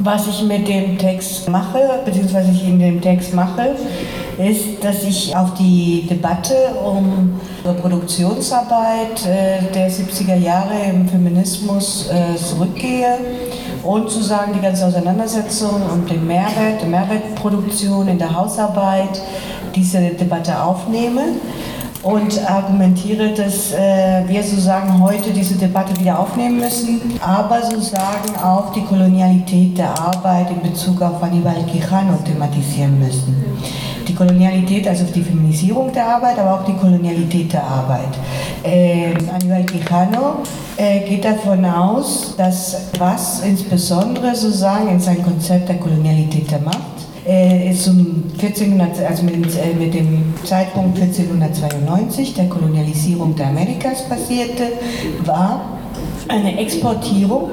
was 0.00 0.26
ich 0.28 0.42
mit 0.44 0.68
dem 0.68 0.96
Text 0.98 1.48
mache, 1.48 2.00
beziehungsweise 2.04 2.50
ich 2.52 2.64
in 2.64 2.78
dem 2.78 3.00
Text 3.00 3.34
mache, 3.34 3.74
ist, 4.38 4.84
dass 4.84 5.02
ich 5.02 5.34
auf 5.36 5.54
die 5.54 6.06
Debatte 6.08 6.54
um 6.84 7.40
Reproduktionsarbeit 7.64 9.26
äh, 9.26 9.72
der 9.74 9.90
70er 9.90 10.36
Jahre 10.36 10.74
im 10.88 11.08
Feminismus 11.08 12.08
äh, 12.08 12.36
zurückgehe 12.36 13.18
und 13.82 14.08
zu 14.10 14.22
sagen, 14.22 14.52
die 14.54 14.60
ganze 14.60 14.86
Auseinandersetzung 14.86 15.82
und 15.92 16.08
den 16.08 16.26
Mehrwert, 16.26 16.82
die 16.82 16.86
Mehrwertproduktion 16.86 18.06
in 18.06 18.18
der 18.18 18.34
Hausarbeit, 18.34 19.20
diese 19.74 19.98
Debatte 19.98 20.62
aufnehme 20.62 21.22
und 22.02 22.48
argumentiere, 22.48 23.30
dass 23.34 23.72
äh, 23.72 24.22
wir 24.26 24.42
sozusagen 24.42 25.00
heute 25.00 25.30
diese 25.30 25.56
Debatte 25.56 25.98
wieder 25.98 26.18
aufnehmen 26.18 26.60
müssen, 26.60 27.00
aber 27.20 27.62
sozusagen 27.62 28.36
auch 28.42 28.72
die 28.72 28.82
Kolonialität 28.82 29.76
der 29.78 29.98
Arbeit 29.98 30.50
in 30.50 30.62
Bezug 30.62 31.02
auf 31.02 31.22
Aníbal 31.22 31.64
Quijano 31.64 32.18
thematisieren 32.24 32.98
müssen. 33.00 33.44
Die 34.06 34.14
Kolonialität, 34.14 34.86
also 34.86 35.04
die 35.04 35.22
Feminisierung 35.22 35.92
der 35.92 36.06
Arbeit, 36.06 36.38
aber 36.38 36.54
auch 36.54 36.64
die 36.64 36.74
Kolonialität 36.74 37.52
der 37.52 37.64
Arbeit. 37.64 38.16
Äh, 38.62 39.14
Aníbal 39.34 39.64
Quijano 39.66 40.36
äh, 40.76 41.00
geht 41.00 41.24
davon 41.24 41.64
aus, 41.64 42.34
dass 42.36 42.88
was 42.98 43.40
insbesondere 43.40 44.34
sozusagen 44.34 44.88
in 44.88 45.00
sein 45.00 45.22
Konzept 45.22 45.68
der 45.68 45.76
Kolonialität 45.76 46.50
der 46.50 46.60
Macht 46.60 46.97
äh, 47.28 47.70
ist 47.70 47.86
um 47.86 48.24
1400, 48.40 49.04
also 49.06 49.22
mit, 49.24 49.34
äh, 49.34 49.74
mit, 49.78 49.92
dem 49.92 50.32
Zeitpunkt 50.44 50.98
1492 50.98 52.34
der 52.34 52.48
Kolonialisierung 52.48 53.36
der 53.36 53.48
Amerikas 53.48 54.08
passierte, 54.08 54.72
war 55.24 55.78
eine 56.28 56.58
Exportierung 56.58 57.50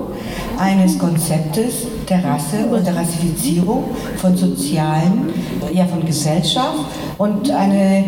eines 0.59 0.97
Konzeptes 0.97 1.87
der 2.09 2.23
Rasse 2.23 2.65
und 2.71 2.85
der 2.85 2.95
Rassifizierung 2.95 3.85
von 4.17 4.35
sozialen, 4.35 5.33
ja 5.73 5.85
von 5.85 6.05
Gesellschaft 6.05 6.85
und 7.17 7.49
eine, 7.49 8.05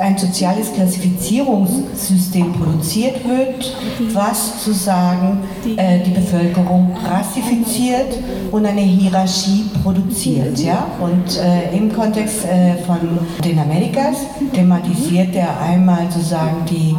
ein 0.00 0.18
soziales 0.18 0.72
Klassifizierungssystem 0.72 2.52
produziert 2.52 3.16
wird, 3.26 3.74
was 4.12 4.64
sozusagen 4.64 5.38
äh, 5.76 6.00
die 6.00 6.10
Bevölkerung 6.10 6.96
rassifiziert 7.04 8.18
und 8.50 8.66
eine 8.66 8.80
Hierarchie 8.80 9.70
produziert. 9.82 10.58
Ja? 10.58 10.86
Und 11.00 11.38
äh, 11.38 11.76
im 11.76 11.92
Kontext 11.92 12.44
äh, 12.44 12.76
von 12.84 12.98
den 13.44 13.58
Amerikas 13.58 14.16
thematisiert 14.52 15.34
er 15.34 15.60
einmal 15.60 16.10
sozusagen 16.10 16.64
die, 16.68 16.96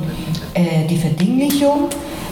äh, 0.53 0.87
die 0.87 0.97
Verdinglichung 0.97 1.89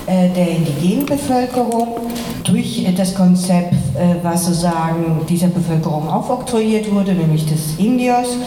der 0.08 0.50
indigenen 0.50 1.06
Bevölkerung 1.06 2.12
durch 2.44 2.86
äh, 2.86 2.92
das 2.92 3.16
Konzept, 3.16 3.74
äh, 3.74 4.16
was 4.24 4.46
sozusagen 4.46 5.26
dieser 5.28 5.48
Bevölkerung 5.48 6.10
aufoktroyiert 6.10 6.92
wurde, 6.92 7.14
nämlich 7.14 7.46
des 7.46 7.78
Indios. 7.78 8.38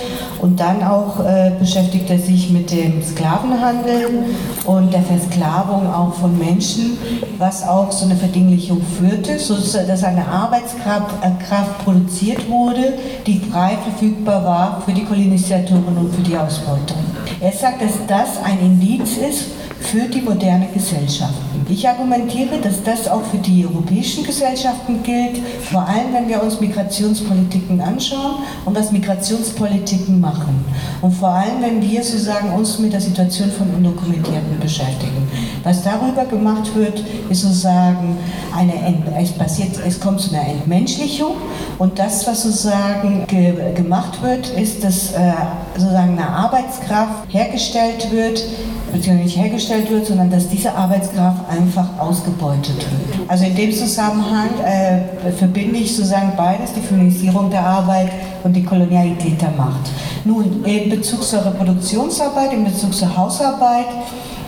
Und 0.41 0.61
dann 0.61 0.83
auch 0.83 1.25
beschäftigt 1.59 2.11
er 2.11 2.19
sich 2.19 2.51
mit 2.51 2.71
dem 2.71 3.03
Sklavenhandel 3.03 4.25
und 4.67 4.93
der 4.93 5.01
Versklavung 5.01 5.91
auch 5.91 6.13
von 6.13 6.37
Menschen, 6.39 6.99
was 7.39 7.67
auch 7.67 7.91
so 7.91 8.05
eine 8.05 8.17
Verdinglichung 8.17 8.83
führte, 8.99 9.39
dass 9.87 10.05
eine 10.05 10.27
Arbeitskraft 10.27 11.15
Kraft 11.49 11.85
produziert 11.85 12.49
wurde, 12.51 12.95
die 13.27 13.39
frei 13.39 13.79
verfügbar 13.83 14.45
war 14.45 14.83
für 14.85 14.93
die 14.93 15.05
Kolonisatoren 15.05 15.97
und 15.97 16.15
für 16.15 16.23
die 16.23 16.37
Ausbeutung. 16.37 16.99
Er 17.41 17.53
sagt, 17.53 17.81
dass 17.81 17.93
das 18.07 18.45
ein 18.45 18.59
Indiz 18.61 19.17
ist 19.17 19.47
für 19.85 20.09
die 20.09 20.23
moderne 20.23 20.69
Gesellschaft. 20.73 21.54
Ich 21.69 21.89
argumentiere, 21.89 22.59
dass 22.63 22.83
das 22.83 23.09
auch 23.09 23.23
für 23.23 23.39
die 23.39 23.65
europäischen 23.65 24.25
Gesellschaften 24.25 25.03
gilt, 25.03 25.41
vor 25.71 25.89
allem 25.89 26.13
wenn 26.13 26.29
wir 26.29 26.43
uns 26.43 26.61
Migrationspolitiken 26.61 27.81
anschauen 27.81 28.43
und 28.65 28.77
was 28.77 28.93
Migrationspolitiken 28.93 30.21
machen. 30.21 30.65
Und 31.01 31.13
vor 31.13 31.31
allem, 31.31 31.63
wenn 31.63 31.81
wir 31.81 32.03
sozusagen 32.03 32.53
uns 32.53 32.79
mit 32.79 32.93
der 32.93 33.01
Situation 33.01 33.51
von 33.51 33.71
Undokumentierten 33.71 34.61
beschäftigen. 34.61 35.27
Was 35.63 35.83
darüber 35.83 36.27
gemacht 36.27 36.75
wird, 36.75 37.03
ist 37.31 37.41
sozusagen 37.41 38.19
eine, 38.55 38.73
es 39.21 39.33
passiert, 39.33 39.71
es 39.87 39.99
kommt 39.99 40.21
zu 40.21 40.35
einer 40.35 40.47
Entmenschlichung 40.47 41.33
und 41.79 41.99
das, 41.99 42.27
was 42.27 42.43
sozusagen 42.43 43.27
ge, 43.27 43.73
gemacht 43.75 44.23
wird, 44.23 44.49
ist, 44.51 44.85
dass 44.85 45.13
äh, 45.13 45.33
sozusagen 45.77 46.19
eine 46.19 46.29
Arbeitskraft 46.29 47.33
hergestellt 47.33 48.11
wird, 48.13 48.45
beziehungsweise 48.93 49.25
nicht 49.25 49.37
hergestellt 49.37 49.91
wird, 49.91 50.07
sondern 50.07 50.31
dass 50.31 50.49
diese 50.49 50.75
Arbeitskraft 50.75 51.51
einfach 51.57 51.99
ausgebeutet 51.99 52.77
wird. 52.77 53.29
Also 53.29 53.45
in 53.45 53.55
dem 53.55 53.73
Zusammenhang 53.73 54.49
äh, 54.65 55.33
verbinde 55.33 55.79
ich 55.79 55.95
sozusagen 55.95 56.33
beides, 56.37 56.73
die 56.73 56.81
Feminisierung 56.81 57.51
der 57.51 57.65
Arbeit 57.65 58.11
und 58.43 58.55
die 58.55 58.65
Kolonialität 58.65 59.41
der 59.41 59.51
Macht. 59.51 59.91
Nun, 60.25 60.65
in 60.65 60.91
Bezug 60.91 61.23
zur 61.23 61.45
Reproduktionsarbeit, 61.45 62.53
in 62.53 62.65
Bezug 62.65 62.95
zur 62.95 63.17
Hausarbeit, 63.17 63.87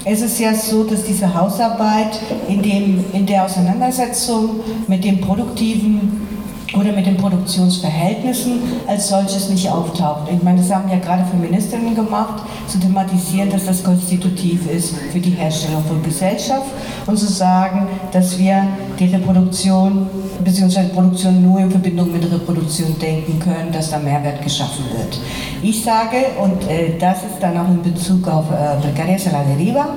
es 0.05 0.23
ist 0.23 0.39
ja 0.39 0.55
so, 0.55 0.85
dass 0.85 1.03
diese 1.03 1.35
Hausarbeit 1.35 2.21
in, 2.49 2.63
dem, 2.63 3.05
in 3.13 3.27
der 3.27 3.45
Auseinandersetzung 3.45 4.61
mit 4.87 5.05
dem 5.05 5.21
produktiven 5.21 6.27
oder 6.75 6.93
mit 6.93 7.07
den 7.07 7.17
Produktionsverhältnissen 7.17 8.61
als 8.87 9.09
solches 9.09 9.49
nicht 9.49 9.71
auftaucht. 9.71 10.31
Ich 10.33 10.43
meine, 10.43 10.59
das 10.59 10.73
haben 10.73 10.91
ja 10.91 10.99
gerade 10.99 11.25
Feministinnen 11.25 11.95
gemacht, 11.95 12.43
zu 12.67 12.79
thematisieren, 12.79 13.51
dass 13.51 13.67
das 13.67 13.85
konstitutiv 13.85 14.69
ist 14.71 14.95
für 15.13 15.21
die 15.21 15.31
Herstellung 15.31 15.85
von 15.85 16.03
Gesellschaft 16.03 16.67
und 17.07 17.19
zu 17.19 17.27
sagen, 17.27 17.87
dass 18.13 18.39
wir 18.39 18.67
die 18.99 19.07
Reproduktion 19.07 20.09
bzw. 20.45 20.89
Produktion 20.93 21.43
nur 21.43 21.61
in 21.61 21.71
Verbindung 21.71 22.13
mit 22.13 22.31
Reproduktion 22.31 22.99
denken 22.99 23.39
können, 23.39 23.71
dass 23.73 23.91
da 23.91 23.99
Mehrwert 23.99 24.43
geschaffen 24.43 24.85
wird. 24.97 25.19
Ich 25.63 25.83
sage, 25.83 26.17
und 26.43 26.69
äh, 26.69 26.99
das 26.99 27.19
ist 27.19 27.41
dann 27.41 27.57
auch 27.57 27.69
in 27.69 27.83
Bezug 27.83 28.27
auf 28.29 28.47
äh, 28.51 28.81
Precarias 28.81 29.27
a 29.29 29.31
la 29.33 29.45
Deriva, 29.45 29.89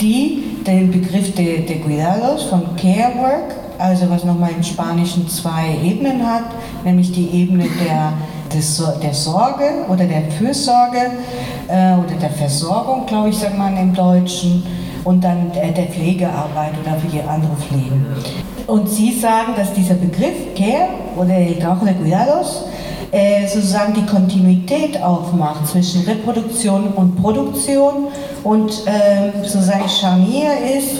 die 0.00 0.44
den 0.66 0.90
Begriff 0.90 1.34
de, 1.34 1.64
de 1.64 1.80
Cuidados 1.80 2.44
von 2.44 2.62
Care 2.76 3.12
Work 3.18 3.67
also 3.78 4.10
was 4.10 4.24
nochmal 4.24 4.50
im 4.50 4.62
Spanischen 4.62 5.28
zwei 5.28 5.76
Ebenen 5.82 6.26
hat, 6.26 6.44
nämlich 6.84 7.12
die 7.12 7.30
Ebene 7.30 7.64
der, 7.84 8.12
des, 8.52 8.82
der 9.02 9.14
Sorge 9.14 9.86
oder 9.88 10.04
der 10.04 10.30
Fürsorge 10.32 11.12
äh, 11.68 11.94
oder 11.94 12.14
der 12.20 12.30
Versorgung, 12.30 13.06
glaube 13.06 13.30
ich, 13.30 13.38
sagt 13.38 13.56
man 13.56 13.76
im 13.76 13.94
Deutschen, 13.94 14.62
und 15.08 15.24
dann 15.24 15.50
der, 15.54 15.72
der 15.72 15.86
Pflegearbeit 15.86 16.72
oder 16.82 16.98
für 16.98 17.08
die 17.08 17.22
andere 17.22 17.56
Pflegen. 17.56 18.06
Und 18.66 18.88
Sie 18.90 19.18
sagen, 19.18 19.54
dass 19.56 19.72
dieser 19.72 19.94
Begriff 19.94 20.54
Care 20.54 20.88
oder 21.16 21.34
el 21.34 21.58
trabajo 21.58 21.86
de 21.86 21.94
cuidados 21.94 22.64
äh, 23.10 23.46
sozusagen 23.48 23.94
die 23.94 24.04
Kontinuität 24.04 25.02
aufmacht 25.02 25.66
zwischen 25.66 26.02
Reproduktion 26.02 26.88
und 26.88 27.16
Produktion 27.16 28.08
und 28.44 28.70
äh, 28.86 29.42
sozusagen 29.42 29.88
Scharnier 29.88 30.50
ist 30.76 30.98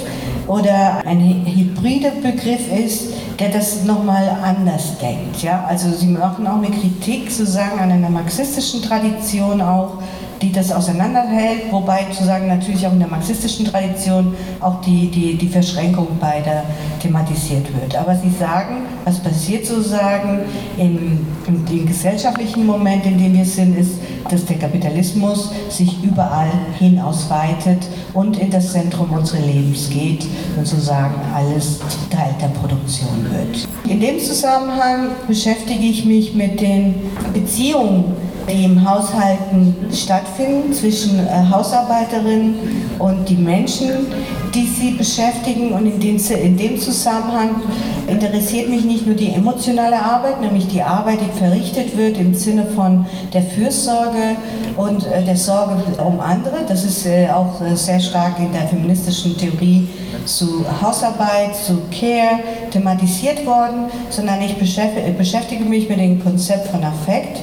oder 0.49 1.03
ein 1.07 1.45
hybrider 1.47 2.11
Begriff 2.11 2.73
ist, 2.73 3.13
der 3.39 3.51
das 3.51 3.85
nochmal 3.85 4.29
anders 4.43 4.99
denkt. 4.99 5.43
Ja? 5.43 5.65
Also 5.69 5.91
sie 5.91 6.09
machen 6.09 6.47
auch 6.47 6.57
eine 6.57 6.71
Kritik 6.71 7.31
sozusagen 7.31 7.79
an 7.79 7.93
einer 7.93 8.11
marxistischen 8.11 8.83
Tradition 8.83 9.61
auch, 9.61 9.99
die 10.41 10.53
das 10.53 10.71
auseinanderhält, 10.71 11.71
wobei 11.71 12.07
sozusagen 12.11 12.47
natürlich 12.47 12.87
auch 12.87 12.93
in 12.93 13.01
der 13.01 13.09
marxistischen 13.09 13.67
Tradition 13.67 14.35
auch 14.61 14.81
die, 14.83 15.09
die, 15.09 15.35
die 15.37 15.49
Verschränkung 15.49 16.07
beider 16.21 16.65
thematisiert 17.01 17.67
wird. 17.81 17.97
Aber 17.97 18.15
sie 18.15 18.31
sagen, 18.31 18.83
was 19.05 19.19
passiert 19.19 19.67
sozusagen 19.67 20.41
im, 20.77 21.27
im, 21.47 21.65
im 21.69 21.87
gesellschaftlichen 21.87 22.67
Moment, 22.67 23.05
in 23.07 23.19
dem 23.19 23.35
wir 23.35 23.45
sind, 23.45 23.77
ist, 23.77 23.95
dass 24.31 24.45
der 24.45 24.59
Kapitalismus 24.59 25.53
sich 25.69 26.03
überall 26.03 26.51
hin 26.79 27.01
ausweitet 27.01 27.89
und 28.15 28.39
in 28.39 28.51
das 28.51 28.73
Zentrum 28.73 29.11
unseres 29.11 29.45
Lebens 29.45 29.89
geht 29.91 30.27
und 30.57 30.67
sozusagen 30.67 31.15
alles 31.35 31.81
Teil 32.11 32.35
der 32.41 32.49
Produktion 32.49 33.27
wird. 33.31 33.67
In 33.89 34.01
dem 34.01 34.19
Zusammenhang 34.19 35.09
beschäftige 35.27 35.85
ich 35.85 36.05
mich 36.05 36.35
mit 36.35 36.61
den 36.61 36.95
Beziehungen 37.33 38.28
im 38.49 38.89
Haushalten 38.89 39.75
stattfinden 39.93 40.73
zwischen 40.73 41.19
äh, 41.19 41.31
Hausarbeiterinnen 41.51 42.55
und 42.99 43.29
die 43.29 43.37
Menschen, 43.37 44.07
die 44.55 44.67
sie 44.67 44.93
beschäftigen. 44.93 45.73
Und 45.73 45.87
in 45.87 46.01
dem, 46.01 46.17
in 46.17 46.57
dem 46.57 46.81
Zusammenhang 46.81 47.61
interessiert 48.07 48.69
mich 48.69 48.85
nicht 48.85 49.07
nur 49.07 49.15
die 49.15 49.33
emotionale 49.33 50.01
Arbeit, 50.01 50.41
nämlich 50.41 50.67
die 50.69 50.83
Arbeit, 50.83 51.19
die 51.21 51.39
verrichtet 51.39 51.97
wird 51.97 52.19
im 52.19 52.35
Sinne 52.35 52.65
von 52.67 53.07
der 53.35 53.43
Fürsorge 53.43 54.37
und 54.77 55.07
äh, 55.07 55.23
der 55.25 55.37
Sorge 55.37 55.77
um 56.03 56.19
andere. 56.21 56.61
Das 56.67 56.85
ist 56.85 57.07
äh, 57.07 57.29
auch 57.29 57.61
sehr 57.75 58.01
stark 58.01 58.39
in 58.39 58.53
der 58.53 58.63
feministischen 58.63 59.37
Theorie 59.37 59.89
zu 60.25 60.65
Hausarbeit, 60.83 61.55
zu 61.55 61.79
Care 61.91 62.41
thematisiert 62.71 63.45
worden, 63.47 63.87
sondern 64.11 64.41
ich 64.43 64.57
beschäftige 64.57 65.65
mich 65.65 65.89
mit 65.89 65.99
dem 65.99 66.23
Konzept 66.23 66.69
von 66.69 66.83
Affekt 66.83 67.43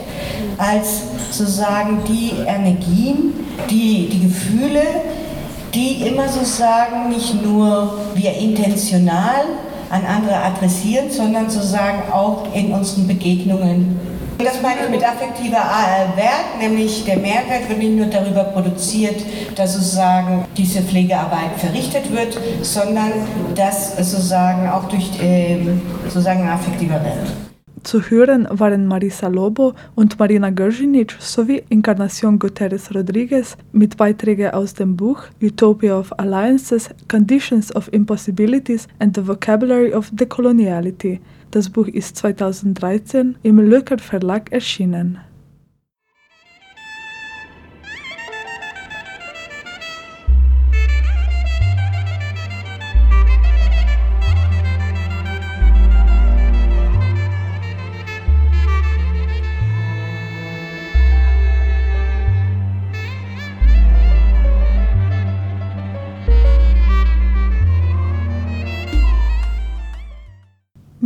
als 0.58 0.95
sozusagen 1.32 2.00
die 2.08 2.32
Energien, 2.46 3.34
die, 3.70 4.10
die 4.10 4.22
Gefühle, 4.22 4.82
die 5.74 6.08
immer 6.08 6.28
sozusagen 6.30 7.10
nicht 7.10 7.43
nur 7.43 7.98
wir 8.14 8.34
intentional 8.34 9.46
an 9.89 10.02
andere 10.06 10.38
adressieren, 10.38 11.10
sondern 11.10 11.50
sozusagen 11.50 12.12
auch 12.12 12.54
in 12.54 12.72
unseren 12.72 13.08
Begegnungen. 13.08 14.00
Das 14.38 14.62
meine 14.62 14.82
ich 14.84 14.89
mit 14.89 15.04
affektiver 15.04 15.64
Wert, 16.16 16.60
nämlich 16.60 17.06
der 17.06 17.18
Mehrwert 17.18 17.70
wird 17.70 17.80
nicht 17.80 17.96
nur 17.96 18.08
darüber 18.08 18.43
produziert, 18.43 19.16
dass 19.56 19.74
sozusagen 19.76 20.46
diese 20.58 20.82
Pflegearbeit 20.82 21.58
verrichtet 21.58 22.12
wird, 22.12 22.38
sondern 22.62 23.12
dass 23.56 23.96
sozusagen 23.96 24.70
auch 24.70 24.86
durch 24.89 25.10
ähm, 25.22 25.82
sozusagen 26.06 26.50
affektiver 26.50 27.02
Wert. 27.04 27.45
Zu 27.86 28.02
hören 28.02 28.48
waren 28.50 28.88
Marisa 28.88 29.28
Lobo 29.28 29.76
und 29.94 30.18
Marina 30.18 30.50
Gerzinic 30.50 31.16
sowie 31.20 31.62
Encarnacion 31.70 32.40
Guterres 32.40 32.90
Rodriguez 32.96 33.56
mit 33.74 33.96
Beiträgen 33.96 34.50
aus 34.56 34.74
dem 34.74 34.98
Buch 34.98 35.26
Utopia 35.40 36.00
of 36.00 36.12
Alliances, 36.18 36.90
Conditions 37.08 37.76
of 37.76 37.88
Impossibilities 37.94 38.88
and 38.98 39.16
the 39.16 39.28
Vocabulary 39.28 39.94
of 39.94 40.10
Decoloniality. 40.12 41.20
Das 41.52 41.70
Buch 41.70 41.88
ist 41.88 42.18
2013 42.18 43.36
im 43.44 43.60
Löcker 43.60 44.00
Verlag 44.00 44.52
erschienen. 44.52 45.20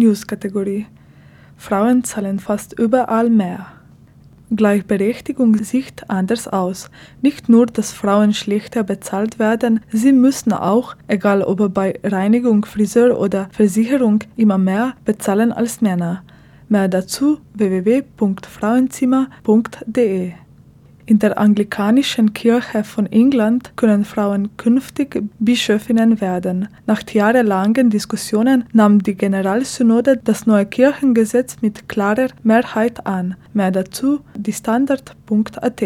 News-Kategorie. 0.10 0.88
Frauen 1.56 2.04
zahlen 2.04 2.40
fast 2.40 2.78
überall 2.80 3.30
mehr. 3.30 3.68
Gleichberechtigung 4.50 5.56
sieht 5.58 6.10
anders 6.10 6.48
aus. 6.48 6.90
Nicht 7.22 7.48
nur, 7.50 7.68
dass 7.68 7.92
Frauen 7.92 8.34
schlechter 8.34 8.82
bezahlt 8.84 9.38
werden, 9.38 9.82
sie 9.92 10.12
müssen 10.12 10.54
auch, 10.54 10.96
egal 11.08 11.44
ob 11.44 11.72
bei 11.76 12.00
Reinigung, 12.04 12.66
Friseur 12.66 13.20
oder 13.20 13.50
Versicherung, 13.52 14.24
immer 14.36 14.58
mehr 14.58 14.96
bezahlen 15.06 15.52
als 15.52 15.82
Männer. 15.82 16.24
Mehr 16.68 16.88
dazu 16.88 17.38
www.frauenzimmer.de 17.54 20.32
in 21.10 21.18
der 21.18 21.40
anglikanischen 21.40 22.34
Kirche 22.34 22.84
von 22.84 23.08
England 23.08 23.72
können 23.76 24.06
Frauen 24.06 24.56
künftig 24.58 25.24
Bischöfinnen 25.40 26.22
werden. 26.22 26.68
Nach 26.86 27.02
jahrelangen 27.10 27.90
Diskussionen 27.90 28.66
nahm 28.74 29.02
die 29.02 29.16
Generalsynode 29.16 30.18
das 30.24 30.46
neue 30.46 30.68
Kirchengesetz 30.68 31.58
mit 31.62 31.90
klarer 31.90 32.28
Mehrheit 32.44 33.08
an. 33.08 33.36
Mehr 33.54 33.72
dazu 33.72 34.20
die 34.36 34.54
Standard.at. 34.54 35.82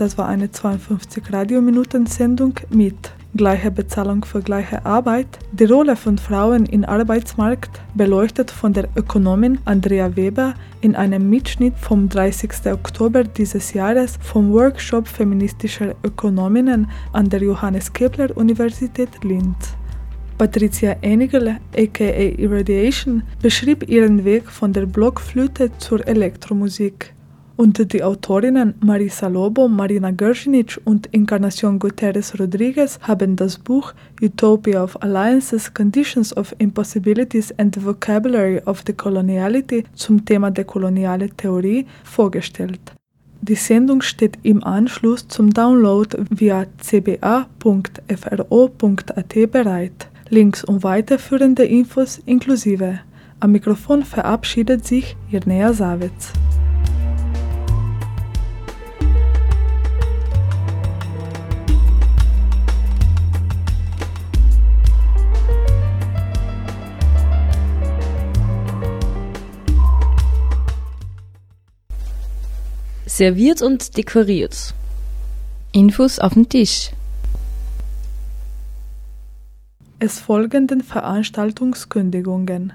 das 0.00 0.16
war 0.16 0.26
eine 0.28 0.50
52 0.50 1.32
Radiominuten 1.32 2.06
Sendung 2.06 2.54
mit 2.70 3.12
gleiche 3.34 3.70
Bezahlung 3.70 4.24
für 4.24 4.40
gleiche 4.40 4.84
Arbeit, 4.84 5.26
die 5.52 5.64
Rolle 5.64 5.96
von 5.96 6.18
Frauen 6.18 6.66
im 6.66 6.84
Arbeitsmarkt 6.84 7.80
beleuchtet 7.94 8.50
von 8.50 8.72
der 8.72 8.88
Ökonomin 8.96 9.58
Andrea 9.64 10.16
Weber 10.16 10.54
in 10.80 10.94
einem 10.94 11.28
Mitschnitt 11.30 11.74
vom 11.76 12.08
30. 12.08 12.72
Oktober 12.72 13.24
dieses 13.24 13.72
Jahres 13.72 14.18
vom 14.20 14.52
Workshop 14.52 15.08
feministischer 15.08 15.94
Ökonominnen 16.02 16.90
an 17.12 17.28
der 17.28 17.42
Johannes 17.42 17.92
Kepler 17.92 18.36
Universität 18.36 19.10
Linz. 19.22 19.74
Patricia 20.36 20.96
Enigel, 21.02 21.56
aka 21.76 22.04
Irradiation, 22.04 23.22
beschrieb 23.40 23.88
ihren 23.88 24.24
Weg 24.24 24.50
von 24.50 24.72
der 24.72 24.86
Blockflöte 24.86 25.70
zur 25.78 26.06
Elektromusik. 26.06 27.14
Und 27.56 27.92
die 27.92 28.02
Autorinnen 28.02 28.74
Marisa 28.80 29.28
Lobo, 29.28 29.68
Marina 29.68 30.10
Gershinic 30.10 30.80
und 30.84 31.12
Encarnacion 31.12 31.78
Guterres 31.78 32.38
Rodriguez 32.38 32.98
haben 33.02 33.36
das 33.36 33.58
Buch 33.58 33.92
Utopia 34.20 34.82
of 34.82 35.00
Alliances, 35.02 35.72
Conditions 35.72 36.36
of 36.36 36.54
Impossibilities 36.58 37.52
and 37.58 37.74
the 37.74 37.84
Vocabulary 37.84 38.60
of 38.64 38.82
the 38.86 38.92
Coloniality 38.92 39.84
zum 39.94 40.24
Thema 40.24 40.50
der 40.50 40.64
koloniale 40.64 41.28
Theorie 41.30 41.86
vorgestellt. 42.04 42.80
Die 43.42 43.56
Sendung 43.56 44.02
steht 44.02 44.38
im 44.44 44.62
Anschluss 44.62 45.26
zum 45.26 45.52
Download 45.52 46.16
via 46.30 46.66
cba.fro.at 46.78 47.50
bereit. 49.50 50.08
Links 50.28 50.64
und 50.64 50.84
weiterführende 50.84 51.64
Infos 51.64 52.22
inklusive. 52.24 53.00
Am 53.40 53.50
Mikrofon 53.50 54.04
verabschiedet 54.04 54.86
sich 54.86 55.16
Irnea 55.30 55.72
Savitz. 55.72 56.32
Serviert 73.14 73.60
und 73.60 73.98
dekoriert. 73.98 74.72
Infos 75.72 76.18
auf 76.18 76.32
dem 76.32 76.48
Tisch. 76.48 76.92
Es 79.98 80.18
folgenden 80.18 80.82
Veranstaltungskündigungen. 80.82 82.72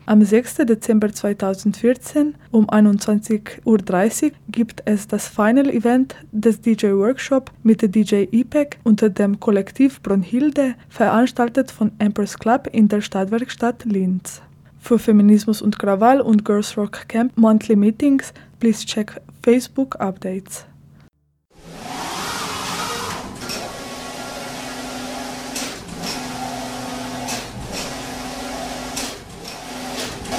Am 0.10 0.24
6. 0.24 0.66
Dezember 0.66 1.14
2014 1.14 2.34
um 2.50 2.68
21.30 2.68 4.24
Uhr 4.24 4.32
gibt 4.50 4.82
es 4.86 5.08
das 5.08 5.28
Final 5.28 5.70
Event 5.70 6.16
des 6.32 6.62
DJ 6.62 6.94
Workshop 6.94 7.52
mit 7.62 7.84
DJ 7.84 8.26
IPEC 8.32 8.80
unter 8.84 9.12
dem 9.12 9.40
Kollektiv 9.40 10.02
Brunhilde, 10.02 10.74
veranstaltet 10.90 11.70
von 11.70 11.92
Empress 12.00 12.40
Club 12.40 12.68
in 12.72 12.88
der 12.88 13.02
Stadtwerkstatt 13.02 13.86
Linz. 13.86 14.42
Für 14.80 14.98
Feminismus 14.98 15.62
und 15.62 15.78
Krawall 15.78 16.22
und 16.22 16.44
Girls 16.44 16.76
Rock 16.76 17.08
Camp 17.08 17.38
Monthly 17.38 17.76
Meetings, 17.76 18.34
please 18.60 18.84
check 18.88 19.22
Facebook 19.44 19.96
Updates. 20.00 20.66